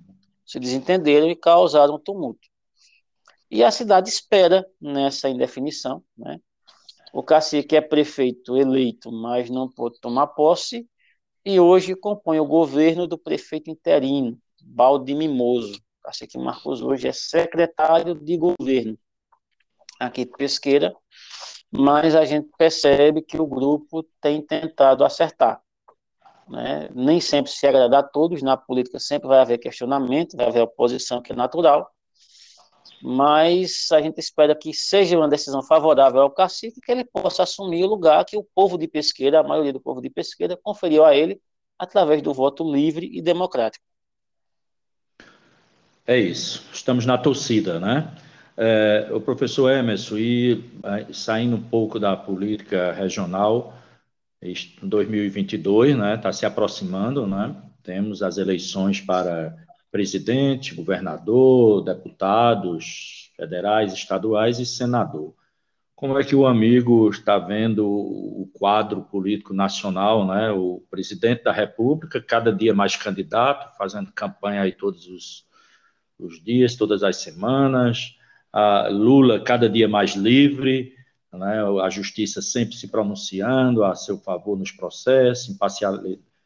se 0.44 0.60
desentenderam 0.60 1.30
e 1.30 1.34
causaram 1.34 1.98
tumulto. 1.98 2.46
E 3.50 3.64
a 3.64 3.70
cidade 3.70 4.10
espera 4.10 4.66
nessa 4.78 5.30
indefinição, 5.30 6.04
né? 6.16 6.38
O 7.14 7.22
cacique 7.22 7.74
é 7.74 7.80
prefeito 7.80 8.58
eleito, 8.58 9.10
mas 9.10 9.48
não 9.48 9.70
pôde 9.70 9.98
tomar 10.00 10.26
posse, 10.26 10.86
e 11.42 11.58
hoje 11.58 11.96
compõe 11.96 12.38
o 12.38 12.46
governo 12.46 13.06
do 13.06 13.16
prefeito 13.16 13.70
interino, 13.70 14.38
Balde 14.66 15.14
Mimoso. 15.14 15.74
O 15.76 16.06
cacique 16.06 16.36
Marcos 16.36 16.82
hoje 16.82 17.08
é 17.08 17.12
secretário 17.12 18.14
de 18.14 18.36
governo 18.36 18.98
aqui 19.98 20.24
de 20.24 20.32
Pesqueira, 20.32 20.94
mas 21.70 22.14
a 22.14 22.24
gente 22.24 22.50
percebe 22.58 23.22
que 23.22 23.40
o 23.40 23.46
grupo 23.46 24.02
tem 24.20 24.42
tentado 24.42 25.04
acertar. 25.04 25.60
Né? 26.48 26.88
Nem 26.94 27.20
sempre 27.20 27.50
se 27.50 27.66
agradar 27.66 28.00
a 28.00 28.06
todos, 28.06 28.42
na 28.42 28.56
política 28.56 28.98
sempre 28.98 29.28
vai 29.28 29.38
haver 29.38 29.58
questionamento, 29.58 30.36
vai 30.36 30.46
haver 30.46 30.62
oposição, 30.62 31.22
que 31.22 31.32
é 31.32 31.36
natural, 31.36 31.90
mas 33.02 33.88
a 33.92 34.00
gente 34.00 34.18
espera 34.18 34.54
que 34.54 34.72
seja 34.74 35.16
uma 35.16 35.28
decisão 35.28 35.62
favorável 35.62 36.20
ao 36.20 36.30
cacique, 36.30 36.80
que 36.80 36.92
ele 36.92 37.04
possa 37.04 37.42
assumir 37.42 37.84
o 37.84 37.88
lugar 37.88 38.24
que 38.24 38.36
o 38.36 38.44
povo 38.54 38.76
de 38.76 38.86
Pesqueira, 38.86 39.40
a 39.40 39.42
maioria 39.42 39.72
do 39.72 39.80
povo 39.80 40.00
de 40.00 40.10
Pesqueira, 40.10 40.58
conferiu 40.62 41.04
a 41.04 41.14
ele 41.14 41.40
através 41.78 42.22
do 42.22 42.32
voto 42.32 42.70
livre 42.70 43.08
e 43.12 43.22
democrático. 43.22 43.84
É 46.06 46.16
isso, 46.16 46.62
estamos 46.72 47.04
na 47.04 47.18
torcida, 47.18 47.80
né? 47.80 48.14
É, 48.56 49.08
o 49.10 49.20
professor 49.20 49.72
Emerson, 49.72 50.16
e 50.16 50.64
é, 50.84 51.12
saindo 51.12 51.56
um 51.56 51.62
pouco 51.62 51.98
da 51.98 52.16
política 52.16 52.92
regional, 52.92 53.76
2022, 54.80 55.96
né, 55.96 56.14
está 56.14 56.32
se 56.32 56.46
aproximando, 56.46 57.26
né? 57.26 57.56
Temos 57.82 58.22
as 58.22 58.38
eleições 58.38 59.00
para 59.00 59.56
presidente, 59.90 60.76
governador, 60.76 61.82
deputados 61.82 63.32
federais, 63.36 63.92
estaduais 63.92 64.60
e 64.60 64.66
senador. 64.66 65.34
Como 65.96 66.16
é 66.16 66.22
que 66.22 66.36
o 66.36 66.46
amigo 66.46 67.10
está 67.10 67.36
vendo 67.36 67.84
o 67.84 68.48
quadro 68.54 69.02
político 69.02 69.52
nacional, 69.52 70.24
né? 70.24 70.52
O 70.52 70.84
presidente 70.88 71.42
da 71.42 71.52
República, 71.52 72.22
cada 72.22 72.52
dia 72.52 72.72
mais 72.72 72.94
candidato, 72.94 73.76
fazendo 73.76 74.12
campanha 74.12 74.62
aí 74.62 74.70
todos 74.70 75.08
os, 75.08 75.46
os 76.18 76.42
dias, 76.42 76.76
todas 76.76 77.02
as 77.02 77.16
semanas. 77.16 78.16
A 78.52 78.88
Lula 78.88 79.40
cada 79.40 79.68
dia 79.68 79.88
mais 79.88 80.14
livre, 80.14 80.94
né? 81.32 81.62
A 81.82 81.90
justiça 81.90 82.40
sempre 82.40 82.74
se 82.76 82.88
pronunciando 82.88 83.84
a 83.84 83.94
seu 83.94 84.18
favor 84.18 84.58
nos 84.58 84.70
processos, 84.72 85.56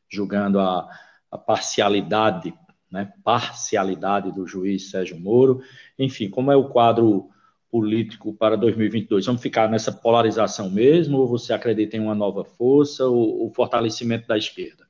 julgando 0.09 0.59
a, 0.59 0.89
a 1.31 1.39
parcialidade 1.39 2.53
né, 2.91 3.13
parcialidade 3.23 4.33
do 4.33 4.47
juiz 4.47 4.91
Sérgio 4.91 5.19
Moro. 5.19 5.63
Enfim, 5.99 6.29
como 6.29 6.51
é 6.51 6.57
o 6.57 6.69
quadro 6.69 7.31
político 7.71 8.35
para 8.35 8.57
2022? 8.57 9.27
Vamos 9.27 9.41
ficar 9.41 9.71
nessa 9.71 9.93
polarização 9.93 10.69
mesmo, 10.69 11.19
ou 11.19 11.29
você 11.29 11.53
acredita 11.53 11.97
em 11.97 12.01
uma 12.01 12.15
nova 12.15 12.45
força, 12.45 13.07
ou 13.07 13.47
o 13.47 13.55
fortalecimento 13.55 14.27
da 14.27 14.37
esquerda? 14.37 14.89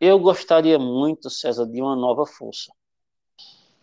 Eu 0.00 0.18
gostaria 0.18 0.78
muito, 0.78 1.28
César, 1.28 1.66
de 1.66 1.80
uma 1.80 1.94
nova 1.94 2.24
força. 2.26 2.72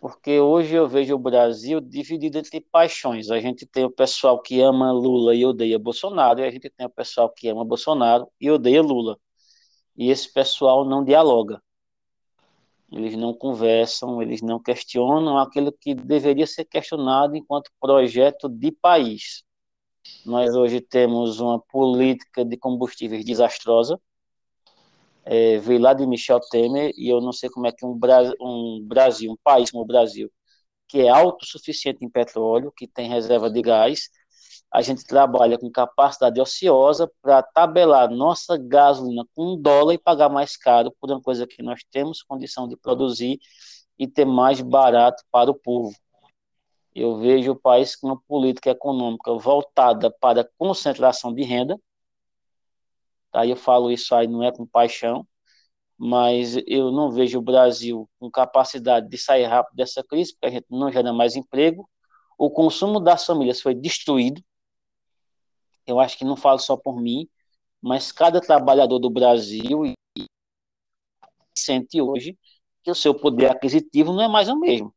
Porque 0.01 0.39
hoje 0.39 0.75
eu 0.75 0.87
vejo 0.87 1.15
o 1.15 1.19
Brasil 1.19 1.79
dividido 1.79 2.37
entre 2.37 2.59
paixões. 2.59 3.31
A 3.31 3.39
gente 3.39 3.65
tem 3.65 3.85
o 3.85 3.91
pessoal 3.91 4.41
que 4.41 4.59
ama 4.59 4.91
Lula 4.91 5.33
e 5.33 5.45
odeia 5.45 5.79
Bolsonaro, 5.79 6.41
e 6.41 6.43
a 6.43 6.51
gente 6.51 6.69
tem 6.69 6.85
o 6.85 6.89
pessoal 6.89 7.29
que 7.29 7.47
ama 7.47 7.63
Bolsonaro 7.63 8.27
e 8.39 8.51
odeia 8.51 8.81
Lula. 8.81 9.17
E 9.95 10.09
esse 10.09 10.33
pessoal 10.33 10.83
não 10.83 11.05
dialoga 11.05 11.61
eles 12.91 13.15
não 13.15 13.33
conversam, 13.33 14.21
eles 14.21 14.41
não 14.41 14.61
questionam 14.61 15.37
aquilo 15.37 15.71
que 15.71 15.95
deveria 15.95 16.45
ser 16.45 16.65
questionado 16.65 17.37
enquanto 17.37 17.71
projeto 17.79 18.49
de 18.49 18.71
país. 18.71 19.43
Nós 20.25 20.53
hoje 20.55 20.81
temos 20.81 21.39
uma 21.39 21.59
política 21.59 22.43
de 22.43 22.57
combustíveis 22.57 23.23
desastrosa, 23.23 23.99
é, 25.25 25.57
veio 25.59 25.79
lá 25.79 25.93
de 25.93 26.05
Michel 26.05 26.39
Temer, 26.51 26.91
e 26.97 27.09
eu 27.09 27.21
não 27.21 27.31
sei 27.31 27.49
como 27.49 27.67
é 27.67 27.71
que 27.71 27.85
um, 27.85 27.97
Bra 27.97 28.21
um 28.39 28.81
Brasil, 28.83 29.31
um 29.31 29.37
país 29.43 29.71
como 29.71 29.83
o 29.83 29.87
Brasil, 29.87 30.31
que 30.87 31.01
é 31.01 31.09
autossuficiente 31.09 32.03
em 32.03 32.09
petróleo, 32.09 32.73
que 32.75 32.87
tem 32.87 33.09
reserva 33.09 33.49
de 33.49 33.61
gás, 33.61 34.09
a 34.71 34.81
gente 34.81 35.03
trabalha 35.05 35.57
com 35.57 35.69
capacidade 35.69 36.39
ociosa 36.39 37.11
para 37.21 37.43
tabelar 37.43 38.09
nossa 38.09 38.57
gasolina 38.57 39.25
com 39.35 39.53
um 39.53 39.61
dólar 39.61 39.93
e 39.93 39.97
pagar 39.97 40.29
mais 40.29 40.55
caro 40.55 40.93
por 40.99 41.11
uma 41.11 41.21
coisa 41.21 41.45
que 41.45 41.61
nós 41.61 41.81
temos 41.91 42.23
condição 42.23 42.67
de 42.67 42.77
produzir 42.77 43.37
e 43.99 44.07
ter 44.07 44.25
mais 44.25 44.61
barato 44.61 45.23
para 45.29 45.51
o 45.51 45.53
povo. 45.53 45.93
Eu 46.95 47.17
vejo 47.19 47.51
o 47.51 47.55
país 47.55 47.95
com 47.95 48.07
uma 48.07 48.21
política 48.21 48.71
econômica 48.71 49.33
voltada 49.33 50.09
para 50.09 50.49
concentração 50.57 51.33
de 51.33 51.43
renda. 51.43 51.77
Aí 53.33 53.49
eu 53.51 53.55
falo 53.55 53.91
isso 53.91 54.13
aí 54.15 54.27
não 54.27 54.43
é 54.43 54.51
com 54.51 54.65
paixão, 54.65 55.25
mas 55.97 56.57
eu 56.67 56.91
não 56.91 57.11
vejo 57.11 57.39
o 57.39 57.41
Brasil 57.41 58.09
com 58.19 58.29
capacidade 58.31 59.09
de 59.09 59.17
sair 59.17 59.45
rápido 59.45 59.75
dessa 59.75 60.03
crise, 60.03 60.33
porque 60.33 60.47
a 60.47 60.49
gente 60.51 60.67
não 60.69 60.91
gera 60.91 61.13
mais 61.13 61.35
emprego. 61.35 61.89
O 62.37 62.49
consumo 62.49 62.99
das 62.99 63.25
famílias 63.25 63.61
foi 63.61 63.75
destruído 63.75 64.41
eu 65.85 65.99
acho 65.99 66.17
que 66.17 66.25
não 66.25 66.35
falo 66.35 66.59
só 66.59 66.77
por 66.77 67.01
mim, 67.01 67.27
mas 67.81 68.11
cada 68.11 68.39
trabalhador 68.39 68.99
do 68.99 69.09
Brasil 69.09 69.93
sente 71.57 72.01
hoje 72.01 72.37
que 72.83 72.91
o 72.91 72.95
seu 72.95 73.13
poder 73.13 73.51
aquisitivo 73.51 74.13
não 74.13 74.23
é 74.23 74.27
mais 74.27 74.49
o 74.49 74.57
mesmo. 74.57 74.93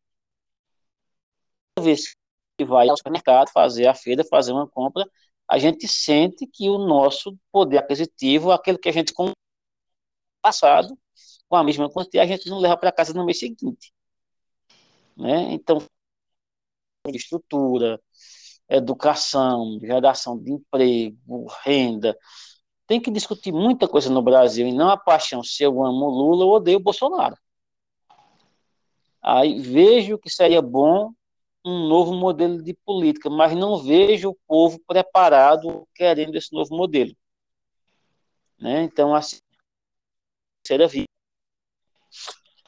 Toda 1.74 1.84
vez 1.84 2.14
que 2.56 2.64
vai 2.64 2.88
ao 2.88 2.96
supermercado 2.96 3.50
fazer 3.50 3.86
a 3.86 3.94
feira, 3.94 4.24
fazer 4.24 4.52
uma 4.52 4.68
compra, 4.68 5.04
a 5.48 5.58
gente 5.58 5.86
sente 5.86 6.46
que 6.46 6.68
o 6.68 6.78
nosso 6.78 7.36
poder 7.52 7.78
aquisitivo, 7.78 8.50
aquele 8.50 8.78
que 8.78 8.88
a 8.88 8.92
gente 8.92 9.12
com 9.12 9.32
passado, 10.42 10.96
com 11.48 11.56
a 11.56 11.64
mesma 11.64 11.90
quantia, 11.90 12.22
a 12.22 12.26
gente 12.26 12.48
não 12.48 12.58
leva 12.58 12.76
para 12.76 12.92
casa 12.92 13.12
no 13.14 13.24
mês 13.24 13.38
seguinte. 13.38 13.92
Né? 15.16 15.52
Então, 15.52 15.78
estrutura, 17.08 18.00
educação, 18.68 19.78
geração 19.80 20.38
de 20.38 20.52
emprego, 20.52 21.46
renda. 21.62 22.16
Tem 22.86 23.00
que 23.00 23.10
discutir 23.10 23.52
muita 23.52 23.88
coisa 23.88 24.10
no 24.10 24.22
Brasil 24.22 24.66
e 24.66 24.72
não 24.72 24.90
a 24.90 24.96
paixão 24.96 25.42
se 25.42 25.62
eu 25.62 25.84
amo 25.84 26.08
Lula 26.08 26.44
ou 26.44 26.54
odeio 26.54 26.80
Bolsonaro. 26.80 27.36
Aí 29.22 29.58
vejo 29.58 30.18
que 30.18 30.28
seria 30.28 30.60
bom 30.60 31.12
um 31.64 31.88
novo 31.88 32.12
modelo 32.14 32.62
de 32.62 32.74
política, 32.74 33.30
mas 33.30 33.56
não 33.56 33.82
vejo 33.82 34.30
o 34.30 34.38
povo 34.46 34.78
preparado 34.86 35.88
querendo 35.94 36.36
esse 36.36 36.52
novo 36.52 36.76
modelo. 36.76 37.14
Né? 38.58 38.82
Então, 38.82 39.14
assim, 39.14 39.38
será 40.66 40.86
vida. 40.86 41.08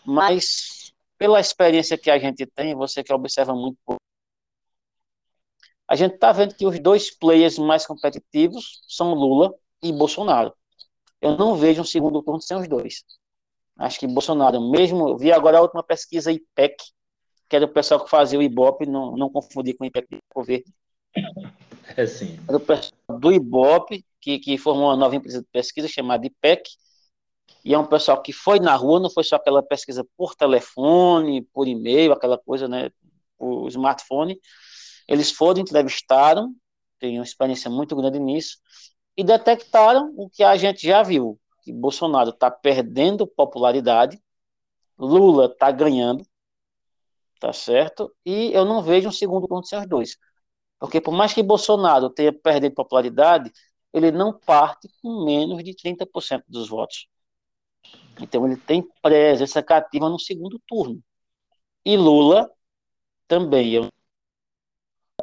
Mas, 0.04 0.92
pela 1.18 1.40
experiência 1.40 1.98
que 1.98 2.10
a 2.10 2.18
gente 2.18 2.46
tem, 2.46 2.74
você 2.74 3.02
que 3.04 3.12
observa 3.12 3.54
muito 3.54 3.76
a 5.88 5.94
gente 5.94 6.14
está 6.14 6.32
vendo 6.32 6.54
que 6.54 6.66
os 6.66 6.80
dois 6.80 7.16
players 7.16 7.58
mais 7.58 7.86
competitivos 7.86 8.82
são 8.88 9.14
Lula 9.14 9.54
e 9.80 9.92
Bolsonaro. 9.92 10.52
Eu 11.20 11.36
não 11.36 11.54
vejo 11.54 11.82
um 11.82 11.84
segundo 11.84 12.22
turno 12.22 12.40
sem 12.40 12.56
os 12.56 12.66
dois. 12.66 13.04
Acho 13.78 14.00
que 14.00 14.06
Bolsonaro, 14.06 14.60
mesmo, 14.60 15.08
eu 15.08 15.16
vi 15.16 15.30
agora 15.30 15.58
a 15.58 15.62
última 15.62 15.82
pesquisa 15.82 16.32
IPEC, 16.32 16.76
que 17.48 17.56
era 17.56 17.64
o 17.64 17.68
pessoal 17.68 18.02
que 18.02 18.10
fazia 18.10 18.38
o 18.38 18.42
Ibope, 18.42 18.86
não, 18.86 19.16
não 19.16 19.30
confundir 19.30 19.76
com 19.76 19.84
o 19.84 19.86
IPEC 19.86 20.08
de 20.10 20.18
Governo. 20.34 20.72
É 21.96 22.06
sim. 22.06 22.38
Era 22.48 22.56
o 22.56 22.60
pessoal 22.60 23.18
do 23.18 23.32
Ibope, 23.32 24.04
que, 24.20 24.38
que 24.38 24.58
formou 24.58 24.86
uma 24.86 24.96
nova 24.96 25.14
empresa 25.14 25.40
de 25.40 25.46
pesquisa 25.52 25.88
chamada 25.88 26.26
IPEC, 26.26 26.68
e 27.64 27.74
é 27.74 27.78
um 27.78 27.86
pessoal 27.86 28.20
que 28.22 28.32
foi 28.32 28.60
na 28.60 28.74
rua, 28.76 29.00
não 29.00 29.10
foi 29.10 29.24
só 29.24 29.36
aquela 29.36 29.62
pesquisa 29.62 30.06
por 30.16 30.34
telefone, 30.34 31.42
por 31.52 31.66
e-mail, 31.66 32.12
aquela 32.12 32.38
coisa, 32.38 32.68
né, 32.68 32.90
por 33.38 33.68
smartphone, 33.68 34.40
eles 35.08 35.30
foram, 35.30 35.60
entrevistaram, 35.60 36.54
tem 36.98 37.18
uma 37.18 37.24
experiência 37.24 37.70
muito 37.70 37.94
grande 37.96 38.18
nisso, 38.18 38.58
e 39.16 39.24
detectaram 39.24 40.12
o 40.16 40.28
que 40.28 40.42
a 40.42 40.56
gente 40.56 40.86
já 40.86 41.02
viu, 41.02 41.38
que 41.62 41.72
Bolsonaro 41.72 42.30
está 42.30 42.50
perdendo 42.50 43.26
popularidade, 43.26 44.20
Lula 44.98 45.46
está 45.46 45.70
ganhando, 45.70 46.24
tá 47.40 47.52
certo? 47.52 48.14
E 48.24 48.52
eu 48.52 48.64
não 48.64 48.82
vejo 48.82 49.08
um 49.08 49.12
segundo 49.12 49.46
sem 49.64 49.78
os 49.78 49.88
dois. 49.88 50.16
Porque 50.78 51.00
por 51.00 51.12
mais 51.12 51.32
que 51.32 51.42
Bolsonaro 51.42 52.10
tenha 52.10 52.32
perdido 52.32 52.74
popularidade, 52.74 53.50
ele 53.92 54.10
não 54.10 54.38
parte 54.38 54.88
com 55.02 55.24
menos 55.24 55.62
de 55.64 55.74
30% 55.74 56.44
dos 56.48 56.68
votos. 56.68 57.08
Então 58.20 58.46
ele 58.46 58.56
tem 58.56 58.86
presença 59.02 59.62
cativa 59.62 60.08
no 60.08 60.18
segundo 60.18 60.60
turno. 60.66 61.02
E 61.84 61.96
Lula 61.96 62.50
também. 63.28 63.74
Eu 63.74 63.88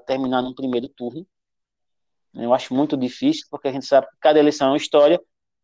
terminar 0.06 0.42
no 0.42 0.56
primeiro 0.56 0.90
turno. 0.90 1.26
Eu 2.34 2.54
acho 2.54 2.74
muito 2.74 2.98
difícil, 2.98 3.46
porque 3.50 3.68
a 3.68 3.72
gente 3.72 3.86
sabe 3.86 4.08
que 4.08 4.18
cada 4.20 4.40
eleição 4.40 4.68
é 4.68 4.72
uma 4.72 4.78
história, 4.78 5.22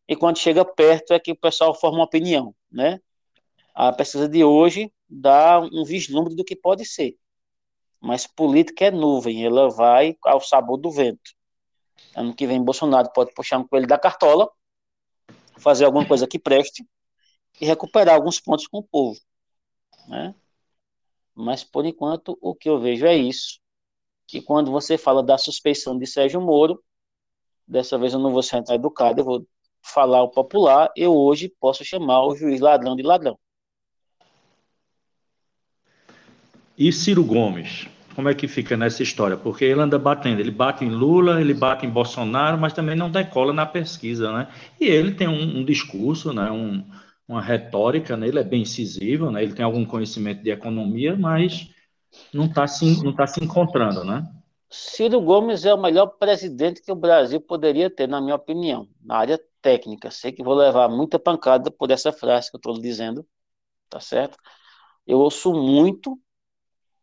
e 0.07 0.15
quando 0.15 0.37
chega 0.37 0.63
perto 0.63 1.13
é 1.13 1.19
que 1.19 1.31
o 1.31 1.35
pessoal 1.35 1.73
forma 1.73 1.97
uma 1.97 2.05
opinião, 2.05 2.55
né? 2.71 2.99
A 3.73 3.91
pesquisa 3.91 4.29
de 4.29 4.43
hoje 4.43 4.91
dá 5.09 5.59
um 5.59 5.83
vislumbre 5.83 6.35
do 6.35 6.43
que 6.43 6.55
pode 6.55 6.85
ser. 6.85 7.17
Mas 7.99 8.27
política 8.27 8.85
é 8.85 8.91
nuvem, 8.91 9.45
ela 9.45 9.69
vai 9.69 10.15
ao 10.23 10.39
sabor 10.39 10.77
do 10.77 10.91
vento. 10.91 11.31
Ano 12.15 12.33
que 12.33 12.47
vem, 12.47 12.63
Bolsonaro 12.63 13.11
pode 13.13 13.33
puxar 13.33 13.57
um 13.57 13.67
coelho 13.67 13.87
da 13.87 13.97
cartola, 13.97 14.49
fazer 15.57 15.85
alguma 15.85 16.07
coisa 16.07 16.27
que 16.27 16.39
preste 16.39 16.87
e 17.59 17.65
recuperar 17.65 18.15
alguns 18.15 18.39
pontos 18.39 18.67
com 18.67 18.77
o 18.79 18.83
povo. 18.83 19.19
Né? 20.07 20.33
Mas, 21.35 21.63
por 21.63 21.85
enquanto, 21.85 22.37
o 22.41 22.55
que 22.55 22.69
eu 22.69 22.79
vejo 22.79 23.05
é 23.05 23.15
isso. 23.15 23.59
Que 24.27 24.41
quando 24.41 24.71
você 24.71 24.97
fala 24.97 25.23
da 25.23 25.37
suspeição 25.37 25.97
de 25.97 26.05
Sérgio 26.05 26.39
Moro, 26.39 26.83
dessa 27.67 27.97
vez 27.97 28.13
eu 28.13 28.19
não 28.19 28.31
vou 28.31 28.43
ser 28.43 28.63
educado, 28.69 29.21
eu 29.21 29.25
vou 29.25 29.47
falar 29.81 30.23
o 30.23 30.29
popular, 30.29 30.91
eu 30.95 31.15
hoje 31.15 31.53
posso 31.59 31.83
chamar 31.83 32.25
o 32.25 32.35
juiz 32.35 32.59
ladrão 32.59 32.95
de 32.95 33.03
ladrão. 33.03 33.39
E 36.79 36.93
Ciro 36.93 37.25
Gomes? 37.25 37.89
Como 38.15 38.29
é 38.29 38.33
que 38.33 38.47
fica 38.47 38.77
nessa 38.77 39.03
história? 39.03 39.35
Porque 39.35 39.65
ele 39.65 39.81
anda 39.81 39.99
batendo, 39.99 40.39
ele 40.39 40.49
bate 40.49 40.85
em 40.85 40.89
Lula, 40.89 41.41
ele 41.41 41.53
bate 41.53 41.85
em 41.85 41.89
Bolsonaro, 41.89 42.57
mas 42.57 42.71
também 42.71 42.95
não 42.95 43.11
decola 43.11 43.51
na 43.51 43.65
pesquisa, 43.65 44.31
né? 44.31 44.47
E 44.79 44.85
ele 44.85 45.11
tem 45.11 45.27
um, 45.27 45.59
um 45.59 45.65
discurso, 45.65 46.31
né? 46.31 46.49
Um, 46.49 46.89
uma 47.27 47.41
retórica, 47.41 48.15
né? 48.15 48.29
ele 48.29 48.39
é 48.39 48.43
bem 48.45 48.61
incisivo, 48.61 49.29
né? 49.29 49.43
ele 49.43 49.53
tem 49.53 49.65
algum 49.65 49.85
conhecimento 49.85 50.41
de 50.41 50.51
economia, 50.51 51.17
mas 51.17 51.69
não 52.33 52.45
está 52.45 52.65
se, 52.65 53.13
tá 53.13 53.27
se 53.27 53.43
encontrando, 53.43 54.05
né? 54.05 54.25
Ciro 54.69 55.19
Gomes 55.19 55.65
é 55.65 55.73
o 55.73 55.81
melhor 55.81 56.07
presidente 56.07 56.81
que 56.81 56.91
o 56.93 56.95
Brasil 56.95 57.41
poderia 57.41 57.89
ter, 57.89 58.07
na 58.07 58.21
minha 58.21 58.35
opinião, 58.35 58.87
na 59.03 59.17
área 59.17 59.39
técnica. 59.61 60.09
Sei 60.11 60.31
que 60.31 60.41
vou 60.41 60.55
levar 60.55 60.87
muita 60.87 61.19
pancada 61.19 61.69
por 61.69 61.91
essa 61.91 62.13
frase 62.13 62.49
que 62.49 62.55
eu 62.55 62.59
estou 62.59 62.79
dizendo, 62.79 63.27
tá 63.89 63.99
certo? 63.99 64.37
Eu 65.05 65.19
ouço 65.19 65.53
muito 65.53 66.17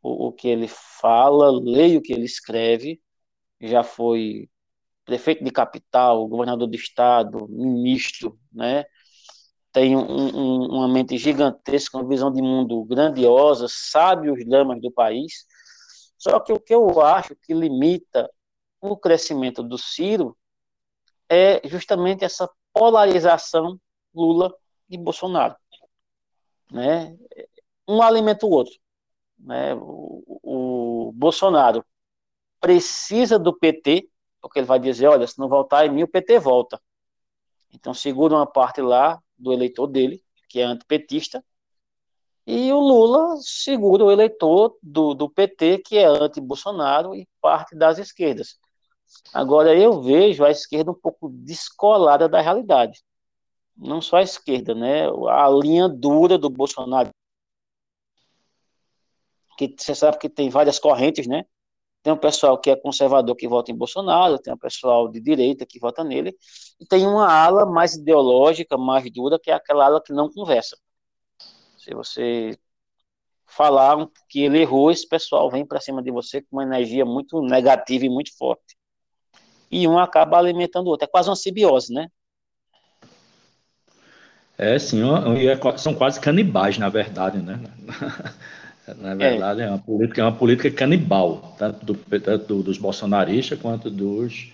o, 0.07 0.29
o 0.29 0.33
que 0.33 0.49
ele 0.49 0.69
fala, 0.69 1.51
leio 1.51 1.99
o 1.99 2.03
que 2.03 2.13
ele 2.13 2.25
escreve. 2.25 3.01
Já 3.61 3.83
foi 3.83 4.49
prefeito 5.05 5.45
de 5.45 5.51
capital, 5.51 6.27
governador 6.29 6.69
do 6.69 6.77
estado, 6.77 7.49
ministro, 7.49 8.39
né? 8.53 8.85
Tem 9.73 9.97
um, 9.97 10.01
um, 10.01 10.67
uma 10.77 10.89
mente 10.89 11.19
gigantesca, 11.19 11.99
uma 11.99 12.09
visão 12.09 12.33
de 12.33 12.43
mundo 12.43 12.85
grandiosa, 12.85 13.67
sabe 13.69 14.31
os 14.31 14.45
dramas 14.47 14.81
do 14.81 14.91
país 14.91 15.47
só 16.19 16.41
que 16.41 16.53
o 16.53 16.61
que 16.61 16.75
eu 16.75 17.01
acho 17.01 17.37
que 17.37 17.53
limita 17.53 18.31
o 18.81 18.97
crescimento 18.97 19.63
do 19.63 19.79
Ciro 19.79 20.37
é 21.29 21.67
justamente 21.69 22.25
essa 22.25 22.49
polarização 22.73 23.79
Lula 24.15 24.55
e 24.89 24.97
Bolsonaro. 24.97 25.57
Né? 26.71 27.17
Um 27.87 28.03
alimenta 28.03 28.47
o 28.47 28.51
outro. 28.51 28.75
Né? 29.39 29.75
O, 29.75 30.23
o 31.09 31.13
Bolsonaro 31.13 31.85
precisa 32.61 33.39
do 33.39 33.57
PT, 33.57 34.09
porque 34.41 34.61
ele 34.61 34.67
vai 34.67 34.79
dizer, 34.79 35.09
olha, 35.09 35.27
se 35.27 35.39
não 35.39 35.49
voltar 35.49 35.87
em 35.87 35.91
mim, 35.91 36.03
o 36.03 36.09
PT 36.09 36.39
volta. 36.39 36.81
Então 37.73 37.93
segura 37.93 38.35
uma 38.35 38.47
parte 38.47 38.81
lá 38.81 39.21
do 39.39 39.53
eleitor 39.53 39.87
dele, 39.87 40.23
que 40.49 40.61
é 40.61 40.65
antipetista, 40.65 41.45
e 42.47 42.73
o 42.73 42.79
Lula 42.79 43.37
segura 43.41 44.05
o 44.05 44.11
eleitor 44.11 44.77
do, 44.81 45.15
do 45.15 45.29
PT, 45.29 45.79
que 45.79 45.99
é 45.99 46.07
anti-Bolsonaro 46.07 47.13
e 47.13 47.29
parte 47.41 47.75
das 47.75 47.99
esquerdas. 47.99 48.57
Agora, 49.35 49.77
eu 49.77 50.01
vejo 50.01 50.45
a 50.45 50.51
esquerda 50.51 50.93
um 50.93 50.95
pouco 50.95 51.29
descolada 51.29 52.29
da 52.29 52.41
realidade. 52.41 53.03
Não 53.77 54.01
só 54.01 54.19
a 54.19 54.23
esquerda, 54.23 54.75
né? 54.75 55.07
A 55.29 55.49
linha 55.51 55.89
dura 55.89 56.39
do 56.39 56.49
Bolsonaro, 56.49 57.11
que 59.57 59.75
você 59.77 59.95
sabe 59.95 60.19
que 60.19 60.29
tem 60.29 60.49
várias 60.51 60.79
correntes, 60.79 61.27
né? 61.27 61.45
Tem 62.03 62.13
um 62.13 62.17
pessoal 62.17 62.57
que 62.57 62.71
é 62.71 62.77
conservador 62.77 63.35
que 63.35 63.49
vota 63.49 63.73
em 63.73 63.75
Bolsonaro, 63.75 64.39
tem 64.39 64.55
um 64.55 64.59
pessoal 64.59 65.09
de 65.09 65.21
direita 65.21 65.67
que 65.67 65.81
vota 65.81 66.05
nele, 66.05 66.37
e 66.79 66.87
tem 66.87 67.05
uma 67.07 67.27
ala 67.33 67.67
mais 67.67 67.95
ideológica, 67.95 68.79
mais 68.79 69.11
dura, 69.11 69.41
que 69.43 69.51
é 69.51 69.55
aquela 69.55 69.87
ala 69.87 70.01
que 70.01 70.13
não 70.13 70.31
conversa. 70.31 70.77
Se 71.79 71.93
você 71.95 72.57
falar 73.45 74.07
que 74.29 74.43
ele 74.43 74.61
errou, 74.61 74.91
esse 74.91 75.09
pessoal 75.09 75.51
vem 75.51 75.65
para 75.67 75.81
cima 75.81 76.03
de 76.03 76.11
você 76.11 76.43
com 76.43 76.57
uma 76.57 76.63
energia 76.63 77.05
muito 77.05 77.41
negativa 77.43 78.05
e 78.05 78.09
muito 78.09 78.37
forte. 78.37 78.77
E 79.71 79.89
um 79.89 79.99
acaba 79.99 80.39
alimentando 80.39 80.87
o 80.87 80.91
outro. 80.91 81.07
É 81.07 81.09
quase 81.09 81.29
uma 81.29 81.37
simbiose, 81.37 81.93
né? 81.93 82.09
É, 84.59 84.79
sim, 84.79 85.03
é 85.49 85.79
são 85.79 85.95
quase 85.95 86.19
canibais, 86.19 86.79
na 86.79 86.89
verdade, 86.89 87.39
né? 87.39 87.61
na 88.95 89.15
verdade, 89.15 89.63
é. 89.63 89.65
é, 89.65 89.69
uma 89.69 89.79
política, 89.79 90.21
é 90.21 90.25
uma 90.25 90.37
política 90.37 90.71
canibal, 90.71 91.55
tanto, 91.59 91.85
do, 91.85 91.95
tanto 92.21 92.63
dos 92.63 92.79
bolsonaristas 92.79 93.59
quanto 93.59 93.91
dos 93.91 94.53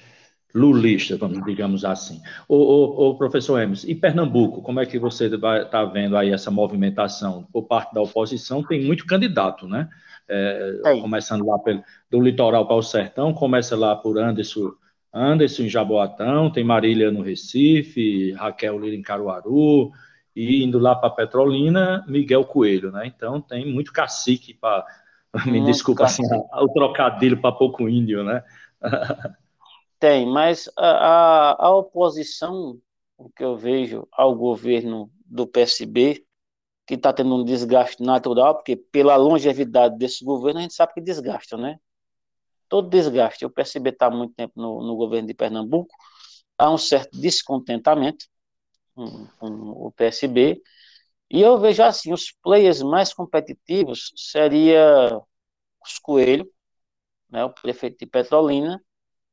lulista, 0.55 1.17
vamos, 1.17 1.45
digamos 1.45 1.85
assim. 1.85 2.21
O, 2.49 3.15
professor 3.15 3.61
Emerson, 3.61 3.89
e 3.89 3.95
Pernambuco, 3.95 4.61
como 4.61 4.81
é 4.81 4.87
que 4.87 4.99
você 4.99 5.27
está 5.27 5.85
vendo 5.85 6.17
aí 6.17 6.31
essa 6.31 6.51
movimentação 6.51 7.47
por 7.53 7.63
parte 7.63 7.95
da 7.95 8.03
oposição? 8.03 8.63
Tem 8.63 8.85
muito 8.85 9.07
candidato, 9.07 9.67
né? 9.67 9.89
É, 10.29 10.81
começando 11.01 11.45
lá 11.45 11.59
pelo, 11.59 11.83
do 12.11 12.21
litoral 12.21 12.67
para 12.67 12.77
o 12.77 12.83
sertão, 12.83 13.35
começa 13.35 13.77
lá 13.77 13.97
por 13.97 14.19
Anderson, 14.19 14.73
Anderson 15.13 15.65
em 15.65 15.69
Jaboatão, 15.69 16.51
tem 16.51 16.65
Marília 16.65 17.11
no 17.11 17.23
Recife, 17.23 18.33
Raquel 18.33 18.79
Lira 18.79 18.97
em 18.97 19.03
Caruaru, 19.03 19.91
e 20.35 20.65
indo 20.65 20.79
lá 20.79 20.95
para 20.95 21.11
Petrolina, 21.11 22.05
Miguel 22.09 22.45
Coelho, 22.45 22.91
né? 22.91 23.07
Então 23.07 23.41
tem 23.41 23.71
muito 23.71 23.93
cacique 23.93 24.55
para. 24.55 24.85
Me 25.47 25.65
desculpa 25.65 26.05
assim, 26.05 26.23
o 26.27 26.69
trocadilho 26.69 27.41
para 27.41 27.53
pouco 27.53 27.89
índio, 27.89 28.23
né? 28.23 28.45
Tem, 29.99 30.27
mas 30.27 30.69
a, 30.77 30.89
a, 30.89 31.67
a 31.67 31.77
oposição, 31.77 32.77
o 33.17 33.31
que 33.31 33.45
eu 33.45 33.57
vejo 33.57 34.07
ao 34.11 34.35
governo 34.35 35.09
do 35.25 35.47
PSB, 35.47 36.27
que 36.85 36.95
está 36.95 37.13
tendo 37.13 37.37
um 37.37 37.45
desgaste 37.45 38.03
natural, 38.03 38.57
porque 38.57 38.75
pela 38.77 39.15
longevidade 39.17 39.97
desse 39.97 40.25
governo 40.25 40.59
a 40.59 40.63
gente 40.63 40.75
sabe 40.75 40.95
que 40.95 41.01
desgasta, 41.01 41.57
né? 41.57 41.79
Todo 42.69 42.89
desgaste. 42.89 43.47
O 43.47 43.51
PSB 43.51 43.91
está 43.91 44.07
há 44.07 44.11
muito 44.11 44.35
tempo 44.35 44.55
no, 44.57 44.83
no, 44.83 44.97
governo 44.97 45.29
de 45.29 45.35
Pernambuco, 45.35 45.95
há 46.59 46.69
um 46.69 46.79
certo 46.79 47.19
descontentamento 47.19 48.27
com, 48.95 49.29
o 49.41 49.93
PSB, 49.93 50.63
e 51.31 51.41
eu 51.41 51.59
vejo 51.59 51.83
assim, 51.83 52.13
os 52.13 52.31
players 52.43 52.83
mais 52.83 53.15
competitivos 53.15 54.13
seria 54.17 55.19
os 55.85 55.99
Coelho, 55.99 56.51
né, 57.31 57.45
o 57.45 57.51
prefeito 57.51 57.99
de 57.99 58.07
Petrolina, 58.07 58.83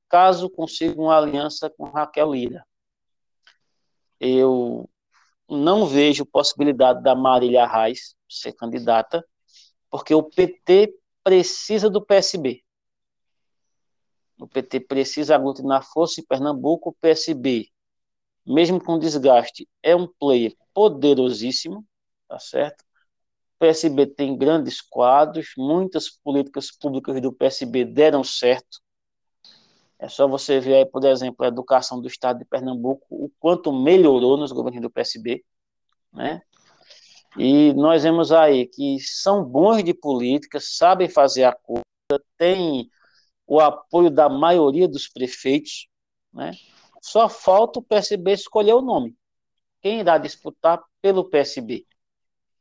caso 0.08 0.50
consiga 0.50 1.00
uma 1.00 1.18
aliança 1.18 1.70
com 1.70 1.90
Raquel 1.90 2.34
Lira. 2.34 2.66
Eu 4.20 4.90
não 5.50 5.86
vejo 5.86 6.26
possibilidade 6.26 7.04
da 7.04 7.16
Marília 7.16 7.68
Reis 7.68 8.16
ser 8.30 8.54
candidata, 8.54 9.26
porque 9.90 10.14
o 10.14 10.24
PT 10.24 10.96
precisa 11.24 11.90
do 11.90 12.04
PSB. 12.04 12.64
O 14.40 14.48
PT 14.48 14.82
precisa 14.82 15.36
aglutinar 15.36 15.84
força 15.84 16.22
em 16.22 16.26
Pernambuco, 16.26 16.90
o 16.90 16.94
PSB, 16.94 17.70
mesmo 18.46 18.84
com 18.84 19.00
desgaste, 19.00 19.68
é 19.84 19.96
um 19.96 20.08
player 20.08 20.56
poderosíssimo, 20.74 21.86
tá 22.28 22.40
certo? 22.40 22.82
O 22.82 23.60
PSB 23.60 24.08
tem 24.08 24.38
grandes 24.38 24.82
quadros, 24.82 25.54
muitas 25.58 26.10
políticas 26.10 26.72
públicas 26.72 27.22
do 27.22 27.34
PSB 27.34 27.86
deram 27.86 28.24
certo, 28.24 28.80
é 30.00 30.08
só 30.08 30.26
você 30.28 30.62
ver 30.62 30.76
aí, 30.76 30.86
por 30.86 31.04
exemplo, 31.04 31.46
a 31.46 31.50
educação 31.50 32.02
do 32.02 32.08
estado 32.08 32.40
de 32.40 32.46
Pernambuco, 32.46 33.06
o 33.10 33.30
quanto 33.38 33.74
melhorou 33.74 34.38
nos 34.38 34.54
governos 34.54 34.82
do 34.82 34.90
PSB, 34.90 35.44
né? 36.14 36.42
E 37.38 37.74
nós 37.74 38.04
vemos 38.04 38.32
aí 38.32 38.66
que 38.66 38.98
são 39.02 39.44
bons 39.44 39.84
de 39.84 39.94
política, 39.94 40.58
sabem 40.62 41.10
fazer 41.10 41.44
a 41.44 41.54
coisa, 41.54 41.84
têm 42.38 42.90
o 43.46 43.60
apoio 43.60 44.10
da 44.10 44.30
maioria 44.30 44.88
dos 44.88 45.10
prefeitos, 45.10 45.88
né? 46.34 46.54
Só 47.02 47.30
falta 47.30 47.80
o 47.80 47.84
PSB 47.84 48.34
escolher 48.34 48.74
o 48.74 48.82
nome. 48.82 49.16
Quem 49.82 50.00
irá 50.00 50.18
disputar 50.18 50.84
pelo 51.02 51.30
PSB? 51.30 51.86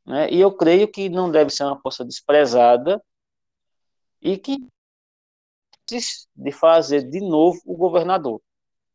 Né? 0.05 0.29
E 0.31 0.39
eu 0.39 0.51
creio 0.55 0.87
que 0.89 1.09
não 1.09 1.29
deve 1.31 1.49
ser 1.51 1.63
uma 1.63 1.79
força 1.79 2.05
desprezada 2.05 3.03
e 4.21 4.37
que 4.37 4.57
de 6.35 6.51
fazer 6.51 7.09
de 7.09 7.19
novo 7.19 7.59
o 7.65 7.75
governador. 7.75 8.41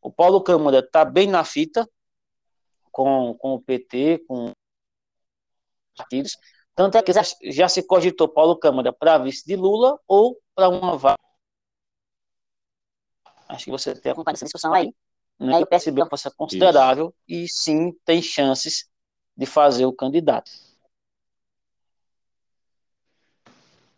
O 0.01 0.13
Paulo 0.13 0.41
Câmara 0.43 0.79
está 0.79 1.05
bem 1.05 1.27
na 1.27 1.45
fita 1.45 1.89
com, 2.93 3.35
com 3.35 3.55
o 3.55 3.61
PT, 3.61 4.25
com 4.29 4.53
partidos. 5.97 6.37
Tanto 6.75 6.99
é 6.99 7.03
que 7.03 7.13
já, 7.13 7.23
já 7.43 7.69
se 7.69 7.83
cogitou 7.83 8.29
Paulo 8.29 8.57
Câmara 8.57 8.93
para 8.93 9.19
vice 9.19 9.45
de 9.47 9.57
Lula 9.57 9.99
ou 10.07 10.39
para 10.55 10.69
uma 10.69 10.97
vaga. 10.97 11.19
Acho 13.49 13.65
que 13.65 13.71
você 13.71 13.95
tem 13.99 14.13
acompanhado 14.13 14.37
essa 14.37 14.45
discussão 14.47 14.73
aí. 14.73 14.93
Né? 15.39 15.59
O 15.59 15.66
PSB 15.66 16.01
é 16.01 16.05
uma 16.05 16.11
força 16.11 16.30
considerável 16.30 17.14
Isso. 17.28 17.45
e 17.45 17.49
sim 17.49 17.93
tem 18.05 18.22
chances 18.22 18.87
de 19.37 19.47
fazer 19.47 19.85
o 19.85 19.93
candidato. 19.93 20.51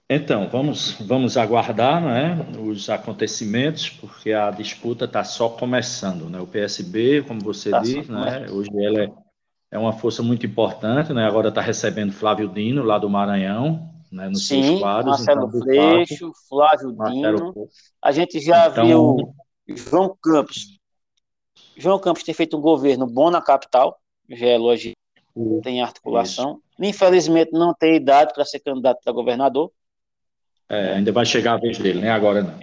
Então, 0.08 0.48
vamos, 0.48 0.92
vamos 1.00 1.36
aguardar 1.36 2.00
né, 2.00 2.46
os 2.60 2.88
acontecimentos, 2.88 3.90
porque 3.90 4.32
a 4.32 4.52
disputa 4.52 5.04
está 5.04 5.24
só 5.24 5.48
começando. 5.48 6.30
Né? 6.30 6.38
O 6.38 6.46
PSB, 6.46 7.22
como 7.22 7.40
você 7.40 7.70
tá 7.70 7.80
diz, 7.80 8.08
né, 8.08 8.46
hoje 8.48 8.70
ela 8.72 9.02
é, 9.02 9.10
é, 9.72 9.78
uma 9.78 9.92
força 9.92 10.22
muito 10.22 10.46
importante, 10.46 11.12
né? 11.12 11.26
agora 11.26 11.48
está 11.48 11.60
recebendo 11.60 12.12
Flávio 12.12 12.48
Dino, 12.48 12.84
lá 12.84 12.98
do 12.98 13.10
Maranhão, 13.10 13.90
né, 14.12 14.28
nos 14.28 14.46
Sim, 14.46 14.62
seus 14.62 14.80
quadros. 14.80 15.16
Marcelo 15.16 15.48
então, 15.48 15.60
Freixo, 15.60 16.32
Flávio 16.48 16.94
Marcelo 16.94 17.52
Dino. 17.52 17.68
A 18.00 18.12
gente 18.12 18.38
já 18.38 18.68
então, 18.68 18.86
viu 18.86 19.76
João 19.76 20.16
Campos. 20.22 20.78
João 21.76 21.98
Campos 21.98 22.22
tem 22.22 22.34
feito 22.34 22.56
um 22.56 22.60
governo 22.60 23.06
bom 23.06 23.30
na 23.30 23.42
capital, 23.42 24.00
já 24.28 24.46
é 24.46 24.54
elogio, 24.54 24.94
tem 25.62 25.82
articulação. 25.82 26.60
Isso. 26.80 26.90
Infelizmente 26.90 27.52
não 27.52 27.74
tem 27.74 27.96
idade 27.96 28.32
para 28.32 28.44
ser 28.44 28.60
candidato 28.60 29.06
a 29.06 29.12
governador, 29.12 29.70
é, 30.68 30.94
ainda 30.94 31.12
vai 31.12 31.24
chegar 31.24 31.54
a 31.54 31.58
vez 31.58 31.78
dele, 31.78 32.00
nem 32.00 32.10
agora 32.10 32.42
não. 32.42 32.58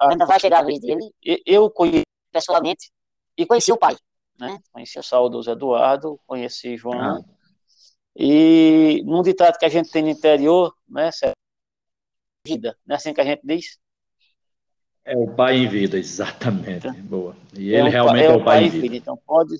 Ainda 0.00 0.26
vai 0.26 0.38
chegar 0.38 0.60
a 0.60 0.64
vez 0.64 0.80
dele. 0.80 1.12
Eu 1.44 1.70
conheci 1.70 2.04
pessoalmente 2.32 2.90
e 3.36 3.46
conheci 3.46 3.72
o 3.72 3.76
pai. 3.76 3.96
Né? 4.38 4.58
Conheci 4.72 4.98
o 4.98 5.02
saudoso 5.02 5.50
Eduardo, 5.50 6.20
conheci 6.26 6.76
João. 6.76 7.00
Ah. 7.00 7.20
E 8.16 9.02
num 9.04 9.22
ditado 9.22 9.58
que 9.58 9.64
a 9.64 9.68
gente 9.68 9.90
tem 9.90 10.02
no 10.02 10.08
interior, 10.08 10.74
né, 10.88 11.10
vida, 12.44 12.76
não 12.86 12.94
é 12.94 12.96
assim 12.96 13.14
que 13.14 13.20
a 13.20 13.24
gente 13.24 13.42
diz? 13.44 13.78
É 15.08 15.16
o 15.16 15.26
pai 15.26 15.56
em 15.56 15.68
vida, 15.68 15.96
exatamente. 15.98 16.86
Então, 16.86 17.02
Boa. 17.02 17.36
E 17.56 17.74
é 17.74 17.78
ele 17.78 17.88
é 17.88 17.90
realmente 17.90 18.24
é, 18.24 18.36
o 18.36 18.44
pai, 18.44 18.64
em 18.64 18.68
vida. 18.68 18.82
vida. 18.82 18.96
Então 18.96 19.18
pode, 19.26 19.58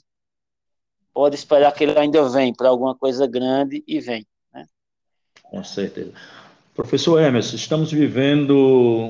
pode 1.13 1.35
esperar 1.35 1.73
que 1.73 1.85
ele 1.85 1.99
ainda 1.99 2.29
vem 2.29 2.55
para 2.55 2.69
alguma 2.69 2.95
coisa 2.95 3.27
grande 3.27 3.83
e 3.87 3.99
vem. 4.01 4.27
Com 5.43 5.65
certeza. 5.65 6.13
Professor 6.75 7.21
Emerson, 7.21 7.57
estamos 7.57 7.91
vivendo 7.91 8.55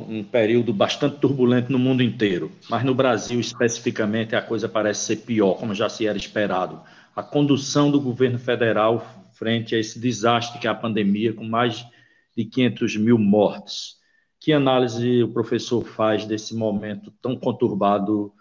um 0.08 0.24
período 0.24 0.72
bastante 0.72 1.18
turbulento 1.18 1.70
no 1.70 1.78
mundo 1.78 2.02
inteiro, 2.02 2.50
mas 2.70 2.82
no 2.82 2.94
Brasil 2.94 3.38
especificamente 3.40 4.34
a 4.34 4.40
coisa 4.40 4.68
parece 4.68 5.00
ser 5.00 5.16
pior, 5.16 5.54
como 5.54 5.74
já 5.74 5.88
se 5.88 6.06
era 6.06 6.16
esperado. 6.16 6.80
A 7.14 7.22
condução 7.22 7.90
do 7.90 8.00
governo 8.00 8.38
federal 8.38 9.04
frente 9.34 9.74
a 9.74 9.78
esse 9.78 9.98
desastre 9.98 10.58
que 10.58 10.66
é 10.66 10.70
a 10.70 10.74
pandemia, 10.74 11.34
com 11.34 11.44
mais 11.44 11.84
de 12.34 12.44
500 12.44 12.96
mil 12.96 13.18
mortes. 13.18 13.97
Que 14.48 14.54
análise 14.54 15.22
o 15.22 15.30
professor 15.30 15.84
faz 15.84 16.24
desse 16.24 16.56
momento 16.56 17.10
tão 17.20 17.36
conturbado 17.36 18.32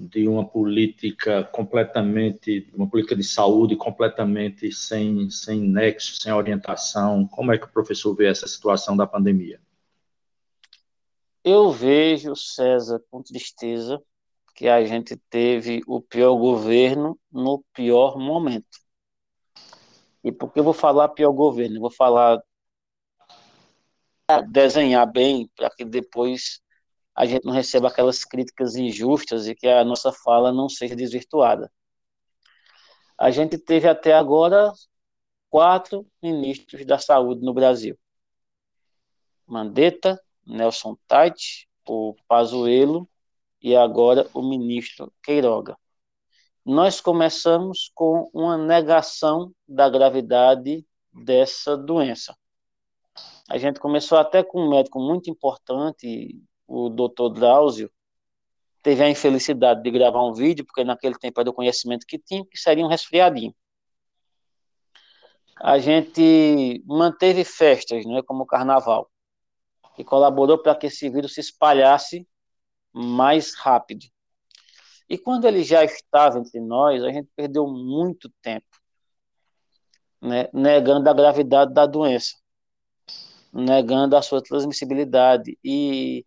de 0.00 0.26
uma 0.26 0.48
política 0.48 1.44
completamente, 1.44 2.72
uma 2.74 2.88
política 2.88 3.14
de 3.14 3.22
saúde 3.22 3.76
completamente 3.76 4.72
sem, 4.72 5.28
sem 5.28 5.60
nexo, 5.60 6.16
sem 6.18 6.32
orientação? 6.32 7.28
Como 7.28 7.52
é 7.52 7.58
que 7.58 7.66
o 7.66 7.70
professor 7.70 8.14
vê 8.14 8.28
essa 8.28 8.48
situação 8.48 8.96
da 8.96 9.06
pandemia? 9.06 9.60
Eu 11.44 11.70
vejo, 11.70 12.34
César, 12.34 13.04
com 13.10 13.22
tristeza, 13.22 14.02
que 14.54 14.66
a 14.68 14.82
gente 14.86 15.18
teve 15.28 15.82
o 15.86 16.00
pior 16.00 16.34
governo 16.36 17.18
no 17.30 17.62
pior 17.74 18.16
momento. 18.16 18.78
E 20.24 20.32
por 20.32 20.50
que 20.50 20.60
eu 20.60 20.64
vou 20.64 20.72
falar 20.72 21.10
pior 21.10 21.32
governo? 21.32 21.76
Eu 21.76 21.82
vou 21.82 21.90
falar 21.90 22.40
desenhar 24.48 25.10
bem 25.10 25.48
para 25.56 25.70
que 25.70 25.84
depois 25.84 26.60
a 27.14 27.24
gente 27.24 27.44
não 27.44 27.52
receba 27.52 27.88
aquelas 27.88 28.24
críticas 28.24 28.76
injustas 28.76 29.46
e 29.46 29.54
que 29.54 29.66
a 29.66 29.84
nossa 29.84 30.12
fala 30.12 30.52
não 30.52 30.68
seja 30.68 30.96
desvirtuada. 30.96 31.72
A 33.18 33.30
gente 33.30 33.56
teve 33.56 33.88
até 33.88 34.12
agora 34.12 34.72
quatro 35.48 36.06
ministros 36.22 36.84
da 36.84 36.98
saúde 36.98 37.42
no 37.42 37.54
Brasil. 37.54 37.98
Mandetta, 39.46 40.20
Nelson 40.44 40.98
Tait, 41.06 41.66
o 41.88 42.14
Pazuello 42.28 43.08
e 43.62 43.74
agora 43.74 44.28
o 44.34 44.42
ministro 44.42 45.12
Queiroga. 45.22 45.78
Nós 46.64 47.00
começamos 47.00 47.90
com 47.94 48.28
uma 48.34 48.58
negação 48.58 49.54
da 49.66 49.88
gravidade 49.88 50.84
dessa 51.12 51.76
doença. 51.76 52.36
A 53.48 53.58
gente 53.58 53.78
começou 53.80 54.18
até 54.18 54.42
com 54.42 54.62
um 54.62 54.70
médico 54.70 54.98
muito 54.98 55.30
importante 55.30 56.36
o 56.66 56.88
doutor 56.88 57.30
Drauzio 57.30 57.90
teve 58.82 59.02
a 59.02 59.10
infelicidade 59.10 59.82
de 59.82 59.90
gravar 59.90 60.24
um 60.24 60.32
vídeo, 60.32 60.64
porque 60.64 60.84
naquele 60.84 61.16
tempo 61.18 61.40
era 61.40 61.50
o 61.50 61.52
conhecimento 61.52 62.06
que 62.06 62.18
tinha, 62.18 62.44
que 62.46 62.56
seria 62.56 62.84
um 62.84 62.88
resfriadinho. 62.88 63.52
A 65.56 65.78
gente 65.78 66.84
manteve 66.86 67.44
festas, 67.44 68.06
né, 68.06 68.22
como 68.22 68.44
o 68.44 68.46
carnaval, 68.46 69.10
e 69.98 70.04
colaborou 70.04 70.58
para 70.58 70.76
que 70.76 70.86
esse 70.86 71.08
vírus 71.10 71.34
se 71.34 71.40
espalhasse 71.40 72.28
mais 72.92 73.56
rápido. 73.56 74.06
E 75.08 75.18
quando 75.18 75.46
ele 75.46 75.64
já 75.64 75.84
estava 75.84 76.38
entre 76.38 76.60
nós, 76.60 77.02
a 77.02 77.10
gente 77.10 77.28
perdeu 77.34 77.66
muito 77.66 78.30
tempo 78.40 78.66
né, 80.20 80.48
negando 80.52 81.10
a 81.10 81.12
gravidade 81.12 81.74
da 81.74 81.86
doença, 81.86 82.36
negando 83.52 84.16
a 84.16 84.22
sua 84.22 84.42
transmissibilidade. 84.42 85.58
E 85.64 86.24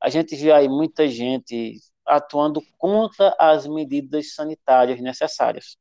a 0.00 0.08
gente 0.08 0.34
vê 0.36 0.52
aí 0.52 0.68
muita 0.68 1.08
gente 1.08 1.78
atuando 2.04 2.60
contra 2.78 3.34
as 3.38 3.66
medidas 3.66 4.34
sanitárias 4.34 5.00
necessárias. 5.00 5.76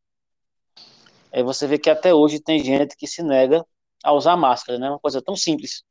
Aí 1.32 1.44
você 1.44 1.66
vê 1.66 1.78
que 1.78 1.90
até 1.90 2.14
hoje 2.14 2.40
tem 2.40 2.64
gente 2.64 2.96
que 2.96 3.08
se 3.08 3.24
nega 3.24 3.66
a 4.04 4.14
usar 4.14 4.36
máscara, 4.36 4.78
né? 4.78 4.90
Uma 4.90 5.00
coisa 5.00 5.22
tão 5.22 5.36
simples 5.36 5.84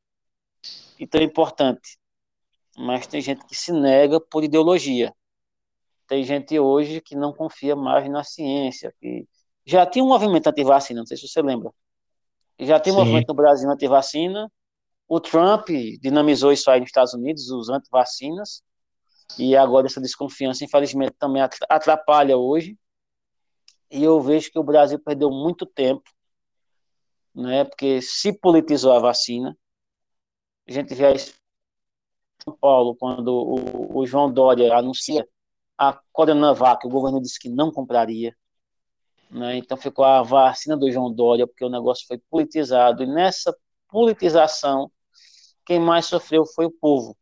e 0.99 1.07
tão 1.07 1.23
importante. 1.23 1.99
Mas 2.77 3.07
tem 3.07 3.21
gente 3.21 3.45
que 3.47 3.55
se 3.55 3.73
nega 3.73 4.21
por 4.21 4.45
ideologia. 4.45 5.15
Tem 6.07 6.25
gente 6.25 6.59
hoje 6.59 7.01
que 7.01 7.15
não 7.15 7.33
confia 7.33 7.75
mais 7.75 8.09
na 8.11 8.25
ciência, 8.25 8.95
que 9.01 9.27
já 9.65 9.87
tinha 9.87 10.05
um 10.05 10.09
movimento 10.09 10.49
anti-vacina, 10.49 11.01
não 11.01 11.07
sei 11.07 11.17
se 11.17 11.29
você 11.29 11.41
lembra. 11.41 11.73
Já 12.59 12.79
tem 12.81 12.93
um 12.93 12.97
Sim. 12.97 13.03
movimento 13.03 13.29
no 13.29 13.35
Brasil 13.35 13.71
anti-vacina, 13.71 14.51
o 15.11 15.19
Trump 15.19 15.67
dinamizou 16.01 16.53
isso 16.53 16.71
aí 16.71 16.79
nos 16.79 16.91
Estados 16.91 17.13
Unidos, 17.15 17.51
os 17.51 17.69
anti-vacinas, 17.69 18.63
e 19.37 19.57
agora 19.57 19.89
essa 19.89 20.01
desconfiança, 20.01 20.65
infelizmente, 20.65 21.15
também 21.19 21.43
atrapalha 21.69 22.37
hoje. 22.37 22.79
E 23.91 24.05
eu 24.05 24.21
vejo 24.21 24.53
que 24.53 24.59
o 24.59 24.63
Brasil 24.63 25.01
perdeu 25.01 25.29
muito 25.29 25.67
tempo, 25.67 26.09
né, 27.35 27.65
porque 27.65 28.01
se 28.01 28.33
politizou 28.33 28.93
a 28.93 29.01
vacina. 29.01 29.59
A 30.69 30.71
gente 30.71 30.95
vê 30.95 31.13
em 31.13 31.19
São 31.19 32.57
Paulo, 32.61 32.95
quando 32.95 33.35
o, 33.35 33.99
o 33.99 34.07
João 34.07 34.33
Dória 34.33 34.73
anuncia 34.77 35.27
a 35.77 36.01
Coronavac, 36.13 36.87
o 36.87 36.91
governo 36.91 37.21
disse 37.21 37.41
que 37.41 37.49
não 37.49 37.73
compraria. 37.73 38.33
Né, 39.29 39.57
então 39.57 39.77
ficou 39.77 40.05
a 40.05 40.23
vacina 40.23 40.77
do 40.77 40.89
João 40.89 41.13
Dória, 41.13 41.49
porque 41.49 41.65
o 41.65 41.69
negócio 41.69 42.07
foi 42.07 42.19
politizado. 42.31 43.03
E 43.03 43.07
nessa 43.07 43.53
politização, 43.89 44.89
quem 45.71 45.79
mais 45.79 46.07
sofreu 46.07 46.45
foi 46.45 46.67
o 46.67 46.71
povo. 46.71 47.17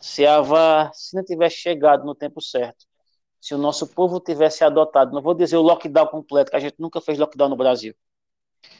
Se 0.00 0.26
a 0.26 0.40
vacina 0.40 1.22
tivesse 1.22 1.56
chegado 1.56 2.06
no 2.06 2.14
tempo 2.14 2.40
certo, 2.40 2.86
se 3.38 3.54
o 3.54 3.58
nosso 3.58 3.86
povo 3.86 4.18
tivesse 4.18 4.64
adotado, 4.64 5.12
não 5.14 5.20
vou 5.20 5.34
dizer 5.34 5.58
o 5.58 5.62
lockdown 5.62 6.06
completo, 6.06 6.50
que 6.50 6.56
a 6.56 6.60
gente 6.60 6.76
nunca 6.78 6.98
fez 6.98 7.18
lockdown 7.18 7.50
no 7.50 7.56
Brasil. 7.56 7.94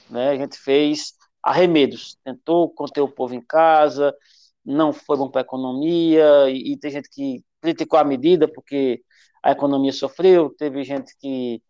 Né? 0.09 0.31
A 0.31 0.37
gente 0.37 0.57
fez 0.57 1.13
arremedos, 1.43 2.17
tentou 2.25 2.71
conter 2.71 3.03
o 3.03 3.09
povo 3.09 3.35
em 3.35 3.43
casa, 3.43 4.17
não 4.65 4.91
foi 4.91 5.19
bom 5.19 5.31
para 5.31 5.43
a 5.43 5.45
economia, 5.45 6.49
e, 6.49 6.73
e 6.73 6.79
tem 6.79 6.91
gente 6.91 7.11
que 7.11 7.45
criticou 7.61 7.99
a 7.99 8.05
medida 8.05 8.49
porque 8.49 9.03
a 9.43 9.51
economia 9.53 9.93
sofreu, 9.93 10.49
teve 10.57 10.83
gente 10.83 11.15
que 11.19 11.63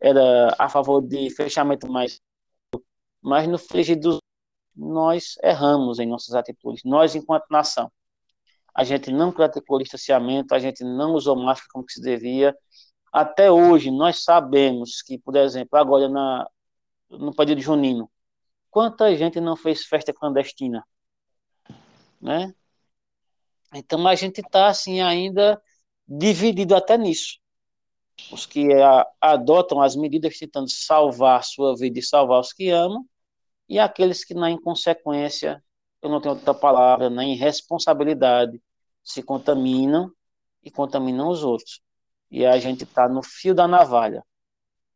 era 0.00 0.52
a 0.58 0.68
favor 0.68 1.00
de 1.00 1.30
fechamento 1.30 1.88
mais, 1.88 2.20
mas 3.22 3.46
no 3.46 3.56
frigir 3.56 4.00
dos 4.00 4.18
nós 4.76 5.36
erramos 5.42 5.98
em 5.98 6.06
nossas 6.06 6.34
atitudes, 6.34 6.82
nós 6.84 7.14
enquanto 7.14 7.46
nação. 7.50 7.90
A 8.74 8.84
gente 8.84 9.10
não 9.10 9.32
praticou 9.32 9.78
distanciamento, 9.78 10.54
a 10.54 10.58
gente 10.58 10.84
não 10.84 11.14
usou 11.14 11.34
máscara 11.34 11.68
como 11.72 11.86
se 11.88 12.00
devia. 12.00 12.54
Até 13.12 13.50
hoje, 13.50 13.90
nós 13.90 14.22
sabemos 14.22 15.00
que, 15.00 15.18
por 15.18 15.34
exemplo, 15.36 15.78
agora 15.78 16.08
na, 16.08 16.46
no 17.08 17.34
período 17.34 17.62
junino, 17.62 18.10
quanta 18.70 19.16
gente 19.16 19.40
não 19.40 19.56
fez 19.56 19.86
festa 19.86 20.12
clandestina, 20.12 20.86
né? 22.20 22.54
Então 23.74 24.06
a 24.06 24.14
gente 24.14 24.40
está 24.40 24.68
assim 24.68 25.00
ainda 25.00 25.60
dividido 26.06 26.74
até 26.74 26.98
nisso. 26.98 27.38
Os 28.30 28.46
que 28.46 28.72
a, 28.74 29.06
adotam 29.20 29.80
as 29.80 29.96
medidas 29.96 30.38
tentando 30.38 30.70
salvar 30.70 31.40
a 31.40 31.42
sua 31.42 31.76
vida 31.76 31.98
e 31.98 32.02
salvar 32.02 32.40
os 32.40 32.52
que 32.52 32.70
amam, 32.70 33.06
e 33.68 33.78
aqueles 33.78 34.24
que 34.24 34.34
na 34.34 34.50
inconsequência, 34.50 35.62
eu 36.00 36.10
não 36.10 36.20
tenho 36.20 36.34
outra 36.34 36.54
palavra, 36.54 37.10
na 37.10 37.24
irresponsabilidade, 37.24 38.62
se 39.02 39.22
contaminam 39.22 40.12
e 40.62 40.70
contaminam 40.70 41.28
os 41.28 41.42
outros. 41.42 41.80
E 42.30 42.44
a 42.44 42.58
gente 42.58 42.84
está 42.84 43.08
no 43.08 43.22
fio 43.22 43.54
da 43.54 43.66
navalha. 43.66 44.24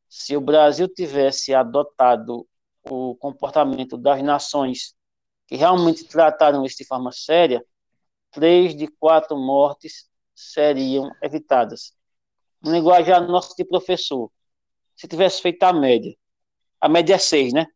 Se 0.09 0.37
o 0.37 0.41
Brasil 0.41 0.89
tivesse 0.89 1.55
adotado 1.55 2.47
o 2.89 3.15
comportamento 3.17 3.97
das 3.97 4.23
nações 4.23 4.95
que 5.47 5.57
realmente 5.57 6.05
trataram 6.05 6.65
isso 6.65 6.79
de 6.79 6.85
forma 6.85 7.11
séria, 7.13 7.65
três 8.31 8.75
de 8.75 8.87
quatro 8.87 9.37
mortes 9.37 10.09
seriam 10.35 11.11
evitadas. 11.21 11.93
No 12.63 12.73
linguajar 12.73 13.27
nosso 13.27 13.55
de 13.57 13.65
professor, 13.65 14.31
se 14.95 15.09
tivesse 15.09 15.43
feito 15.43 15.63
a 15.65 15.73
média, 15.73 16.15
a 16.81 16.89
média 16.89 17.15
é 17.15 17.19
seis, 17.19 17.53
né? 17.53 17.67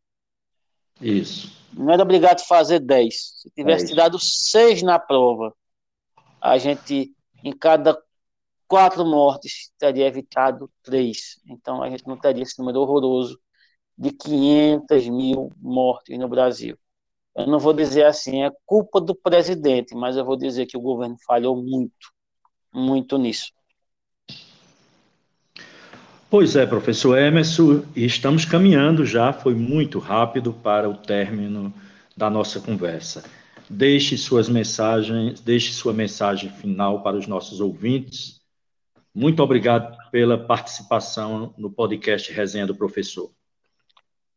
Isso. 1.01 1.53
Não 1.72 1.92
era 1.92 2.03
obrigado 2.03 2.40
a 2.40 2.45
fazer 2.45 2.80
dez. 2.80 3.40
Se 3.42 3.51
tivesse 3.51 3.84
é 3.84 3.88
tirado 3.88 4.18
seis 4.18 4.82
na 4.82 4.99
prova, 4.99 5.55
a 6.40 6.57
gente, 6.59 7.14
em 7.42 7.53
cada 7.53 8.01
quatro 8.68 9.05
mortes, 9.05 9.72
teria 9.78 10.07
evitado 10.07 10.70
três. 10.82 11.40
Então, 11.49 11.82
a 11.82 11.90
gente 11.90 12.07
não 12.07 12.16
teria 12.16 12.42
esse 12.42 12.59
número 12.59 12.80
horroroso 12.80 13.38
de 13.97 14.11
500 14.11 15.09
mil 15.09 15.51
mortes 15.61 16.18
no 16.18 16.28
Brasil. 16.28 16.76
Eu 17.36 17.47
não 17.47 17.59
vou 17.59 17.72
dizer 17.72 18.07
assim, 18.07 18.45
é 18.45 18.53
culpa 18.64 19.01
do 19.01 19.14
presidente, 19.14 19.95
mas 19.95 20.16
eu 20.16 20.24
vou 20.24 20.36
dizer 20.36 20.66
que 20.66 20.76
o 20.76 20.80
governo 20.80 21.16
falhou 21.26 21.57
muito, 21.57 22.12
muito 22.72 23.18
nisso. 23.18 23.53
Pois 26.37 26.57
é, 26.57 26.66
professor 26.66 27.16
Emerson, 27.16 27.85
estamos 27.95 28.45
caminhando 28.45 29.07
já, 29.07 29.32
foi 29.32 29.55
muito 29.55 30.01
rápido 30.01 30.53
para 30.53 30.91
o 30.91 30.97
término 30.97 31.72
da 32.16 32.28
nossa 32.28 32.61
conversa. 32.61 33.22
Deixe 33.70 34.18
suas 34.18 34.49
mensagens, 34.49 35.41
deixe 35.41 35.72
sua 35.72 35.93
mensagem 35.93 36.51
final 36.51 37.05
para 37.05 37.16
os 37.16 37.28
nossos 37.28 37.61
ouvintes. 37.61 38.41
Muito 39.14 39.45
obrigado 39.45 39.97
pela 40.11 40.37
participação 40.37 41.55
no 41.57 41.70
podcast 41.70 42.32
Resenha 42.32 42.66
do 42.66 42.74
Professor. 42.74 43.30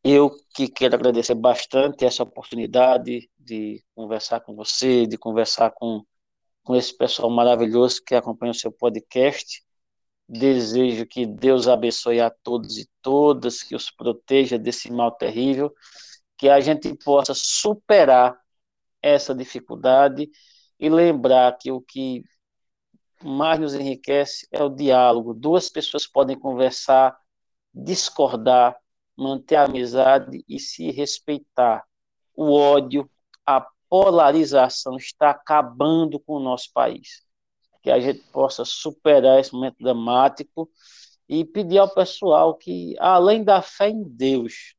Eu 0.03 0.29
que 0.53 0.67
quero 0.67 0.93
agradecer 0.93 1.33
bastante 1.33 2.05
essa 2.05 2.21
oportunidade 2.21 3.27
de 3.39 3.83
conversar 3.95 4.41
com 4.41 4.53
você, 4.53 5.07
de 5.07 5.17
conversar 5.17 5.71
com, 5.71 6.03
com 6.63 6.75
esse 6.75 6.95
pessoal 6.95 7.31
maravilhoso 7.31 8.03
que 8.05 8.13
acompanha 8.13 8.51
o 8.51 8.55
seu 8.55 8.71
podcast. 8.71 9.65
Desejo 10.29 11.05
que 11.05 11.25
Deus 11.25 11.67
abençoe 11.67 12.19
a 12.19 12.29
todos 12.29 12.77
e 12.77 12.89
todas, 13.01 13.63
que 13.63 13.75
os 13.75 13.89
proteja 13.89 14.57
desse 14.57 14.91
mal 14.91 15.11
terrível, 15.11 15.73
que 16.37 16.49
a 16.49 16.59
gente 16.59 16.93
possa 16.95 17.33
superar 17.33 18.37
essa 19.01 19.33
dificuldade 19.33 20.29
e 20.79 20.89
lembrar 20.89 21.57
que 21.57 21.71
o 21.71 21.81
que 21.81 22.23
mais 23.23 23.59
nos 23.59 23.73
enriquece 23.73 24.47
é 24.51 24.61
o 24.63 24.69
diálogo. 24.69 25.33
Duas 25.33 25.69
pessoas 25.69 26.05
podem 26.05 26.37
conversar, 26.37 27.17
discordar, 27.73 28.77
manter 29.15 29.55
a 29.55 29.63
amizade 29.63 30.43
e 30.47 30.59
se 30.59 30.91
respeitar. 30.91 31.83
O 32.35 32.53
ódio, 32.53 33.09
a 33.45 33.65
polarização 33.89 34.97
está 34.97 35.31
acabando 35.31 36.19
com 36.19 36.33
o 36.33 36.39
nosso 36.39 36.71
país. 36.73 37.26
Que 37.87 37.91
a 37.91 38.01
gente 38.01 38.19
possa 38.33 38.65
superar 38.65 39.39
esse 39.39 39.53
momento 39.53 39.77
dramático 39.79 40.69
e 41.29 41.45
pedir 41.45 41.77
ao 41.77 41.87
pessoal 41.87 42.53
que, 42.53 42.93
além 42.99 43.45
da 43.45 43.61
fé 43.61 43.87
em 43.87 44.03
Deus, 44.03 44.75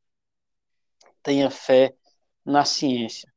tenha 1.22 1.48
fé 1.48 1.96
na 2.44 2.66
ciência. 2.66 3.32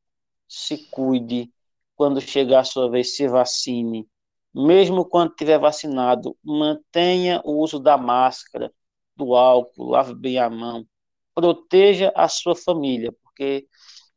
Se 0.46 0.90
cuide, 0.90 1.50
quando 1.96 2.20
chegar 2.20 2.60
a 2.60 2.64
sua 2.66 2.92
vez, 2.92 3.16
se 3.16 3.30
vacine. 3.30 4.06
Mesmo 4.54 5.06
quando 5.06 5.36
tiver 5.36 5.58
vacinado, 5.58 6.38
mantenha 6.44 7.42
o 7.46 7.54
uso 7.64 7.80
da 7.80 7.98
máscara, 7.98 8.74
do 9.16 9.34
álcool, 9.38 9.90
lave 9.90 10.14
bem 10.14 10.38
a 10.38 10.50
mão, 10.50 10.86
proteja 11.34 12.12
a 12.14 12.28
sua 12.28 12.58
família, 12.58 13.14
porque 13.24 13.70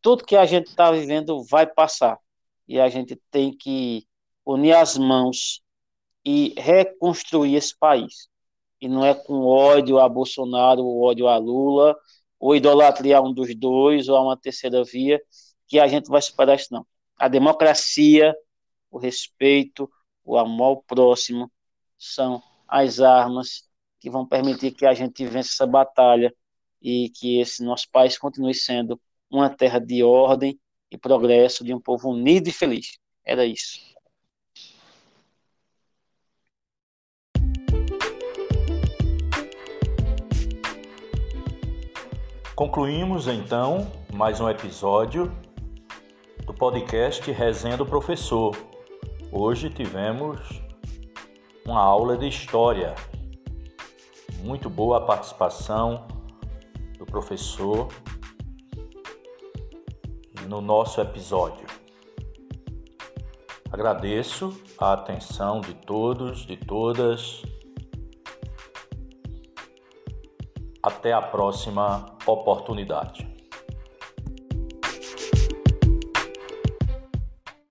tudo 0.02 0.24
que 0.24 0.34
a 0.34 0.46
gente 0.46 0.66
está 0.66 0.90
vivendo 0.90 1.44
vai 1.44 1.64
passar. 1.64 2.18
E 2.66 2.80
a 2.80 2.88
gente 2.88 3.14
tem 3.30 3.56
que 3.56 4.04
unir 4.44 4.74
as 4.74 4.96
mãos 4.96 5.62
e 6.24 6.54
reconstruir 6.56 7.54
esse 7.56 7.76
país. 7.78 8.28
E 8.80 8.88
não 8.88 9.04
é 9.04 9.14
com 9.14 9.46
ódio 9.46 9.98
a 9.98 10.08
Bolsonaro, 10.08 10.82
ou 10.84 11.02
ódio 11.02 11.28
a 11.28 11.36
Lula, 11.36 11.96
ou 12.38 12.54
idolatria 12.54 13.18
a 13.18 13.22
um 13.22 13.32
dos 13.32 13.54
dois, 13.54 14.08
ou 14.08 14.16
a 14.16 14.22
uma 14.22 14.36
terceira 14.36 14.84
via, 14.84 15.20
que 15.66 15.78
a 15.78 15.86
gente 15.86 16.08
vai 16.08 16.20
superar 16.20 16.56
isso, 16.56 16.72
não. 16.72 16.86
A 17.16 17.28
democracia, 17.28 18.34
o 18.90 18.98
respeito, 18.98 19.90
o 20.24 20.36
amor 20.36 20.64
ao 20.64 20.82
próximo 20.82 21.50
são 21.98 22.42
as 22.68 23.00
armas 23.00 23.68
que 24.00 24.10
vão 24.10 24.26
permitir 24.26 24.72
que 24.72 24.84
a 24.84 24.92
gente 24.92 25.24
vença 25.26 25.50
essa 25.52 25.66
batalha 25.66 26.34
e 26.82 27.08
que 27.10 27.40
esse 27.40 27.64
nosso 27.64 27.88
país 27.90 28.18
continue 28.18 28.54
sendo 28.54 29.00
uma 29.30 29.48
terra 29.48 29.78
de 29.78 30.02
ordem 30.02 30.58
e 30.90 30.98
progresso, 30.98 31.64
de 31.64 31.72
um 31.72 31.80
povo 31.80 32.10
unido 32.10 32.48
e 32.48 32.52
feliz. 32.52 32.98
Era 33.24 33.46
isso. 33.46 33.93
Concluímos 42.54 43.26
então 43.26 43.90
mais 44.12 44.40
um 44.40 44.48
episódio 44.48 45.28
do 46.46 46.54
podcast 46.54 47.28
Resenha 47.32 47.76
do 47.76 47.84
Professor. 47.84 48.56
Hoje 49.32 49.68
tivemos 49.68 50.38
uma 51.66 51.80
aula 51.80 52.16
de 52.16 52.28
história. 52.28 52.94
Muito 54.38 54.70
boa 54.70 54.98
a 54.98 55.00
participação 55.00 56.06
do 56.96 57.04
professor 57.04 57.88
no 60.48 60.60
nosso 60.60 61.00
episódio. 61.00 61.66
Agradeço 63.68 64.56
a 64.78 64.92
atenção 64.92 65.60
de 65.60 65.74
todos, 65.74 66.46
de 66.46 66.56
todas. 66.56 67.42
Até 70.84 71.14
a 71.14 71.22
próxima 71.22 72.04
oportunidade. 72.26 73.26